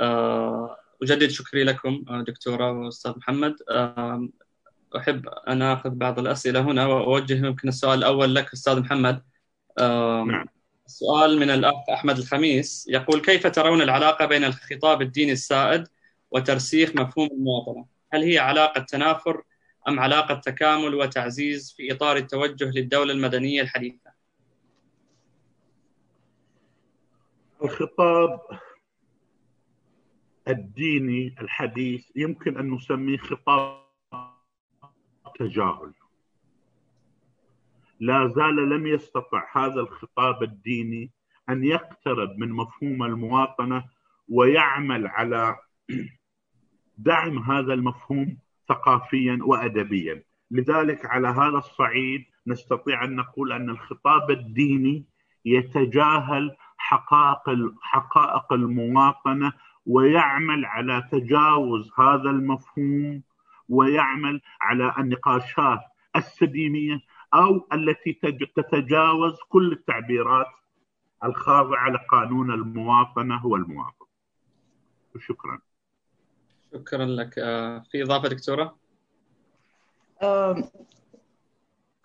آه 0.00 0.76
أجدد 1.02 1.28
شكري 1.30 1.64
لكم 1.64 2.04
دكتورة 2.26 2.72
واستاذ 2.72 3.12
محمد. 3.16 3.56
آه 3.70 4.28
أحب 4.96 5.28
أن 5.28 5.62
آخذ 5.62 5.90
بعض 5.90 6.18
الأسئلة 6.18 6.60
هنا 6.60 6.86
وأوجه 6.86 7.46
يمكن 7.46 7.68
السؤال 7.68 7.98
الأول 7.98 8.34
لك 8.34 8.52
أستاذ 8.52 8.80
محمد. 8.80 9.22
آه 9.78 10.24
نعم. 10.24 10.46
سؤال 10.86 11.38
من 11.38 11.50
الأخ 11.50 11.90
أحمد 11.92 12.18
الخميس 12.18 12.86
يقول 12.88 13.20
كيف 13.20 13.46
ترون 13.46 13.82
العلاقة 13.82 14.26
بين 14.26 14.44
الخطاب 14.44 15.02
الديني 15.02 15.32
السائد 15.32 15.88
وترسيخ 16.30 16.96
مفهوم 16.96 17.28
المواطنة 17.32 17.86
هل 18.12 18.22
هي 18.22 18.38
علاقة 18.38 18.80
تنافر 18.80 19.42
أم 19.88 20.00
علاقة 20.00 20.34
تكامل 20.34 20.94
وتعزيز 20.94 21.74
في 21.76 21.92
إطار 21.92 22.16
التوجه 22.16 22.64
للدولة 22.64 23.12
المدنية 23.12 23.62
الحديثة 23.62 24.10
الخطاب 27.64 28.40
الديني 30.48 31.34
الحديث 31.40 32.16
يمكن 32.16 32.58
أن 32.58 32.70
نسميه 32.70 33.16
خطاب 33.16 33.86
تجاهل. 35.38 35.92
لا 38.00 38.26
زال 38.26 38.68
لم 38.68 38.86
يستطع 38.86 39.44
هذا 39.52 39.80
الخطاب 39.80 40.42
الديني 40.42 41.10
أن 41.48 41.64
يقترب 41.64 42.38
من 42.38 42.52
مفهوم 42.52 43.02
المواطنة 43.02 43.84
ويعمل 44.28 45.06
على 45.06 45.56
دعم 46.98 47.38
هذا 47.38 47.74
المفهوم 47.74 48.38
ثقافيا 48.68 49.38
وادبيا. 49.42 50.22
لذلك 50.50 51.06
على 51.06 51.28
هذا 51.28 51.58
الصعيد 51.58 52.24
نستطيع 52.46 53.04
أن 53.04 53.16
نقول 53.16 53.52
أن 53.52 53.70
الخطاب 53.70 54.30
الديني 54.30 55.04
يتجاهل 55.44 56.56
حقائق 56.78 57.72
حقائق 57.82 58.52
المواطنة 58.52 59.52
ويعمل 59.86 60.64
على 60.64 61.08
تجاوز 61.12 61.90
هذا 61.98 62.30
المفهوم 62.30 63.22
ويعمل 63.68 64.40
على 64.60 64.94
النقاشات 64.98 65.80
السديميه 66.16 67.00
أو 67.34 67.66
التي 67.72 68.12
تتجاوز 68.56 69.36
كل 69.48 69.72
التعبيرات 69.72 70.46
الخاضعة 71.24 71.90
لقانون 71.90 72.50
المواطنة 72.50 73.46
والمواطن. 73.46 74.06
شكرا. 75.18 75.58
شكرا 76.74 77.04
لك 77.04 77.38
آه، 77.38 77.84
في 77.90 78.02
إضافة 78.02 78.28
دكتورة؟ 78.28 78.76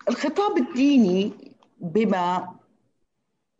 الخطاب 0.08 0.56
الديني 0.56 1.32
بما 1.80 2.54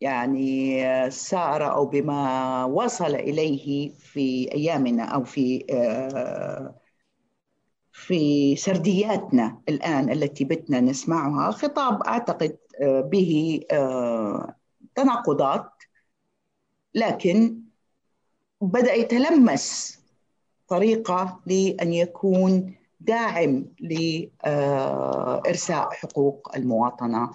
يعني 0.02 1.10
سار 1.10 1.72
أو 1.74 1.86
بما 1.86 2.64
وصل 2.64 3.14
إليه 3.14 3.90
في 3.90 4.52
أيامنا 4.54 5.04
أو 5.04 5.24
في 5.24 5.66
آه، 5.70 6.74
في 7.92 8.56
سردياتنا 8.56 9.62
الآن 9.68 10.10
التي 10.10 10.44
بتنا 10.44 10.80
نسمعها 10.80 11.50
خطاب 11.50 12.02
أعتقد 12.02 12.58
آه، 12.82 13.00
به 13.00 13.60
آه، 13.72 14.54
تناقضات. 14.94 15.70
لكن 16.94 17.60
بدأ 18.60 18.94
يتلمس 18.94 19.98
طريقة 20.68 21.40
لأن 21.46 21.92
يكون 21.92 22.74
داعم 23.00 23.66
لارساء 23.80 25.90
حقوق 25.90 26.56
المواطنة 26.56 27.30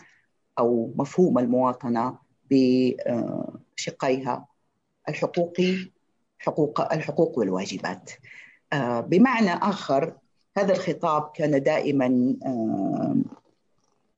أو 0.59 0.93
مفهوم 0.95 1.39
المواطنة 1.39 2.26
بشقيها 2.51 4.47
الحقوقي 5.09 5.91
حقوق 6.39 6.93
الحقوق 6.93 7.39
والواجبات. 7.39 8.11
آه، 8.73 8.99
بمعنى 8.99 9.53
آخر 9.53 10.13
هذا 10.57 10.73
الخطاب 10.73 11.31
كان 11.35 11.63
دائما 11.63 12.35
آه، 12.45 13.15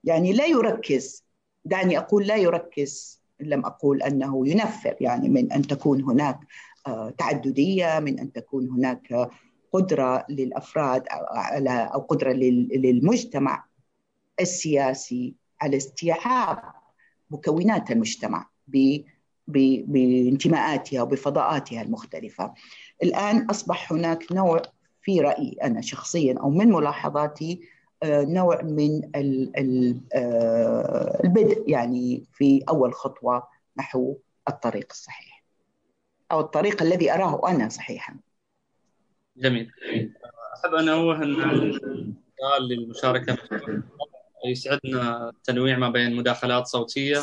يعني 0.04 0.34
لا 0.34 0.46
يركز. 0.46 1.24
دعني 1.66 1.98
أقول 1.98 2.28
لا 2.28 2.36
يركز 2.36 3.22
لم 3.40 3.66
أقول 3.66 4.02
أنه 4.02 4.48
ينفر 4.48 4.96
يعني 5.02 5.30
من 5.30 5.52
أن 5.52 5.62
تكون 5.62 6.02
هناك 6.02 6.40
آه، 6.88 7.10
تعددية 7.10 8.00
من 8.00 8.20
أن 8.20 8.32
تكون 8.32 8.70
هناك 8.70 9.30
قدرة 9.72 10.26
للأفراد 10.30 11.04
على 11.32 11.90
أو 11.94 12.00
قدرة 12.00 12.32
للمجتمع 12.32 13.66
السياسي 14.40 15.36
على 15.62 15.78
استيعاب 15.78 16.79
مكونات 17.30 17.92
المجتمع 17.92 18.50
بانتماءاتها 19.48 21.02
وبفضاءاتها 21.02 21.82
المختلفة. 21.82 22.54
الآن 23.04 23.46
أصبح 23.50 23.94
هناك 23.94 24.32
نوع 24.32 24.62
في 25.02 25.22
رأيي 25.22 25.58
أنا 25.64 25.82
شخصيا 25.82 26.40
أو 26.40 26.50
من 26.50 26.72
ملاحظاتي 26.72 27.62
آه، 28.04 28.24
نوع 28.24 28.62
من 28.62 29.02
آه، 30.14 31.22
البدء 31.24 31.64
يعني 31.68 32.24
في 32.34 32.64
أول 32.70 32.94
خطوة 32.94 33.48
نحو 33.78 34.18
الطريق 34.50 34.88
الصحيح 34.92 35.44
أو 36.32 36.40
الطريق 36.40 36.82
الذي 36.82 37.14
أراه 37.14 37.50
أنا 37.50 37.70
صحيحا. 37.70 38.16
جميل. 39.38 39.72
أحب 40.56 40.74
أن 40.74 40.90
أنوه 40.90 41.24
أن 41.24 41.36
للمشاركة 42.62 43.38
يسعدنا 44.46 45.30
التنويع 45.30 45.78
ما 45.78 45.90
بين 45.90 46.16
مداخلات 46.16 46.68
صوتية 46.68 47.22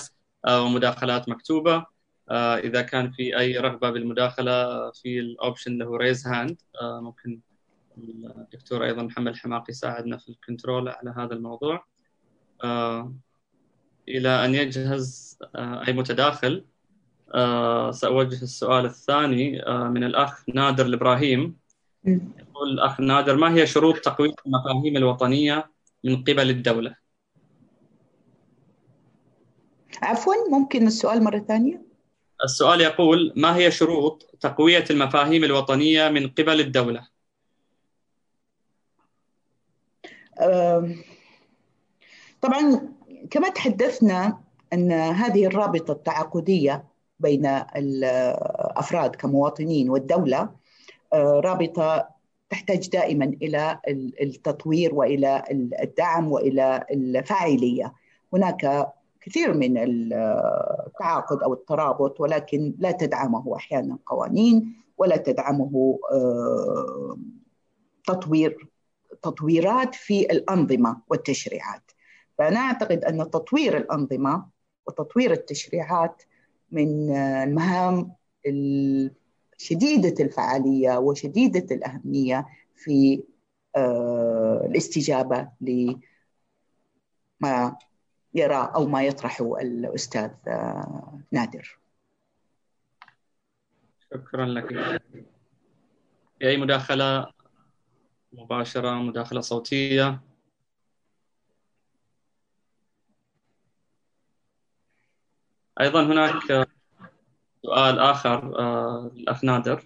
ومداخلات 0.48 1.28
مكتوبة. 1.28 1.86
آه، 2.30 2.56
إذا 2.56 2.82
كان 2.82 3.10
في 3.10 3.38
أي 3.38 3.58
رغبة 3.58 3.90
بالمداخلة 3.90 4.90
في 4.90 5.20
ال 5.20 5.28
option 5.28 5.72
اللي 5.72 5.84
هو 5.84 5.96
raise 5.96 6.26
hand 6.26 6.60
آه، 6.82 7.00
ممكن 7.00 7.40
الدكتور 7.98 8.84
أيضا 8.84 9.02
محمد 9.02 9.28
الحماقي 9.28 9.66
يساعدنا 9.68 10.16
في 10.16 10.28
ال 10.28 10.36
control 10.36 10.88
على 10.88 11.14
هذا 11.16 11.34
الموضوع. 11.34 11.86
آه، 12.64 13.14
إلى 14.08 14.44
أن 14.44 14.54
يجهز 14.54 15.38
أي 15.56 15.92
متداخل 15.92 16.64
سأوجه 17.90 18.42
السؤال 18.42 18.84
الثاني 18.84 19.50
من 19.68 20.04
الأخ 20.04 20.44
نادر 20.54 20.86
الإبراهيم. 20.86 21.56
يقول 22.38 22.70
الأخ 22.70 23.00
نادر 23.00 23.36
ما 23.36 23.54
هي 23.54 23.66
شروط 23.66 23.96
تقويم 23.96 24.32
المفاهيم 24.46 24.96
الوطنية 24.96 25.70
من 26.04 26.16
قبل 26.16 26.50
الدولة؟ 26.50 26.96
عفوا 30.02 30.34
ممكن 30.50 30.86
السؤال 30.86 31.24
مرة 31.24 31.38
ثانية؟ 31.38 31.82
السؤال 32.44 32.80
يقول 32.80 33.32
ما 33.36 33.56
هي 33.56 33.70
شروط 33.70 34.36
تقوية 34.40 34.84
المفاهيم 34.90 35.44
الوطنية 35.44 36.08
من 36.08 36.28
قبل 36.28 36.60
الدولة؟ 36.60 37.06
طبعا 42.40 42.92
كما 43.30 43.48
تحدثنا 43.48 44.38
أن 44.72 44.92
هذه 44.92 45.46
الرابطة 45.46 45.92
التعاقدية 45.92 46.84
بين 47.20 47.46
الأفراد 47.76 49.16
كمواطنين 49.16 49.90
والدولة 49.90 50.50
آه، 51.12 51.40
رابطة 51.44 52.08
تحتاج 52.50 52.88
دائما 52.88 53.24
إلى 53.24 53.80
التطوير 54.20 54.94
وإلى 54.94 55.44
الدعم 55.82 56.32
وإلى 56.32 56.86
الفاعلية 56.90 57.92
هناك 58.32 58.92
كثير 59.26 59.54
من 59.54 59.78
التعاقد 59.78 61.42
أو 61.42 61.54
الترابط 61.54 62.20
ولكن 62.20 62.74
لا 62.78 62.90
تدعمه 62.90 63.56
أحيانا 63.56 63.98
قوانين 64.06 64.82
ولا 64.98 65.16
تدعمه 65.16 65.98
آه، 66.12 67.18
تطوير 68.04 68.68
تطويرات 69.22 69.94
في 69.94 70.20
الأنظمة 70.32 71.02
والتشريعات. 71.08 71.90
فأنا 72.38 72.60
أعتقد 72.60 73.04
أن 73.04 73.30
تطوير 73.30 73.76
الأنظمة 73.76 74.46
وتطوير 74.86 75.32
التشريعات 75.32 76.22
من 76.72 77.16
المهام 77.16 78.12
شديده 79.58 80.24
الفعالية 80.24 80.98
وشديدة 80.98 81.74
الأهمية 81.74 82.46
في 82.74 83.22
آه، 83.76 84.62
الاستجابة 84.66 85.48
لما 87.40 87.76
يرى 88.36 88.72
أو 88.74 88.86
ما 88.86 89.02
يطرحه 89.02 89.60
الأستاذ 89.60 90.30
آه، 90.48 91.20
نادر. 91.32 91.78
شكرا 94.14 94.46
لك. 94.46 94.68
في 96.38 96.48
أي 96.48 96.56
مداخلة 96.56 97.26
مباشرة 98.32 98.90
مداخلة 98.94 99.40
صوتية؟ 99.40 100.20
أيضا 105.80 106.02
هناك 106.02 106.68
سؤال 107.62 107.98
آخر 107.98 108.58
آه، 108.58 109.10
الأخ 109.16 109.44
نادر. 109.44 109.82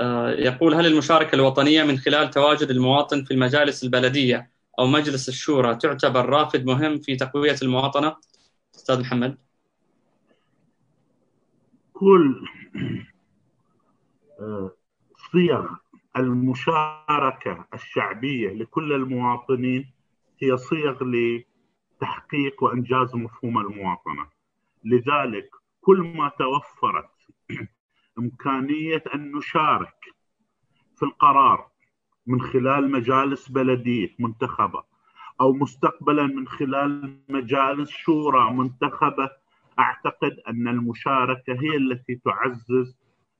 آه، 0.00 0.30
يقول 0.30 0.74
هل 0.74 0.86
المشاركة 0.86 1.34
الوطنية 1.34 1.82
من 1.82 1.98
خلال 1.98 2.30
تواجد 2.30 2.70
المواطن 2.70 3.24
في 3.24 3.30
المجالس 3.34 3.84
البلدية 3.84 4.53
أو 4.78 4.86
مجلس 4.86 5.28
الشورى 5.28 5.76
تعتبر 5.76 6.28
رافد 6.28 6.66
مهم 6.66 6.98
في 6.98 7.16
تقوية 7.16 7.56
المواطنة؟ 7.62 8.16
أستاذ 8.74 9.00
محمد. 9.00 9.38
كل 11.92 12.48
آه، 14.40 14.70
صيغ 15.32 15.66
المشاركة 16.16 17.66
الشعبية 17.74 18.48
لكل 18.48 18.92
المواطنين 18.92 19.92
هي 20.42 20.56
صيغ 20.56 21.04
لتحقيق 21.04 22.62
وإنجاز 22.64 23.14
مفهوم 23.14 23.58
المواطنة. 23.58 24.26
لذلك 24.84 25.50
كل 25.80 25.98
ما 25.98 26.30
توفرت 26.38 27.10
إمكانية 28.18 29.02
أن 29.14 29.32
نشارك 29.32 30.14
في 30.96 31.02
القرار 31.02 31.73
من 32.26 32.40
خلال 32.40 32.90
مجالس 32.90 33.48
بلدية 33.48 34.14
منتخبة 34.18 34.82
أو 35.40 35.52
مستقبلا 35.52 36.26
من 36.26 36.48
خلال 36.48 37.18
مجالس 37.28 37.90
شورى 37.90 38.52
منتخبة 38.52 39.30
أعتقد 39.78 40.36
أن 40.48 40.68
المشاركة 40.68 41.52
هي 41.52 41.76
التي 41.76 42.20
تعزز 42.24 42.96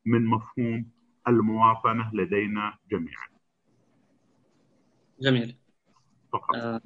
من 0.06 0.26
مفهوم 0.26 0.86
المواطنه 1.28 2.10
لدينا 2.14 2.74
جميعا. 2.90 3.26
جميل. 5.20 5.56
فقط. 6.32 6.56
آه، 6.56 6.80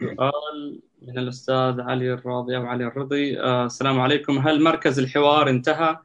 سؤال 0.00 0.80
من 1.02 1.18
الأستاذ 1.18 1.80
علي 1.80 2.12
الراضي 2.12 2.56
أو 2.56 2.66
علي 2.66 2.86
الرضي 2.86 3.40
آه، 3.40 3.66
السلام 3.66 4.00
عليكم 4.00 4.38
هل 4.38 4.62
مركز 4.62 4.98
الحوار 4.98 5.50
انتهى 5.50 5.98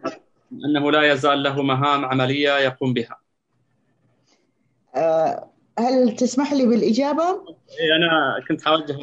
أنه 0.51 0.91
لا 0.91 1.11
يزال 1.13 1.43
له 1.43 1.61
مهام 1.63 2.05
عملية 2.05 2.57
يقوم 2.57 2.93
بها؟ 2.93 3.24
آه، 4.95 5.49
هل 5.79 6.15
تسمح 6.15 6.53
لي 6.53 6.65
بالإجابة؟ 6.65 7.23
إيه 7.79 7.95
أنا 7.95 8.35
كنت 8.47 8.65
حوجه 8.65 8.95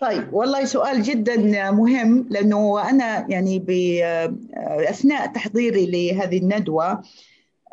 طيب 0.00 0.34
والله 0.34 0.64
سؤال 0.64 1.02
جدا 1.02 1.70
مهم 1.70 2.26
لأنه 2.30 2.90
أنا 2.90 3.26
يعني 3.30 3.58
بأثناء 3.58 5.26
تحضيري 5.26 5.86
لهذه 5.86 6.38
الندوة 6.38 7.02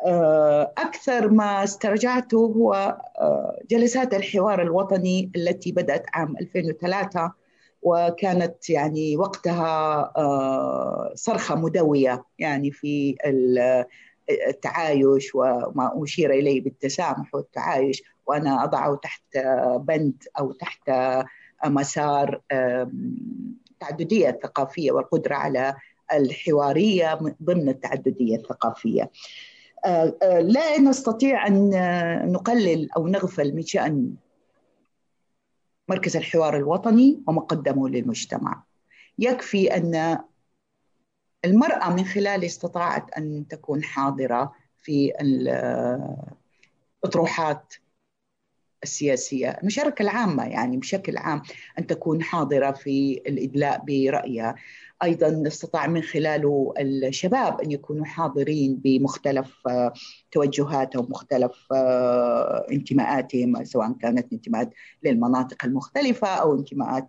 آه، 0.06 0.72
أكثر 0.78 1.28
ما 1.28 1.64
استرجعته 1.64 2.38
هو 2.38 2.98
آه، 3.20 3.60
جلسات 3.70 4.14
الحوار 4.14 4.62
الوطني 4.62 5.30
التي 5.36 5.72
بدأت 5.72 6.04
عام 6.14 6.36
2003 6.40 7.32
وكانت 7.82 8.70
يعني 8.70 9.16
وقتها 9.16 10.12
آه، 10.16 11.12
صرخة 11.14 11.54
مدوية 11.54 12.24
يعني 12.38 12.70
في 12.70 13.16
التعايش 14.30 15.34
وما 15.34 16.02
أشير 16.04 16.30
إليه 16.30 16.64
بالتسامح 16.64 17.34
والتعايش 17.34 18.02
وأنا 18.26 18.64
أضعه 18.64 18.96
تحت 18.96 19.22
بند 19.78 20.22
أو 20.38 20.52
تحت 20.52 20.90
مسار 21.66 22.40
التعددية 22.52 24.28
الثقافية 24.28 24.92
والقدرة 24.92 25.34
على 25.34 25.74
الحوارية 26.12 27.18
ضمن 27.42 27.68
التعددية 27.68 28.36
الثقافية. 28.36 29.10
لا 30.40 30.80
نستطيع 30.80 31.46
أن 31.46 31.70
نقلل 32.32 32.88
أو 32.96 33.08
نغفل 33.08 33.54
من 33.54 33.62
شأن 33.62 34.14
مركز 35.88 36.16
الحوار 36.16 36.56
الوطني 36.56 37.22
وما 37.26 37.40
قدمه 37.40 37.88
للمجتمع. 37.88 38.62
يكفي 39.18 39.76
أن 39.76 40.18
المرأة 41.44 41.94
من 41.94 42.04
خلال 42.04 42.44
استطاعت 42.44 43.14
أن 43.18 43.48
تكون 43.48 43.84
حاضرة 43.84 44.52
في 44.82 45.12
الأطروحات 47.02 47.74
السياسية 48.84 49.50
المشاركة 49.50 50.02
العامة 50.02 50.44
يعني 50.44 50.76
بشكل 50.76 51.16
عام 51.16 51.42
أن 51.78 51.86
تكون 51.86 52.22
حاضرة 52.22 52.70
في 52.70 53.22
الإدلاء 53.26 53.84
برأيها. 53.84 54.54
أيضا 55.02 55.42
استطاع 55.46 55.86
من 55.86 56.02
خلاله 56.02 56.74
الشباب 56.80 57.60
أن 57.60 57.72
يكونوا 57.72 58.04
حاضرين 58.04 58.76
بمختلف 58.76 59.68
آه، 59.68 59.92
توجهاتهم 60.30 61.06
مختلف 61.10 61.52
آه، 61.72 62.66
انتماءاتهم 62.72 63.64
سواء 63.64 63.92
كانت 63.92 64.32
انتماءات 64.32 64.70
للمناطق 65.02 65.64
المختلفة 65.64 66.28
أو 66.28 66.54
انتماءات 66.54 67.08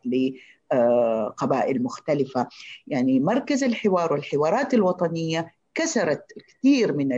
لقبائل 0.76 1.84
مختلفة. 1.84 2.48
يعني 2.88 3.20
مركز 3.20 3.64
الحوار 3.64 4.14
والحوارات 4.14 4.74
الوطنية 4.74 5.52
كسرت 5.76 6.26
الكثير 6.38 6.94
من 6.94 7.10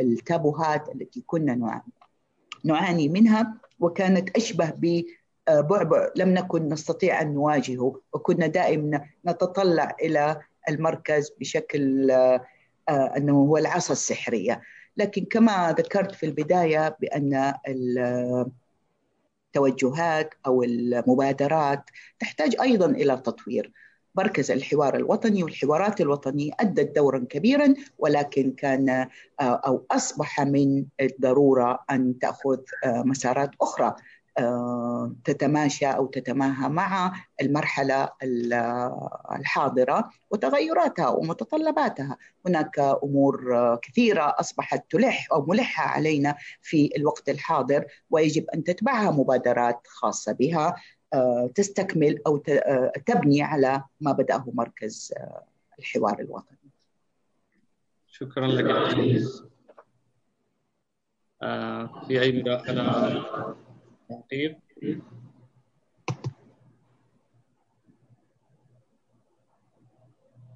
التابوهات 0.00 0.88
التي 0.94 1.24
كنا 1.26 1.82
نعاني 2.64 3.08
منها 3.08 3.54
وكانت 3.80 4.36
أشبه 4.36 4.72
بعبع 5.48 6.08
لم 6.16 6.28
نكن 6.28 6.68
نستطيع 6.68 7.20
أن 7.20 7.34
نواجهه 7.34 8.00
وكنا 8.12 8.46
دائما 8.46 9.04
نتطلع 9.26 9.96
إلى 10.02 10.40
المركز 10.68 11.32
بشكل 11.40 12.10
آه، 12.10 12.40
أنه 13.16 13.32
هو 13.32 13.56
العصا 13.56 13.92
السحرية. 13.92 14.62
لكن 14.96 15.24
كما 15.24 15.74
ذكرت 15.78 16.12
في 16.12 16.26
البداية 16.26 16.96
بأن 17.00 17.54
التوجهات 19.54 20.34
أو 20.46 20.62
المبادرات 20.62 21.90
تحتاج 22.18 22.56
أيضا 22.60 22.86
إلى 22.86 23.16
تطوير. 23.16 23.72
مركز 24.16 24.50
الحوار 24.50 24.96
الوطني 24.96 25.42
والحوارات 25.42 26.00
الوطنية 26.00 26.52
أدت 26.60 26.96
دورا 26.96 27.26
كبيرا 27.30 27.74
ولكن 27.98 28.52
كان 28.52 28.88
آه، 28.88 29.08
أو 29.40 29.86
أصبح 29.90 30.40
من 30.40 30.84
الضرورة 31.00 31.78
أن 31.90 32.18
تأخذ 32.18 32.58
آه، 32.84 33.02
مسارات 33.02 33.50
أخرى. 33.60 33.96
تتماشى 35.24 35.86
أو 35.86 36.06
تتماهى 36.06 36.68
مع 36.68 37.12
المرحلة 37.42 38.08
الحاضرة 39.32 40.10
وتغيراتها 40.30 41.08
ومتطلباتها، 41.08 42.16
هناك 42.46 42.78
أمور 42.78 43.56
كثيرة 43.82 44.34
أصبحت 44.40 44.90
تلح 44.90 45.28
أو 45.32 45.46
ملحة 45.46 45.84
علينا 45.84 46.36
في 46.62 46.90
الوقت 46.96 47.28
الحاضر 47.28 47.86
ويجب 48.10 48.50
أن 48.54 48.64
تتبعها 48.64 49.10
مبادرات 49.10 49.80
خاصة 49.86 50.32
بها 50.32 50.76
آه، 51.14 51.50
تستكمل 51.54 52.18
أو 52.26 52.42
آه، 52.48 52.92
تبني 53.06 53.42
على 53.42 53.82
ما 54.00 54.12
بدأه 54.12 54.44
مركز 54.52 55.14
الحوار 55.78 56.20
الوطني. 56.20 56.58
شكرا 58.06 58.46
لك 58.46 58.88
في 62.06 62.20
اي 62.22 62.32
مداخله 62.32 63.54
تعقيب 64.14 64.56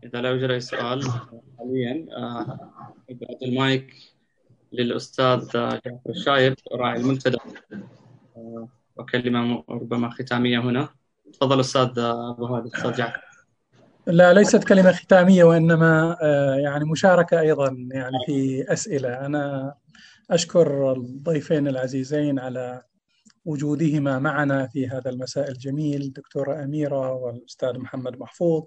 إذا 0.04 0.20
لا 0.20 0.28
يوجد 0.28 0.50
أي 0.50 0.60
سؤال 0.60 1.02
حاليا 1.58 2.06
أبعد 3.10 3.22
آه، 3.42 3.46
المايك 3.46 3.94
للأستاذ 4.72 5.48
جعفر 5.52 5.98
الشايب 6.08 6.54
راعي 6.72 7.00
المنتدى. 7.00 7.38
آه، 8.36 8.68
وكلمة 8.96 9.64
ربما 9.68 10.10
ختامية 10.10 10.58
هنا. 10.58 10.88
تفضل 11.32 11.60
أستاذ 11.60 11.98
أبو 11.98 12.46
هادي 12.46 12.68
أستاذ 12.76 12.92
جعفر. 12.92 13.20
لا 14.06 14.32
ليست 14.32 14.64
كلمة 14.64 14.92
ختامية 14.92 15.44
وإنما 15.44 16.16
آه، 16.22 16.54
يعني 16.54 16.84
مشاركة 16.84 17.40
أيضا 17.40 17.88
يعني 17.92 18.16
في 18.26 18.64
أسئلة. 18.72 19.26
أنا 19.26 19.74
أشكر 20.30 20.92
الضيفين 20.92 21.68
العزيزين 21.68 22.38
على 22.38 22.82
وجودهما 23.48 24.18
معنا 24.18 24.66
في 24.66 24.88
هذا 24.88 25.10
المساء 25.10 25.50
الجميل 25.50 26.02
الدكتورة 26.02 26.64
أميرة 26.64 27.12
والأستاذ 27.12 27.78
محمد 27.78 28.18
محفوظ. 28.18 28.64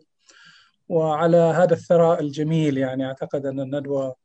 وعلى 0.90 1.38
هذا 1.38 1.74
الثراء 1.74 2.22
الجميل 2.22 2.78
يعني 2.78 3.06
أعتقد 3.06 3.46
أن 3.46 3.60
الندوة 3.60 4.16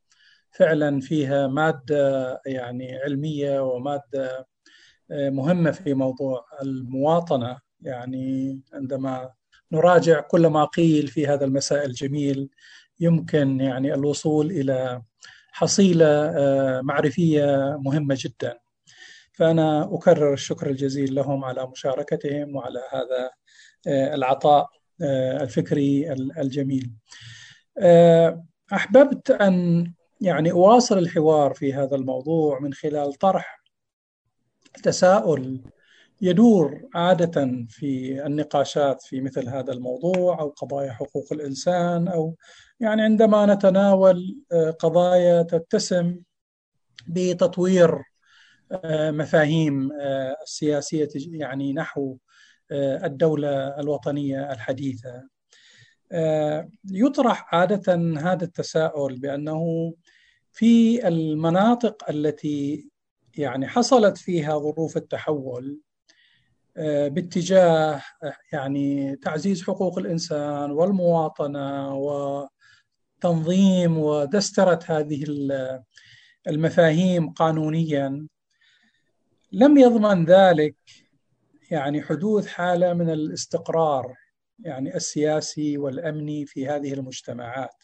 فعلا 0.51 0.99
فيها 0.99 1.47
مادة 1.47 2.41
يعني 2.45 2.97
علمية 2.97 3.59
ومادة 3.59 4.47
آه، 5.11 5.29
مهمة 5.29 5.71
في 5.71 5.93
موضوع 5.93 6.45
المواطنة. 6.61 7.57
يعني 7.81 8.59
عندما 8.73 9.29
نراجع 9.71 10.19
كل 10.21 10.47
ما 10.47 10.65
قيل 10.65 11.07
في 11.07 11.27
هذا 11.27 11.45
المساء 11.45 11.85
الجميل 11.85 12.49
يمكن 12.99 13.59
يعني 13.61 13.93
الوصول 13.93 14.51
إلى 14.51 15.01
حصيلة 15.51 16.05
آه، 16.07 16.81
معرفية 16.81 17.77
مهمة 17.79 18.17
جدا. 18.19 18.66
فأنا 19.37 19.95
أكرر 19.95 20.33
الشكر 20.33 20.69
الجزيل 20.69 21.15
لهم 21.15 21.45
على 21.45 21.67
مشاركتهم 21.67 22.55
وعلى 22.55 22.79
هذا 22.91 23.29
آه، 23.87 24.15
العطاء 24.15 24.69
آه، 25.01 25.43
الفكري 25.43 26.11
الجميل. 26.13 26.91
آه، 27.79 28.45
أحببت 28.73 29.31
أن 29.31 29.87
يعني 30.21 30.51
أواصل 30.51 30.97
الحوار 30.97 31.53
في 31.53 31.73
هذا 31.73 31.95
الموضوع 31.95 32.59
من 32.59 32.73
خلال 32.73 33.13
طرح 33.13 33.63
تساؤل 34.83 35.61
يدور 36.21 36.81
عادة 36.95 37.65
في 37.69 38.21
النقاشات 38.25 39.01
في 39.01 39.21
مثل 39.21 39.49
هذا 39.49 39.73
الموضوع 39.73 40.39
أو 40.39 40.49
قضايا 40.49 40.91
حقوق 40.91 41.25
الإنسان 41.31 42.07
أو 42.07 42.35
يعني 42.79 43.01
عندما 43.01 43.45
نتناول 43.45 44.37
قضايا 44.79 45.41
تتسم 45.41 46.19
بتطوير 47.07 48.03
مفاهيم 48.93 49.89
آه، 50.01 50.37
السياسية 50.43 51.09
يعني 51.15 51.73
نحو 51.73 52.17
آه، 52.71 53.05
الدولة 53.05 53.79
الوطنية 53.79 54.51
الحديثة. 54.51 55.27
يطرح 56.91 57.55
عادة 57.55 57.93
هذا 58.19 58.43
التساؤل 58.43 59.19
بأنه 59.19 59.93
في 60.51 61.07
المناطق 61.07 62.09
التي 62.09 62.89
يعني 63.37 63.67
حصلت 63.67 64.17
فيها 64.17 64.57
ظروف 64.57 64.97
التحول 64.97 65.79
باتجاه 67.07 68.01
يعني 68.53 69.15
تعزيز 69.15 69.63
حقوق 69.63 69.97
الإنسان 69.97 70.71
والمواطنة 70.71 71.95
وتنظيم 73.23 73.97
ودسترة 73.97 74.79
هذه 74.85 75.25
المفاهيم 76.47 77.29
قانونيا. 77.29 78.27
لم 79.51 79.77
يضمن 79.77 80.25
ذلك 80.25 80.75
يعني 81.71 82.01
حدوث 82.01 82.47
حالة 82.47 82.93
من 82.93 83.09
الاستقرار 83.09 84.15
يعني 84.59 84.95
السياسي 84.95 85.77
والأمني 85.77 86.45
في 86.45 86.67
هذه 86.67 86.93
المجتمعات 86.93 87.83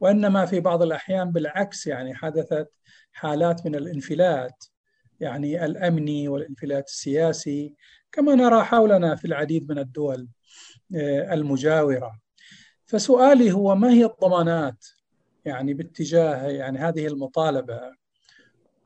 وإنما 0.00 0.46
في 0.46 0.60
بعض 0.60 0.82
الأحيان 0.82 1.32
بالعكس 1.32 1.86
يعني 1.86 2.14
حدثت 2.14 2.68
حالات 3.12 3.66
من 3.66 3.74
الانفلات 3.74 4.64
يعني 5.20 5.64
الأمني 5.64 6.28
والانفلات 6.28 6.88
السياسي 6.88 7.74
كما 8.12 8.34
نرى 8.34 8.64
حولنا 8.64 9.16
في 9.16 9.24
العديد 9.24 9.70
من 9.70 9.78
الدول 9.78 10.28
آه، 10.96 11.34
المجاورة. 11.34 12.20
فسؤالي 12.86 13.52
هو 13.52 13.74
ما 13.74 13.90
هي 13.90 14.04
الضمانات 14.04 14.86
يعني 15.44 15.74
باتجاه 15.74 16.46
يعني 16.46 16.78
هذه 16.78 17.06
المطالبة؟ 17.06 17.99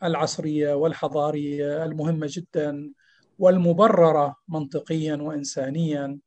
العصرية 0.05 0.74
والحضارية 0.74 1.85
المهمة 1.85 2.26
جدا 2.31 2.93
والمبررة 3.39 4.36
منطقيا 4.48 5.16
وإنسانيا. 5.16 6.18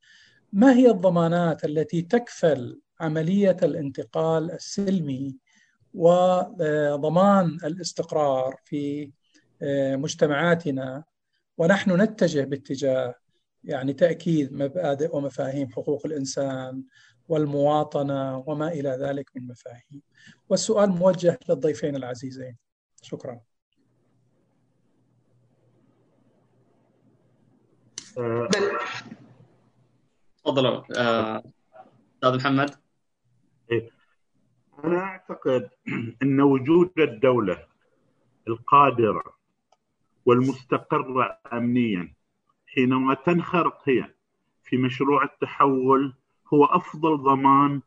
ما 0.54 0.74
هي 0.74 0.92
الضمانات 0.92 1.66
التي 1.66 2.02
تكفل 2.02 2.82
عملية 3.00 3.58
الانتقال 3.64 4.52
السلمي 4.52 5.36
وضمان 5.94 7.58
الاستقرار 7.64 8.56
في 8.66 9.12
مجتمعاتنا؟ 9.96 11.04
ونحن 11.58 12.02
نتجه 12.02 12.42
باتجاه 12.42 13.16
يعني 13.64 13.94
تأكيد 13.94 14.54
مبادئ 14.54 15.16
ومفاهيم 15.16 15.72
حقوق 15.72 16.06
الإنسان 16.06 16.84
والمواطنة 17.30 18.44
وما 18.48 18.68
إلى 18.68 18.90
ذلك 18.90 19.30
من 19.36 19.48
مفاهيم. 19.48 20.02
والسؤال 20.50 20.90
موجه 20.90 21.40
للضيفين 21.50 21.96
العزيزين. 21.96 22.58
شكرا. 23.02 23.42
تفضلوا 30.44 30.82
آه، 30.98 31.44
أستاذ 32.16 32.36
محمد 32.38 32.76
إيه. 33.72 33.90
أنا 34.84 35.00
أعتقد 35.00 35.70
أن 36.24 36.42
وجود 36.42 36.92
الدولة 36.98 37.64
القادرة 38.48 39.24
والمستقرة 40.26 41.40
امنيا 41.54 42.14
حينما 42.68 43.14
تنخرط 43.14 43.90
هي 43.90 44.14
في 44.64 44.78
مشروع 44.78 45.24
التحول 45.24 46.14
هو 46.54 46.66
أفضل 46.66 47.18
ضمان 47.18 47.82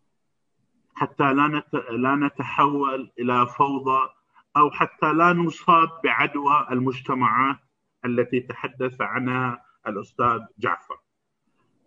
حتى 0.95 1.33
لا 1.33 1.63
لا 1.91 2.15
نتحول 2.15 3.11
إلى 3.19 3.47
فوضى 3.47 4.09
أو 4.57 4.71
حتى 4.71 5.13
لا 5.13 5.33
نصاب 5.33 5.89
بعدوى 6.05 6.67
المجتمعات 6.71 7.59
التي 8.05 8.41
تحدث 8.41 9.01
عنها 9.01 9.70
الأستاذ 9.87 10.41
جعفر. 10.59 10.97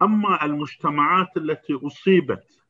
أما 0.02 0.46
المجتمعات 0.46 1.38
التي 1.38 1.80
أصيبت 1.88 2.64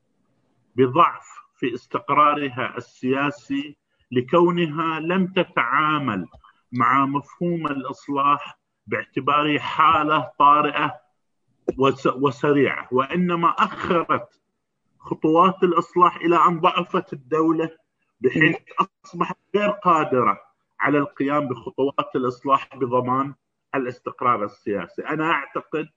بضعف 0.76 1.28
في 1.56 1.74
استقرارها 1.74 2.78
السياسي 2.78 3.78
لكونها 4.12 5.00
لم 5.00 5.28
تتعامل 5.28 6.28
مع 6.72 7.06
مفهوم 7.06 7.68
الإصلاح 7.68 8.60
باعتباره 8.88 9.58
حالة 9.60 10.32
طارئة 10.40 11.00
وسريعة 12.16 12.88
وإنما 12.92 13.48
أخرت 13.50 14.42
خطوات 15.00 15.64
الإصلاح 15.64 16.16
إلى 16.16 16.36
أن 16.48 16.60
ضعفت 16.60 17.14
الدولة 17.14 17.70
بحيث 18.22 18.56
أصبحت 19.06 19.38
غير 19.56 19.70
قادرة 19.70 20.40
على 20.80 20.98
القيام 20.98 21.48
بخطوات 21.48 22.16
الإصلاح 22.16 22.76
بضمان 22.76 23.34
الاستقرار 23.76 24.44
السياسي، 24.44 25.02
أنا 25.02 25.32
أعتقد 25.32 25.90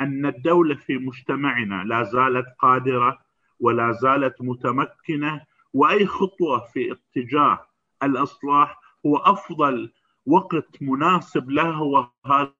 أن 0.00 0.26
الدولة 0.26 0.74
في 0.74 0.98
مجتمعنا 0.98 1.84
لا 1.84 2.02
زالت 2.02 2.46
قادرة 2.58 3.18
ولا 3.60 3.92
زالت 3.92 4.34
متمكنة 4.40 5.40
وأي 5.72 6.06
خطوة 6.06 6.58
في 6.72 6.92
اتجاه 6.92 7.66
الإصلاح 8.02 8.80
هو 9.06 9.16
أفضل 9.16 9.92
وقت 10.26 10.82
مناسب 10.82 11.50
له 11.50 11.70
هو 11.70 12.10
هذه 12.26 12.52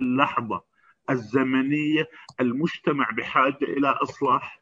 اللحظة 0.00 0.64
الزمنية 1.10 2.08
المجتمع 2.40 3.10
بحاجة 3.10 3.58
إلى 3.62 3.88
إصلاح. 3.88 4.60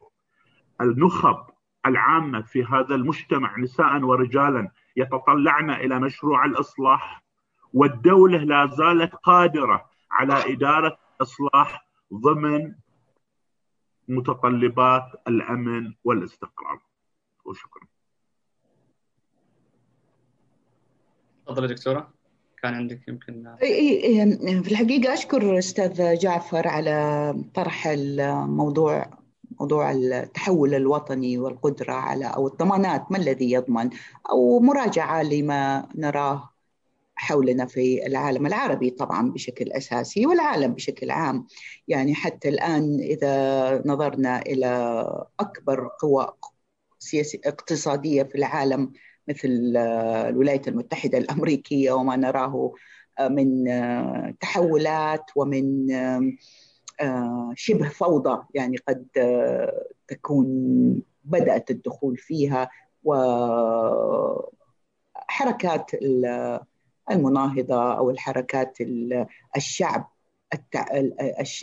النخب 0.81 1.37
العامة 1.85 2.41
في 2.41 2.63
هذا 2.63 2.95
المجتمع 2.95 3.59
نساء 3.59 4.01
ورجالا 4.01 4.71
يتطلعن 4.95 5.69
إلى 5.69 5.99
مشروع 5.99 6.45
الإصلاح. 6.45 7.23
والدولة 7.73 8.37
لا 8.37 8.75
زالت 8.77 9.15
قادرة 9.15 9.89
على 10.11 10.53
إدارة 10.53 10.97
الاصلاح 11.15 11.87
ضمن 12.13 12.75
متطلبات 14.07 15.05
الأمن 15.27 15.93
والاستقرار. 16.03 16.79
وشكرا. 17.45 17.83
تفضل 21.47 21.67
دكتورة. 21.67 22.13
كان 22.61 22.73
عندك 22.73 23.07
يمكن 23.07 23.55
في 24.63 24.71
الحقيقة 24.71 25.13
أشكر 25.13 25.57
أستاذ 25.57 26.17
جعفر 26.17 26.67
على 26.67 27.35
طرح 27.53 27.87
الموضوع 27.87 29.05
موضوع 29.59 29.91
التحول 29.91 30.73
الوطني 30.73 31.37
والقدرة 31.37 31.93
على 31.93 32.25
أو 32.25 32.47
الضمانات 32.47 33.11
ما 33.11 33.17
الذي 33.17 33.51
يضمن؟ 33.51 33.89
أو 34.29 34.59
مراجعة 34.59 35.23
لما 35.23 35.87
نراه 35.95 36.52
حولنا 37.15 37.65
في 37.65 38.07
العالم 38.07 38.45
العربي 38.45 38.89
طبعا 38.89 39.31
بشكل 39.31 39.71
أساسي 39.71 40.25
والعالم 40.25 40.73
بشكل 40.73 41.11
عام. 41.11 41.47
يعني 41.87 42.15
حتى 42.15 42.49
الآن 42.49 42.99
إذا 42.99 43.81
نظرنا 43.85 44.41
إلى 44.41 44.67
أكبر 45.39 45.89
قوى 46.01 46.27
سياسية 46.99 47.39
اقتصادية 47.45 48.23
في 48.23 48.35
العالم 48.35 48.91
مثل 49.27 49.73
الولايات 50.29 50.67
المتحدة 50.67 51.17
الأمريكية 51.17 51.91
وما 51.91 52.15
نراه 52.15 52.73
من 53.21 53.65
تحولات 54.39 55.25
ومن 55.35 55.87
شبه 57.55 57.89
فوضى 57.89 58.43
يعني 58.53 58.77
قد 58.77 59.07
تكون 60.07 60.47
بدأت 61.23 61.71
الدخول 61.71 62.17
فيها 62.17 62.69
وحركات 63.03 64.51
المناهضة 67.11 67.97
أو 67.97 68.09
الحركات 68.09 68.77
الشعب 69.57 70.09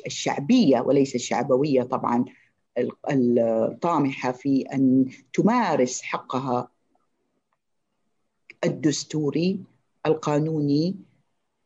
الشعبية 0.07 0.81
وليس 0.81 1.15
الشعبوية 1.15 1.83
طبعا 1.83 2.25
الطامحة 3.11 4.33
في 4.33 4.63
أن 4.63 5.11
تمارس 5.33 6.03
حقها 6.03 6.69
الدستوري 8.65 9.61
القانوني 10.07 10.97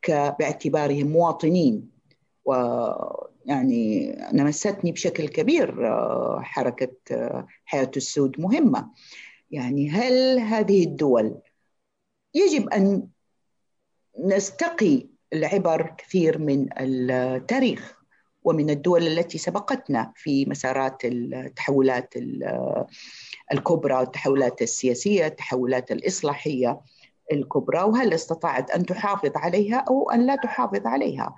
باعتبارهم 0.09 1.07
مواطنين. 1.07 1.95
ويعني 2.45 4.15
لمستني 4.33 4.91
بشكل 4.91 5.27
كبير 5.27 5.87
آه، 5.87 6.39
حركة 6.43 6.95
آه، 7.11 7.47
حياة 7.65 7.91
السود 7.97 8.41
مهمة. 8.41 8.91
يعني 9.51 9.89
هل 9.89 10.39
هذه 10.39 10.83
الدول 10.83 11.41
يجب 12.33 12.69
أن 12.69 13.07
نستقي 14.19 15.07
العبر 15.33 15.93
كثير 15.97 16.37
من 16.37 16.67
التاريخ 16.79 17.95
ومن 18.43 18.69
الدول 18.69 19.07
التي 19.07 19.37
سبقتنا 19.37 20.13
في 20.15 20.45
مسارات 20.45 21.05
التحولات 21.05 22.13
الكبرى 23.53 24.01
التحولات 24.01 24.61
السياسية 24.61 25.27
التحولات 25.27 25.91
الإصلاحية 25.91 26.81
الكبرى 27.31 27.81
وهل 27.81 28.13
استطاعت 28.13 28.71
أن 28.71 28.85
تحافظ 28.85 29.31
عليها 29.35 29.77
أو 29.89 30.11
أن 30.11 30.25
لا 30.25 30.35
تحافظ 30.35 30.87
عليها؟ 30.87 31.35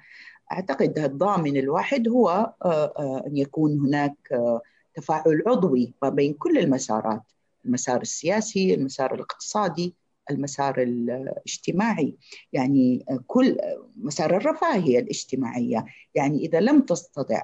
أعتقد 0.52 1.00
الضامن 1.00 1.58
الواحد 1.58 2.08
هو 2.08 2.30
آه، 2.66 2.94
آه، 3.00 3.24
أن 3.28 3.38
يكون 3.38 3.80
هناك 3.80 4.16
آه، 4.32 4.62
تفاعل 4.96 5.44
عضوي 5.48 5.94
ما 6.02 6.10
بين 6.10 6.34
كل 6.34 6.58
المسارات 6.58 7.22
المسار 7.66 8.02
السياسي 8.02 8.74
المسار 8.74 9.14
الاقتصادي 9.14 9.96
المسار 10.32 10.82
الاجتماعي. 10.82 12.16
يعني 12.54 13.06
كل 13.28 13.58
مسار 13.96 14.38
الرفاهية 14.38 15.00
الاجتماعية 15.00 15.86
يعني 16.16 16.46
إذا 16.46 16.60
لم 16.60 16.82
تستطع 16.82 17.42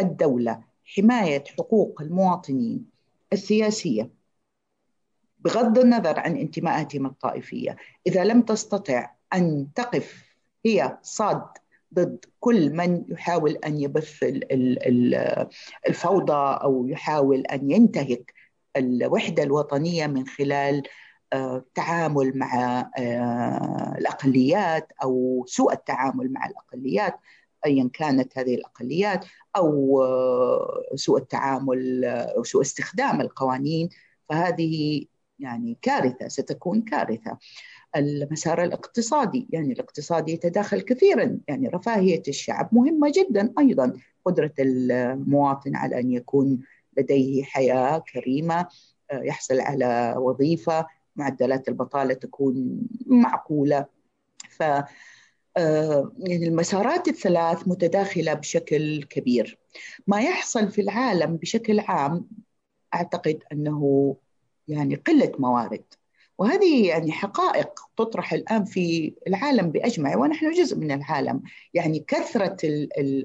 الدولة 0.00 0.62
حماية 0.84 1.44
حقوق 1.58 2.02
المواطنين 2.02 2.84
السياسية 3.32 4.10
بغض 5.38 5.78
النظر 5.78 6.18
عن 6.18 6.36
انتماءاتهم 6.36 7.06
الطائفية 7.06 7.76
إذا 8.06 8.24
لم 8.24 8.42
تستطع 8.42 9.10
أن 9.34 9.68
تقف 9.74 10.24
هي 10.66 10.98
صاد 11.02 11.42
ضد 11.94 12.24
كل 12.40 12.70
من 12.70 13.04
يحاول 13.08 13.52
أن 13.52 13.80
يبث 13.80 14.24
الفوضى 15.88 16.58
أو 16.62 16.86
يحاول 16.86 17.40
أن 17.40 17.70
ينتهك 17.70 18.34
الوحدة 18.76 19.42
الوطنية 19.42 20.06
من 20.06 20.26
خلال 20.26 20.82
التعامل 21.34 22.26
آه، 22.28 22.36
مع 22.36 22.80
آه، 22.98 23.94
الأقليات 23.98 24.92
أو 25.02 25.44
سوء 25.48 25.72
التعامل 25.72 26.32
مع 26.32 26.46
الأقليات 26.46 27.14
ايا 27.66 27.90
كانت 27.92 28.38
هذه 28.38 28.54
الأقليات 28.54 29.24
أو 29.56 30.02
آه، 30.02 30.82
سوء 30.94 31.18
التعامل 31.18 32.04
أو 32.04 32.44
سوء 32.44 32.62
استخدام 32.62 33.20
القوانين 33.20 33.88
فهذه 34.28 35.04
يعني 35.38 35.78
كارثة 35.82 36.28
ستكون 36.28 36.82
كارثة. 36.82 37.38
المسار 37.96 38.64
الاقتصادي 38.64 39.48
يعني 39.50 39.72
الاقتصادي 39.72 40.32
يتداخل 40.32 40.80
كثيرا 40.80 41.38
يعني 41.48 41.68
رفاهية 41.68 42.22
الشعب 42.28 42.68
مهمة 42.72 43.12
جدا 43.16 43.54
أيضا 43.58 43.92
قدرة 44.24 44.52
المواطن 44.58 45.76
على 45.76 46.00
أن 46.00 46.10
يكون 46.12 46.60
لديه 46.98 47.44
حياة 47.44 47.98
كريمة 47.98 48.66
يحصل 49.12 49.60
على 49.60 50.14
وظيفة 50.18 50.86
معدلات 51.16 51.68
البطالة 51.68 52.14
تكون 52.14 52.80
معقولة. 53.06 53.86
ف 54.48 54.60
يعني 56.18 56.46
المسارات 56.46 57.08
الثلاث 57.08 57.68
متداخلة 57.68 58.34
بشكل 58.34 59.02
كبير. 59.02 59.58
ما 60.06 60.20
يحصل 60.20 60.68
في 60.68 60.80
العالم 60.80 61.36
بشكل 61.36 61.80
عام 61.80 62.28
أعتقد 62.94 63.42
أنه 63.52 64.16
يعني 64.68 64.94
قلة 64.94 65.32
موارد. 65.38 65.84
وهذه 66.38 66.86
يعني 66.86 67.12
حقائق 67.12 67.80
تطرح 67.96 68.32
الآن 68.32 68.64
في 68.64 69.14
العالم 69.26 69.70
بأجمع 69.70 70.16
ونحن 70.16 70.50
جزء 70.50 70.76
من 70.76 70.92
العالم. 70.92 71.42
يعني 71.74 72.04
كثرة 72.08 72.56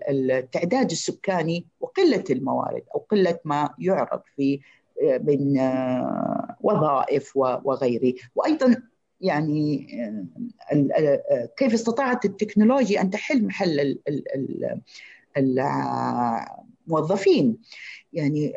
التعداد 0.10 0.92
السكاني 0.92 1.66
وقلة 1.80 2.24
الموارد 2.30 2.84
أو 2.96 3.00
قلة 3.00 3.40
ما 3.46 3.70
يعرض 3.80 4.22
في 4.36 4.60
من 5.02 5.60
وظائف 6.62 7.38
وغيره 7.38 8.14
وأيضا 8.36 8.84
يعني 9.22 9.88
كيف 11.58 11.74
استطاعت 11.74 12.26
التكنولوجيا 12.26 13.02
أن 13.02 13.10
تحل 13.10 13.46
محل 13.46 14.00
الموظفين؟ 16.88 17.58
يعني 18.14 18.54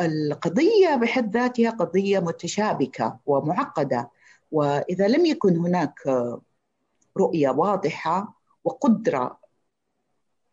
القضية 0.00 0.96
بحد 0.96 1.36
ذاتها 1.36 1.70
قضية 1.70 2.18
متشابكة 2.18 3.18
ومعقدة. 3.26 4.10
وإذا 4.52 5.08
لم 5.08 5.26
يكن 5.26 5.56
هناك 5.56 6.00
رؤية 7.16 7.50
واضحة 7.50 8.40
وقدرة 8.64 9.38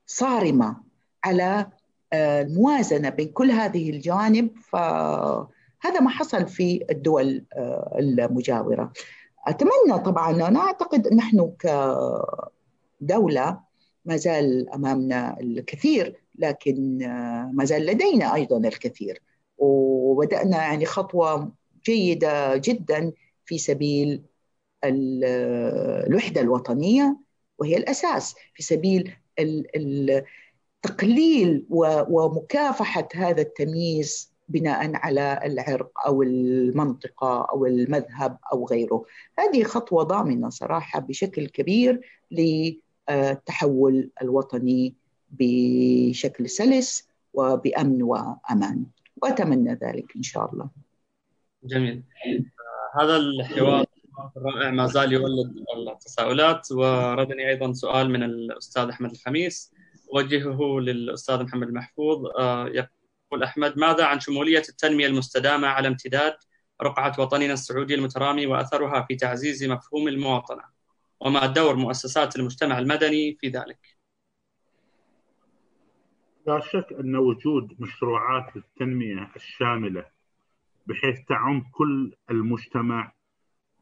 صارمة 0.06 0.78
على 1.24 1.70
الموازنة 2.14 3.10
بين 3.10 3.28
كل 3.28 3.52
هذه 3.52 3.90
الجوانب 3.90 4.50
فهذا 4.72 6.00
ما 6.02 6.10
حصل 6.10 6.48
في 6.48 6.86
الدول 6.92 7.46
المجاورة. 8.00 8.94
أتمنى 9.48 10.00
طبعا 10.06 10.48
أنا 10.48 10.60
أعتقد 10.60 11.14
نحن 11.14 11.52
كدولة 13.02 13.60
ما 14.06 14.18
زال 14.18 14.70
أمامنا 14.70 15.40
الكثير 15.40 16.22
لكن 16.36 16.98
ما 17.54 17.66
زال 17.66 17.86
لدينا 17.86 18.36
أيضا 18.36 18.58
الكثير. 18.58 19.22
وبدأنا 19.58 20.58
يعني 20.58 20.86
خطوة 20.86 21.52
جيدة 21.86 22.58
جدا 22.58 23.12
في 23.46 23.58
سبيل 23.58 24.22
الوحدة 24.84 26.42
الوطنية 26.42 27.18
وهي 27.60 27.78
الأساس 27.78 28.36
في 28.54 28.64
سبيل 28.64 29.14
تقليل 30.82 31.66
ومكافحة 31.70 33.08
هذا 33.14 33.42
التمييز 33.42 34.34
بناء 34.50 34.96
على 34.96 35.40
العرق 35.46 35.92
أو 36.08 36.24
المنطقة 36.24 37.46
أو 37.52 37.66
المذهب 37.66 38.38
أو 38.54 38.66
غيره. 38.66 39.06
هذه 39.40 39.64
خطوة 39.64 40.04
ضامنة 40.04 40.50
صراحة 40.50 41.00
بشكل 41.00 41.48
كبير 41.48 42.02
للتحول 42.32 44.10
الوطني 44.22 44.96
بشكل 45.30 46.50
سلس 46.50 47.08
وبأمن 47.34 48.04
وأمان. 48.04 48.86
وأتمنى 49.22 49.74
ذلك 49.74 50.16
إن 50.16 50.24
شاء 50.24 50.54
الله. 50.54 50.70
جميل. 51.64 52.04
هذا 53.00 53.16
الحوار 53.16 53.86
الرائع 54.38 54.72
ما 54.72 54.88
زال 54.88 55.14
يولد 55.14 55.56
التساؤلات 55.92 56.72
وردني 56.72 57.50
أيضا 57.50 57.74
سؤال 57.74 58.10
من 58.10 58.24
الأستاذ 58.24 58.90
أحمد 58.90 59.12
الخميس. 59.12 59.74
أوجهه 60.14 60.80
للأستاذ 60.80 61.44
محمد 61.44 61.68
المحفوظ 61.68 62.26
يقول 62.68 63.44
أحمد 63.44 63.78
ماذا 63.78 64.06
عن 64.06 64.20
شمولية 64.20 64.64
التنمية 64.70 65.08
المستدامة 65.08 65.68
على 65.68 65.88
امتداد 65.88 66.34
رقعة 66.84 67.20
وطننا 67.20 67.54
السعودي 67.54 67.96
المترامي 67.96 68.48
وأثرها 68.48 69.02
في 69.02 69.16
تعزيز 69.16 69.64
مفهوم 69.64 70.08
المواطنة؟ 70.08 70.64
وما 71.20 71.46
دور 71.46 71.76
مؤسسات 71.76 72.36
المجتمع 72.36 72.80
المدني 72.80 73.38
في 73.42 73.50
ذلك؟ 73.50 73.98
لا 76.48 76.60
شك 76.60 76.96
أن 77.00 77.16
وجود 77.16 77.76
مشروعات 77.80 78.56
التنمية 78.56 79.32
الشاملة 79.36 80.06
بحيث 80.88 81.20
تعم 81.28 81.64
كل 81.72 82.14
المجتمع 82.32 83.12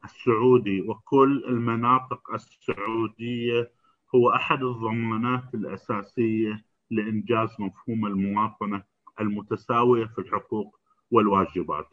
السعودي 0.04 0.80
وكل 0.80 1.44
المناطق 1.48 2.30
السعودية 2.34 3.70
هو 4.14 4.30
أحد 4.30 4.62
الضمانات 4.62 5.54
الأساسية 5.54 6.64
لإنجاز 6.90 7.48
مفهوم 7.58 8.06
المواطنة 8.06 8.82
المتساوية 9.20 10.04
في 10.04 10.18
الحقوق 10.18 10.80
والواجبات. 11.10 11.88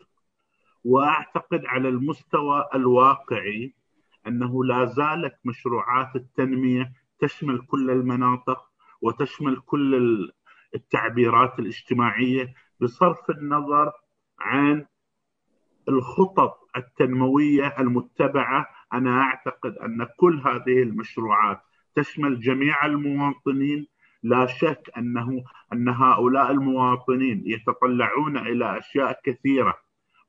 وأعتقد 0.86 1.66
على 1.66 1.90
المستوى 1.90 2.66
الواقعي 2.76 3.74
أنه 4.28 4.66
لا 4.66 4.86
زالت 4.86 5.36
مشروعات 5.46 6.16
التنمية 6.16 6.94
تشمل 7.20 7.60
كل 7.66 7.92
المناطق 7.92 8.62
وتشمل 9.02 9.62
كل 9.66 10.32
التعبيرات 10.76 11.60
الاجتماعية 11.60 12.54
بصرف 12.82 13.30
النظر 13.30 13.92
عن 14.40 14.86
الخطط 15.90 16.68
التنموية 16.78 17.76
المتبعة. 17.80 18.68
أنا 18.94 19.22
أعتقد 19.22 19.78
أن 19.78 20.08
كل 20.18 20.42
هذه 20.46 20.84
المشروعات 20.84 21.62
تشمل 21.96 22.40
جميع 22.40 22.86
المواطنين. 22.86 23.88
لا 24.24 24.46
شك 24.46 24.92
أنه 24.98 25.44
أن 25.74 25.90
هؤلاء 25.90 26.52
المواطنين 26.52 27.44
يتطلعون 27.46 28.38
إلى 28.38 28.78
أشياء 28.78 29.20
كثيرة 29.26 29.78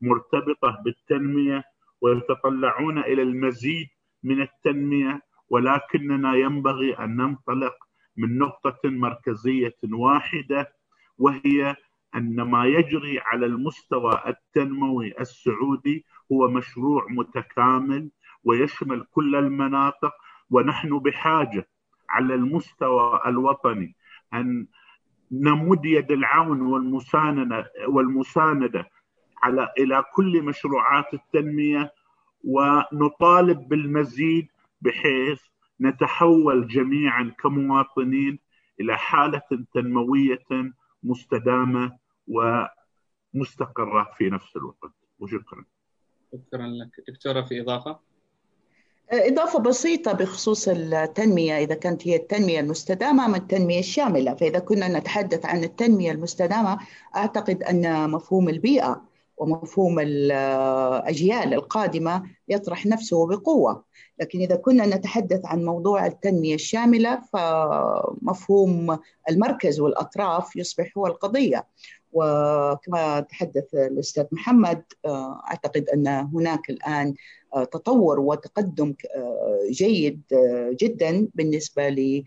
مرتبطة 0.01 0.83
بالتنمية 0.85 1.65
ويتطلعون 2.01 2.99
إلى 2.99 3.23
المزيد 3.23 3.89
من 4.23 4.41
التنمية 4.43 5.23
ولكننا 5.49 6.35
ينبغي 6.35 6.93
أن 6.99 7.17
ننطلق 7.17 7.75
من 8.17 8.39
نقطة 8.39 8.81
مركزية 8.85 9.77
واحدة 9.93 10.73
وهي 11.19 11.77
أن 12.15 12.41
ما 12.43 12.67
يجري 12.67 13.19
على 13.19 13.47
المستوى 13.47 14.23
التنموي 14.27 15.15
السعودي 15.21 16.05
هو 16.33 16.49
مشروع 16.49 17.07
متكامل 17.11 18.11
ويشمل 18.45 19.07
كل 19.11 19.37
المناطق 19.37 20.13
ونحن 20.51 20.99
بحاجة 20.99 21.69
على 22.11 22.35
المستوى 22.35 23.21
الوطني 23.27 23.97
أن 24.35 24.67
نمد 25.33 25.85
يد 25.85 26.11
العون 26.11 26.61
والمساندة 26.61 27.73
والمساندة 27.89 28.91
على 29.43 29.73
إلى 29.79 30.05
كل 30.15 30.43
مشروعات 30.43 31.15
التنمية 31.15 31.93
ونطالب 32.45 33.69
بالمزيد 33.69 34.49
بحيث 34.81 35.43
نتحول 35.81 36.69
جميعا 36.69 37.35
كمواطنين 37.43 38.39
إلى 38.81 38.99
حالة 38.99 39.43
تنموية 39.75 40.45
مستدامة 41.03 41.99
ومستقرة 42.29 44.11
في 44.17 44.31
نفس 44.31 44.57
الوقت 44.57 44.93
وشكرا. 45.19 45.65
شكرا 46.33 46.67
لك 46.67 47.05
دكتورة 47.09 47.43
في 47.43 47.61
إضافة؟ 47.61 47.99
إضافة 49.13 49.59
بسيطة 49.59 50.13
بخصوص 50.13 50.69
التنمية. 50.69 51.59
إذا 51.59 51.75
كانت 51.75 52.09
هي 52.09 52.17
التنمية 52.17 52.61
المستدامة 52.61 53.25
أم 53.25 53.35
التنمية 53.35 53.79
الشاملة. 53.79 54.35
فإذا 54.35 54.59
كنا 54.59 54.99
نتحدث 54.99 55.47
عن 55.47 55.65
التنمية 55.65 56.11
المستدامة 56.11 56.79
أعتقد 57.17 57.63
أن 57.63 58.11
مفهوم 58.11 58.49
البيئة 58.49 59.03
ومفهوم 59.37 59.99
الأجيال 60.01 61.55
القادمة 61.55 62.23
يطرح 62.49 62.87
نفسه 62.87 63.27
بقوة. 63.27 63.85
لكن 64.19 64.39
إذا 64.41 64.57
كنا 64.57 64.87
نتحدث 64.87 65.47
عن 65.47 65.65
موضوع 65.65 66.07
التنمية 66.07 66.55
الشاملة 66.55 67.21
فمفهوم 67.33 68.99
المركز 69.31 69.81
والأطراف 69.81 70.57
يصبح 70.57 70.93
هو 70.99 71.07
القضية. 71.07 71.67
وكما 72.15 73.21
تحدث 73.21 73.75
الأستاذ 73.75 74.25
محمد 74.33 74.83
أعتقد 75.51 75.89
أن 75.89 76.07
هناك 76.07 76.71
الآن 76.71 77.15
تطور 77.55 78.21
وتقدم 78.21 78.95
جيد 79.71 80.23
جدا 80.81 81.29
بالنسبة 81.35 81.89
ل 81.89 82.25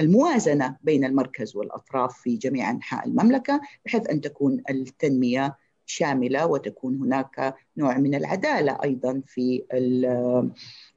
الموازنة 0.00 0.76
بين 0.82 1.04
المركز 1.04 1.56
والأطراف 1.56 2.18
في 2.20 2.36
جميع 2.36 2.70
أنحاء 2.70 3.06
المملكة 3.08 3.60
بحيث 3.86 4.10
أن 4.10 4.20
تكون 4.20 4.62
التنمية 4.70 5.56
شاملة 5.86 6.46
وتكون 6.46 6.96
هناك 6.96 7.54
نوع 7.76 7.98
من 7.98 8.14
العدالة 8.14 8.78
أيضا 8.84 9.22
في 9.26 9.64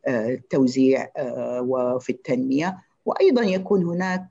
التوزيع 0.08 1.12
وفي 1.60 2.10
التنمية. 2.10 2.78
وأيضا 3.06 3.42
يكون 3.42 3.84
هناك 3.84 4.28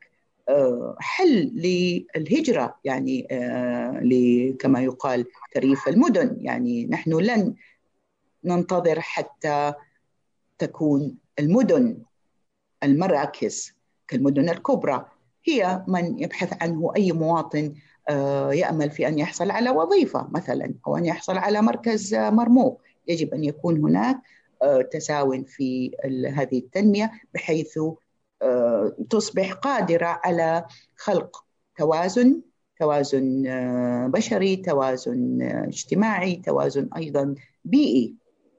حل 0.99 1.53
للهجرة 1.55 2.79
يعني 2.85 3.27
كما 4.59 4.83
يقال 4.83 5.27
تريف 5.55 5.89
المدن. 5.89 6.37
يعني 6.41 6.87
نحن 6.87 7.12
لن 7.12 7.55
ننتظر 8.45 9.01
حتى 9.01 9.73
تكون 10.59 11.16
المدن 11.39 11.99
المراكز 12.83 13.73
كالمدن 14.09 14.49
الكبرى. 14.49 15.07
هي 15.45 15.85
من 15.89 16.23
يبحث 16.23 16.62
عنه 16.62 16.93
أي 16.97 17.12
مواطن 17.12 17.75
يأمل 18.53 18.91
في 18.91 19.09
أن 19.09 19.19
يحصل 19.19 19.51
على 19.51 19.71
وظيفة 19.71 20.29
مثلا 20.31 20.75
أو 20.87 20.97
أن 20.97 21.07
يحصل 21.07 21.39
على 21.39 21.62
مركز 21.62 22.15
مرموق. 22.15 22.81
يجب 23.09 23.35
أن 23.35 23.45
يكون 23.45 23.81
هناك 23.81 24.21
تساو 24.91 25.45
في 25.47 25.91
هذه 26.35 26.59
التنمية 26.59 27.12
بحيث 27.35 27.79
تصبح 29.11 29.52
قادرة 29.52 30.20
على 30.24 30.66
خلق 30.97 31.44
توازن 31.78 32.43
توازن 32.78 33.43
بشري 34.11 34.56
توازن 34.56 35.43
اجتماعي 35.43 36.36
توازن 36.36 36.89
أيضا 36.97 37.35
بيئي 37.65 38.15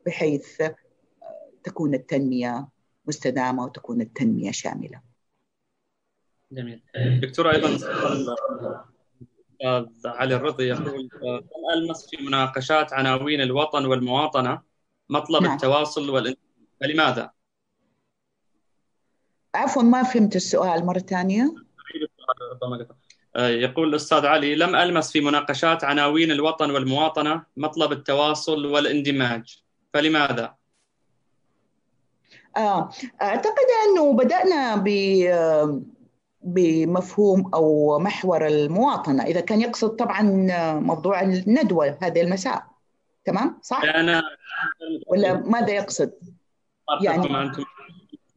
بحيث 0.06 0.64
تكون 1.64 1.94
التنمية 1.94 2.68
مستدامة 3.06 3.64
وتكون 3.64 4.02
التنمية 4.02 4.52
شاملة 4.52 5.02
جميل 6.52 6.82
دكتور 7.22 7.52
أيضا 7.52 7.76
أستاذ 7.76 8.36
علي 10.06 10.36
الرضي 10.36 10.68
يقول 10.68 11.10
كم 11.10 11.74
ألمس 11.74 12.10
في 12.10 12.24
مناقشات 12.24 12.94
عناوين 12.94 13.42
الوطن 13.42 13.86
والمواطنة 13.86 14.62
مطلب 15.10 15.44
نعم. 15.44 15.56
التواصل 15.56 16.10
والانتماء 16.10 16.46
فلماذا؟ 16.82 17.32
عفوا 19.56 19.84
ما 19.84 20.04
فهمت 20.04 20.36
السؤال 20.36 20.86
مرة 20.86 21.00
ثانية 21.00 21.56
يقول 23.38 23.90
الأستاذ 23.90 24.26
علي 24.26 24.56
لم 24.56 24.76
ألمس 24.76 25.12
في 25.12 25.22
مناقشات 25.22 25.84
عناوين 25.84 26.32
الوطن 26.32 26.72
والمواطنة 26.72 27.44
مطلب 27.58 27.92
التواصل 27.92 28.66
والاندماج 28.66 29.64
فلماذا؟ 29.94 30.56
آه 32.58 32.90
أعتقد 33.22 33.68
أنه 33.86 34.14
بدأنا 34.14 34.76
ب 34.76 34.90
بمفهوم 36.42 37.52
أو 37.54 38.00
محور 38.00 38.48
المواطنة 38.48 39.24
إذا 39.24 39.42
كان 39.42 39.62
يقصد 39.62 39.90
طبعا 39.96 40.22
موضوع 40.80 41.22
الندوة 41.22 41.98
هذه 42.02 42.22
المساء 42.22 42.64
تمام 43.26 43.60
صح؟ 43.62 43.84
أنا 43.84 44.24
ولا 45.08 45.34
ماذا 45.34 45.74
يقصد؟ 45.74 46.12
يعني 47.02 47.28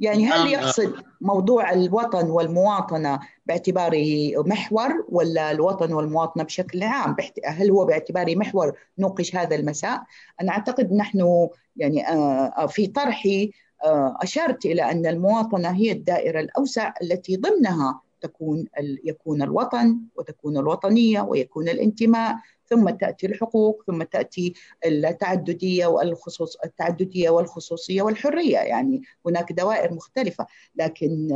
يعني 0.01 0.27
هل 0.27 0.47
يقصد 0.53 0.95
موضوع 1.21 1.73
الوطن 1.73 2.31
والمواطنة 2.31 3.21
باعتباره 3.47 4.33
محور 4.37 5.05
ولا 5.09 5.51
الوطن 5.51 5.93
والمواطنة 5.93 6.45
بشكل 6.45 6.83
عام؟ 6.83 7.17
هل 7.45 7.71
هو 7.71 7.85
باعتباره 7.85 8.35
محور 8.35 8.73
نوقش 8.99 9.37
هذا 9.37 9.57
المساء؟ 9.57 10.03
أنا 10.41 10.53
أعتقد 10.53 10.93
نحن 10.93 11.49
يعني 11.77 12.05
في 12.69 12.87
طرحي 12.87 13.51
أشرت 14.23 14.67
إلى 14.67 14.83
أن 14.91 15.07
المواطنة 15.07 15.71
هي 15.71 15.93
الدائرة 15.93 16.41
الأوسع 16.41 16.93
التي 17.03 17.37
ضمنها 17.37 18.01
تكون 18.21 18.65
يكون 19.05 19.43
الوطن 19.43 19.99
وتكون 20.17 20.57
الوطنية 20.57 21.21
ويكون 21.21 21.69
الانتماء. 21.69 22.37
ثم 22.71 22.91
تأتي 22.91 23.27
الحقوق 23.27 23.83
ثم 23.87 24.03
تأتي 24.03 24.55
التعددية 24.87 25.87
والخصوص 25.87 26.57
التعددية 26.65 27.31
والخصوصية 27.31 28.03
والحرية 28.03 28.59
يعني 28.59 29.03
هناك 29.27 29.53
دوائر 29.53 29.95
مختلفة 29.95 30.47
لكن 30.77 31.29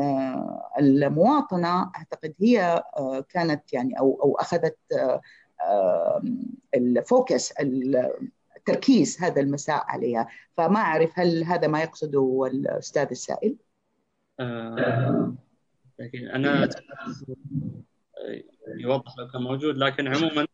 المواطنة 0.79 1.91
أعتقد 1.97 2.35
هي 2.41 2.83
كانت 3.29 3.73
يعني 3.73 3.99
أو 3.99 4.21
أو 4.23 4.37
أخذت 4.37 4.79
الفوكس 6.75 7.53
التركيز 8.57 9.23
هذا 9.23 9.41
المساء 9.41 9.85
عليها 9.87 10.29
فما 10.57 10.81
أعرف 10.81 11.19
هل 11.19 11.45
هذا 11.45 11.67
ما 11.69 11.83
يقصده 11.83 12.49
الأستاذ 12.53 13.07
السائل؟ 13.11 13.57
آه 14.41 15.35
أنا 16.15 16.69
يوضح 18.77 19.19
لو 19.19 19.29
كان 19.29 19.43
موجود 19.43 19.77
لكن 19.77 20.09
عموما 20.09 20.47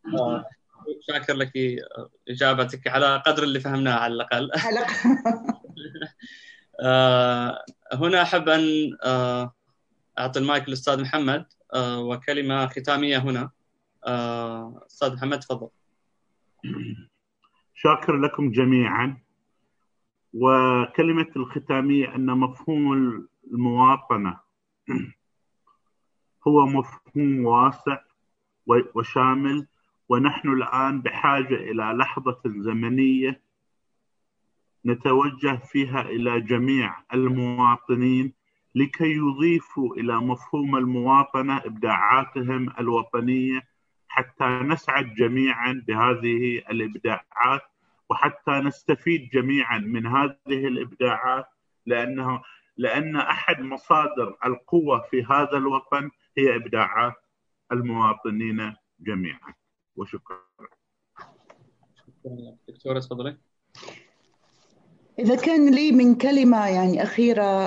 شاكر 1.07 1.33
لك 1.33 1.51
إجابتك 2.29 2.87
على 2.87 3.23
قدر 3.25 3.43
اللي 3.43 3.59
فهمناه 3.59 3.95
على 3.95 4.13
الأقل. 4.13 4.51
هنا 7.93 8.21
أحب 8.21 8.49
أن 8.49 8.97
أعطي 10.19 10.39
المايك 10.39 10.67
للأستاذ 10.67 11.01
محمد. 11.01 11.45
وكلمة 11.75 12.67
ختامية 12.67 13.17
هنا. 13.17 13.49
أستاذ 14.87 15.13
محمد 15.15 15.39
تفضل. 15.39 15.69
شاكر 17.81 18.17
لكم 18.17 18.51
جميعا. 18.51 19.17
وكلمة 20.33 21.27
الختامية 21.35 22.15
أن 22.15 22.25
مفهوم 22.25 22.93
المواطنة 23.51 24.39
هو 26.47 26.65
مفهوم 26.65 27.45
واسع 27.45 27.97
وشامل 28.95 29.67
ونحن 30.09 30.49
الآن 30.49 31.01
بحاجة 31.01 31.55
إلى 31.55 31.83
لحظة 31.83 32.41
زمنية 32.45 33.41
نتوجه 34.85 35.55
فيها 35.55 36.01
إلى 36.01 36.41
جميع 36.41 36.95
المواطنين 37.13 38.33
لكي 38.75 39.13
يضيفوا 39.13 39.95
إلى 39.95 40.19
مفهوم 40.19 40.75
المواطنة 40.75 41.57
إبداعاتهم 41.57 42.69
الوطنية 42.79 43.61
حتى 44.07 44.45
نسعد 44.45 45.13
جميعا 45.13 45.83
بهذه 45.87 46.57
الإبداعات 46.57 47.61
وحتى 48.09 48.51
نستفيد 48.51 49.29
جميعا 49.29 49.77
من 49.77 50.05
هذه 50.07 50.67
الإبداعات 50.67 51.45
لأنه 51.85 52.41
لأن 52.77 53.15
أحد 53.15 53.61
مصادر 53.61 54.35
القوة 54.45 55.01
في 55.11 55.23
هذا 55.23 55.57
الوطن 55.57 56.09
هي 56.37 56.55
إبداعات 56.55 57.13
المواطنين 57.71 58.75
جميعا. 58.99 59.58
وشكرا. 59.99 60.39
دكتورة 62.67 62.99
تفضلي؟ 62.99 63.37
إذا 65.19 65.35
كان 65.35 65.75
لي 65.75 65.91
من 65.91 66.15
كلمة 66.15 66.67
يعني 66.67 67.03
أخيرة 67.03 67.65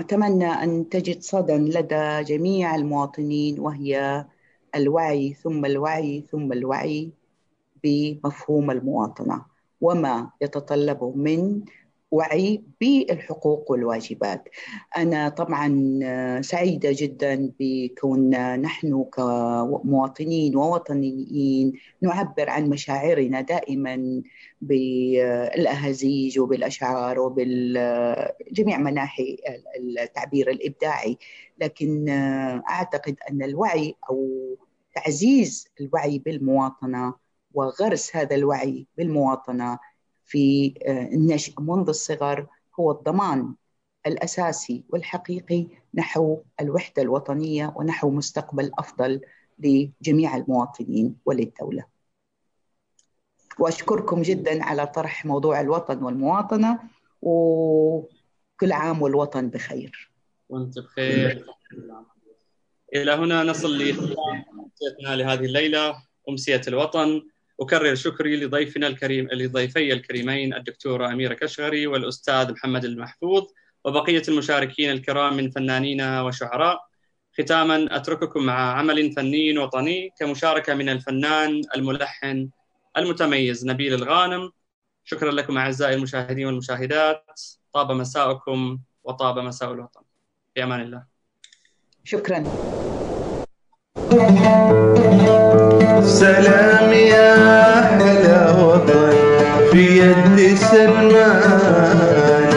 أتمنى 0.00 0.46
أن 0.46 0.88
تجد 0.88 1.22
صدى 1.22 1.52
لدى 1.52 2.22
جميع 2.22 2.74
المواطنين 2.74 3.60
وهي 3.60 4.24
الوعي 4.74 5.34
ثم 5.34 5.64
الوعي 5.64 6.20
ثم 6.20 6.52
الوعي 6.52 7.10
بمفهوم 7.84 8.70
المواطنة 8.70 9.44
وما 9.80 10.30
يتطلبه 10.40 11.10
من 11.10 11.64
وعي 12.14 12.62
بالحقوق 12.80 13.70
والواجبات. 13.70 14.48
أنا 14.96 15.28
طبعا 15.28 15.68
سعيدة 16.40 16.90
جدا 16.92 17.52
بكون 17.60 18.30
نحن 18.56 19.04
كمواطنين 19.04 20.56
ووطنيين 20.56 21.72
نعبر 22.02 22.50
عن 22.50 22.68
مشاعرنا 22.68 23.40
دائما 23.40 24.22
بالأهازيج 24.60 26.38
وبالأشعار 26.38 27.20
وبالجميع 27.20 28.78
مناحي 28.78 29.36
التعبير 29.76 30.50
الإبداعي. 30.50 31.18
لكن 31.58 32.08
أعتقد 32.68 33.16
أن 33.30 33.42
الوعي 33.42 33.94
أو 34.10 34.28
تعزيز 34.94 35.68
الوعي 35.80 36.18
بالمواطنة 36.18 37.14
وغرس 37.54 38.16
هذا 38.16 38.36
الوعي 38.36 38.86
بالمواطنة 38.98 39.78
في 40.24 40.74
النشء 40.88 41.60
منذ 41.60 41.88
الصغر 41.88 42.46
هو 42.80 42.90
الضمان 42.90 43.54
الأساسي 44.06 44.84
والحقيقي 44.88 45.66
نحو 45.94 46.42
الوحدة 46.60 47.02
الوطنية 47.02 47.72
ونحو 47.76 48.10
مستقبل 48.10 48.70
أفضل 48.78 49.20
لجميع 49.58 50.36
المواطنين 50.36 51.16
وللدولة. 51.24 51.84
وأشكركم 53.58 54.22
جدا 54.22 54.64
على 54.64 54.86
طرح 54.86 55.26
موضوع 55.26 55.60
الوطن 55.60 56.02
والمواطنة 56.02 56.78
وكل 57.22 58.72
عام 58.72 59.02
والوطن 59.02 59.48
بخير. 59.48 60.10
وأنت 60.48 60.78
بخير. 60.78 61.46
إلى 62.94 63.12
هنا 63.12 63.42
نصل 63.42 63.78
لختام 63.78 64.44
لهذه 65.00 65.44
الليلة 65.44 66.02
أمسية 66.28 66.60
الوطن 66.68 67.22
أكرر 67.60 67.94
شكري 67.94 68.36
لضيفنا 68.36 68.86
الكريم 68.86 69.28
لضيفي 69.32 69.92
الكريمين 69.92 70.54
الدكتورة 70.54 71.08
أميرة 71.08 71.34
كشغري 71.34 71.86
والأستاذ 71.86 72.52
محمد 72.52 72.84
المحفوظ 72.84 73.44
وبقية 73.84 74.22
المشاركين 74.28 74.90
الكرام 74.90 75.36
من 75.36 75.50
فنانين 75.50 76.00
وشعراء. 76.00 76.80
ختاما 77.40 77.96
أترككم 77.96 78.42
مع 78.42 78.78
عمل 78.78 79.12
فني 79.12 79.58
وطني 79.58 80.10
كمشاركة 80.20 80.74
من 80.74 80.88
الفنان 80.88 81.62
الملحن 81.76 82.48
المتميز 82.96 83.66
نبيل 83.66 83.94
الغانم. 83.94 84.50
شكرا 85.04 85.30
لكم 85.32 85.58
أعزائي 85.58 85.94
المشاهدين 85.94 86.46
والمشاهدات. 86.46 87.40
طاب 87.72 87.92
مساءكم 87.92 88.78
وطاب 89.04 89.38
مساء 89.38 89.72
الوطن. 89.72 90.00
في 90.54 90.62
أمان 90.62 90.80
الله. 90.80 91.04
شكرا. 92.04 92.44
سلام 96.06 96.92
يا 96.92 97.34
أحلى 97.80 98.54
وطن 98.62 99.12
في 99.72 99.98
يد 99.98 100.56
سلمان. 100.56 102.50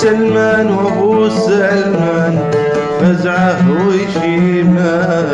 سلمان 0.00 0.70
وأبو 0.70 1.28
سلمان 1.28 2.38
فزعه 3.00 3.62
وشيمان. 3.86 5.28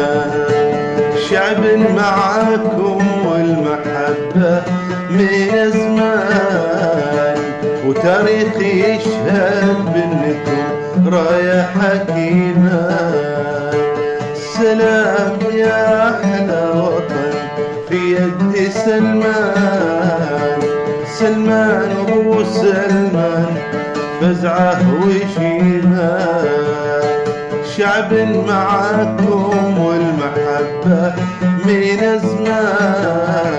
شعب 1.30 1.62
معاكم 1.96 2.98
والمحبة 3.26 4.62
من 5.10 5.70
زمان 5.70 7.36
وتاريخ 7.86 8.56
يشهد 8.60 9.76
بأنكم 9.94 10.64
راية 11.14 11.60
حكيمة 11.62 12.80
سلام 14.58 14.99
سلمان 22.50 23.54
فزعة 24.20 24.82
وشيمان 25.02 26.48
شعب 27.76 28.12
معاكم 28.48 29.78
والمحبة 29.78 31.02
من 31.66 32.00
زمان 32.18 33.54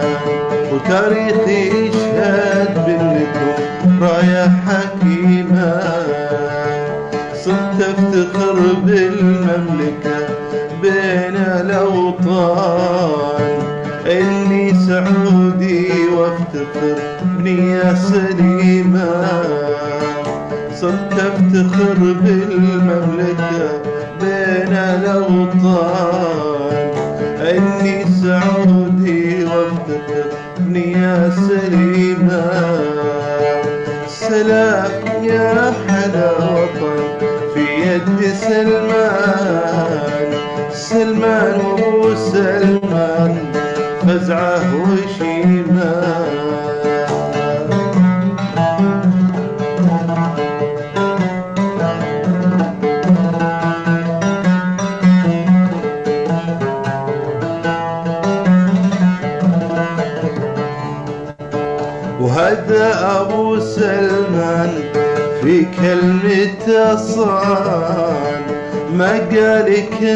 وتاريخ 0.74 1.48
يشهد 1.48 2.74
بإنكم 2.86 3.56
راية 4.02 4.46
حكيمة. 4.68 5.74
صرت 7.34 7.80
افتخر 7.82 8.58
بالمملكة 8.84 10.18
بين 10.82 11.36
الأوطان. 11.62 13.42
إني 14.08 14.74
سعودي 14.74 15.92
وافتخر 16.18 16.98
بنية 17.42 17.94
سليمة 17.94 19.44
صرت 20.82 21.14
افتخر 21.14 21.98
بالمملكة 21.98 23.82
بين 24.22 24.74
الأوطان. 24.74 26.32
إني 27.42 28.06
سعودي 28.22 29.46
وافتخر 29.46 30.26
بنية 30.60 31.30
سليمة. 31.30 32.46
سلام 34.08 34.92
يا 35.24 35.74
حلا 35.88 36.32
وطن 36.32 37.00
في 37.54 37.64
يد 37.88 38.34
سلمان. 38.34 40.30
سلمان 40.74 41.56
وابو 41.62 42.16
سلمان 42.16 43.36
فزعة 44.08 44.62
وشيمان. 44.76 46.41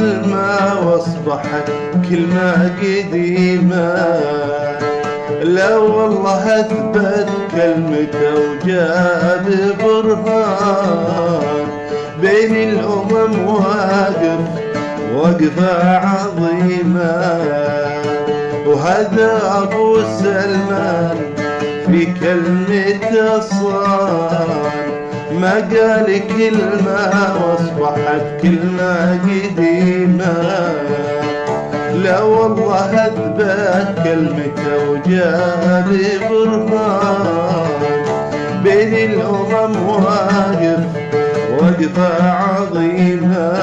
كلمة 0.05 0.89
واصبحت 0.89 1.67
كلمة 2.09 2.71
قديمة. 2.81 3.95
لا 5.41 5.77
والله 5.77 6.59
أثبت 6.59 7.29
كلمته 7.51 8.35
وجاب 8.35 9.45
برهان. 9.83 11.67
بين 12.21 12.55
الأمم 12.69 13.47
واقف 13.47 14.39
وقفة 15.15 15.97
عظيمة. 15.97 17.41
وهذا 18.67 19.31
أبو 19.63 19.97
سلمان 20.19 21.17
في 21.87 22.05
كلمة 22.05 23.39
صان 23.39 24.84
ما 25.41 25.53
قال 25.53 26.07
كلمة 26.27 27.35
واصبحت 27.41 28.25
كلمة 28.41 29.19
قديمة 29.23 30.33
لا 32.03 32.21
والله 32.21 33.05
أثبت 33.05 34.03
كلمته 34.03 34.89
وجاب 34.89 35.87
برهان 36.29 37.81
بين 38.63 38.93
الأمم 39.11 39.73
واقف 39.89 40.83
وقفة 41.59 42.31
عظيمة. 42.31 43.53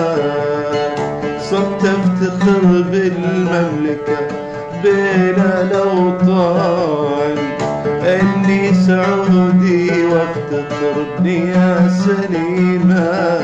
صرت 1.51 1.85
افتخر 1.85 2.63
بالمملكة 2.91 4.19
بين 4.83 5.39
الاوطان 5.61 7.37
إني 8.05 8.75
سعودي 8.75 9.91
وافتخر 10.07 10.95
بنية 11.19 11.89
سليمة. 11.89 13.41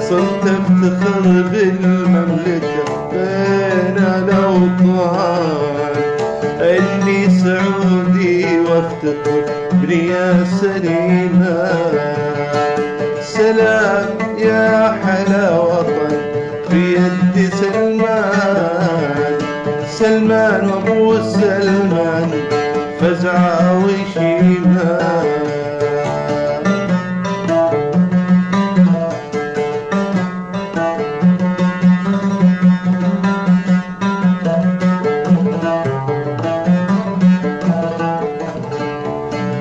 صرت 0.00 0.44
افتخر 0.44 1.24
بالمملكة 1.52 2.84
بين 3.12 3.96
الأوطان. 3.98 5.58
إني 6.60 7.30
سعودي 7.30 8.60
وافتخر 8.60 9.42
بنية 9.72 10.44
سليمة. 10.60 11.68
سلام 13.22 14.06
يا 14.38 14.96
حلا 15.04 15.58
وطن 15.58 16.12
في 16.70 16.94
يد 16.94 17.54
سلمان. 17.54 19.38
سلمان 19.98 20.70
وأبو 20.70 21.16
سلمان. 21.22 22.17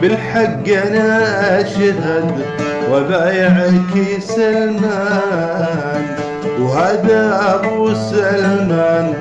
بالحق 0.02 0.68
أنا 0.88 1.62
أشهد 1.62 2.32
وبايعك 2.92 4.20
سلمان 4.20 6.06
وهذا 6.60 7.40
أبو 7.56 7.94
سلمان 7.94 9.14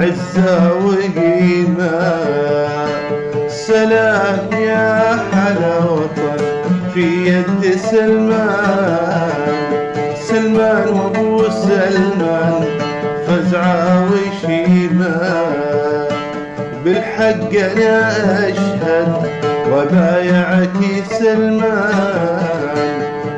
عزة 0.00 0.74
وقيمة 0.74 1.98
سلام 3.68 4.48
يا 4.52 5.18
حلا 5.32 5.78
وطن 5.78 6.40
في 6.94 7.28
يد 7.28 7.76
سلمان 7.76 9.30
سلمان 10.28 10.88
وأبو 10.88 11.42
سلمان 11.50 12.64
فزعة 13.26 14.08
وشيمة 14.10 15.16
بالحق 16.84 17.52
أنا 17.76 18.48
أشهد 18.48 19.12
وبايعك 19.72 20.80
سلمان. 21.18 22.38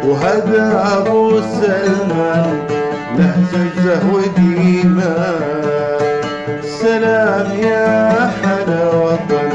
وهذا 0.04 0.64
أبو 0.96 1.40
سلمان 1.40 2.58
له 3.18 3.34
زجه 3.52 4.00
وقيمه 4.12 5.34
سلام 6.82 7.46
يا 7.62 8.30
حلا 8.42 8.88
وطن 8.88 9.49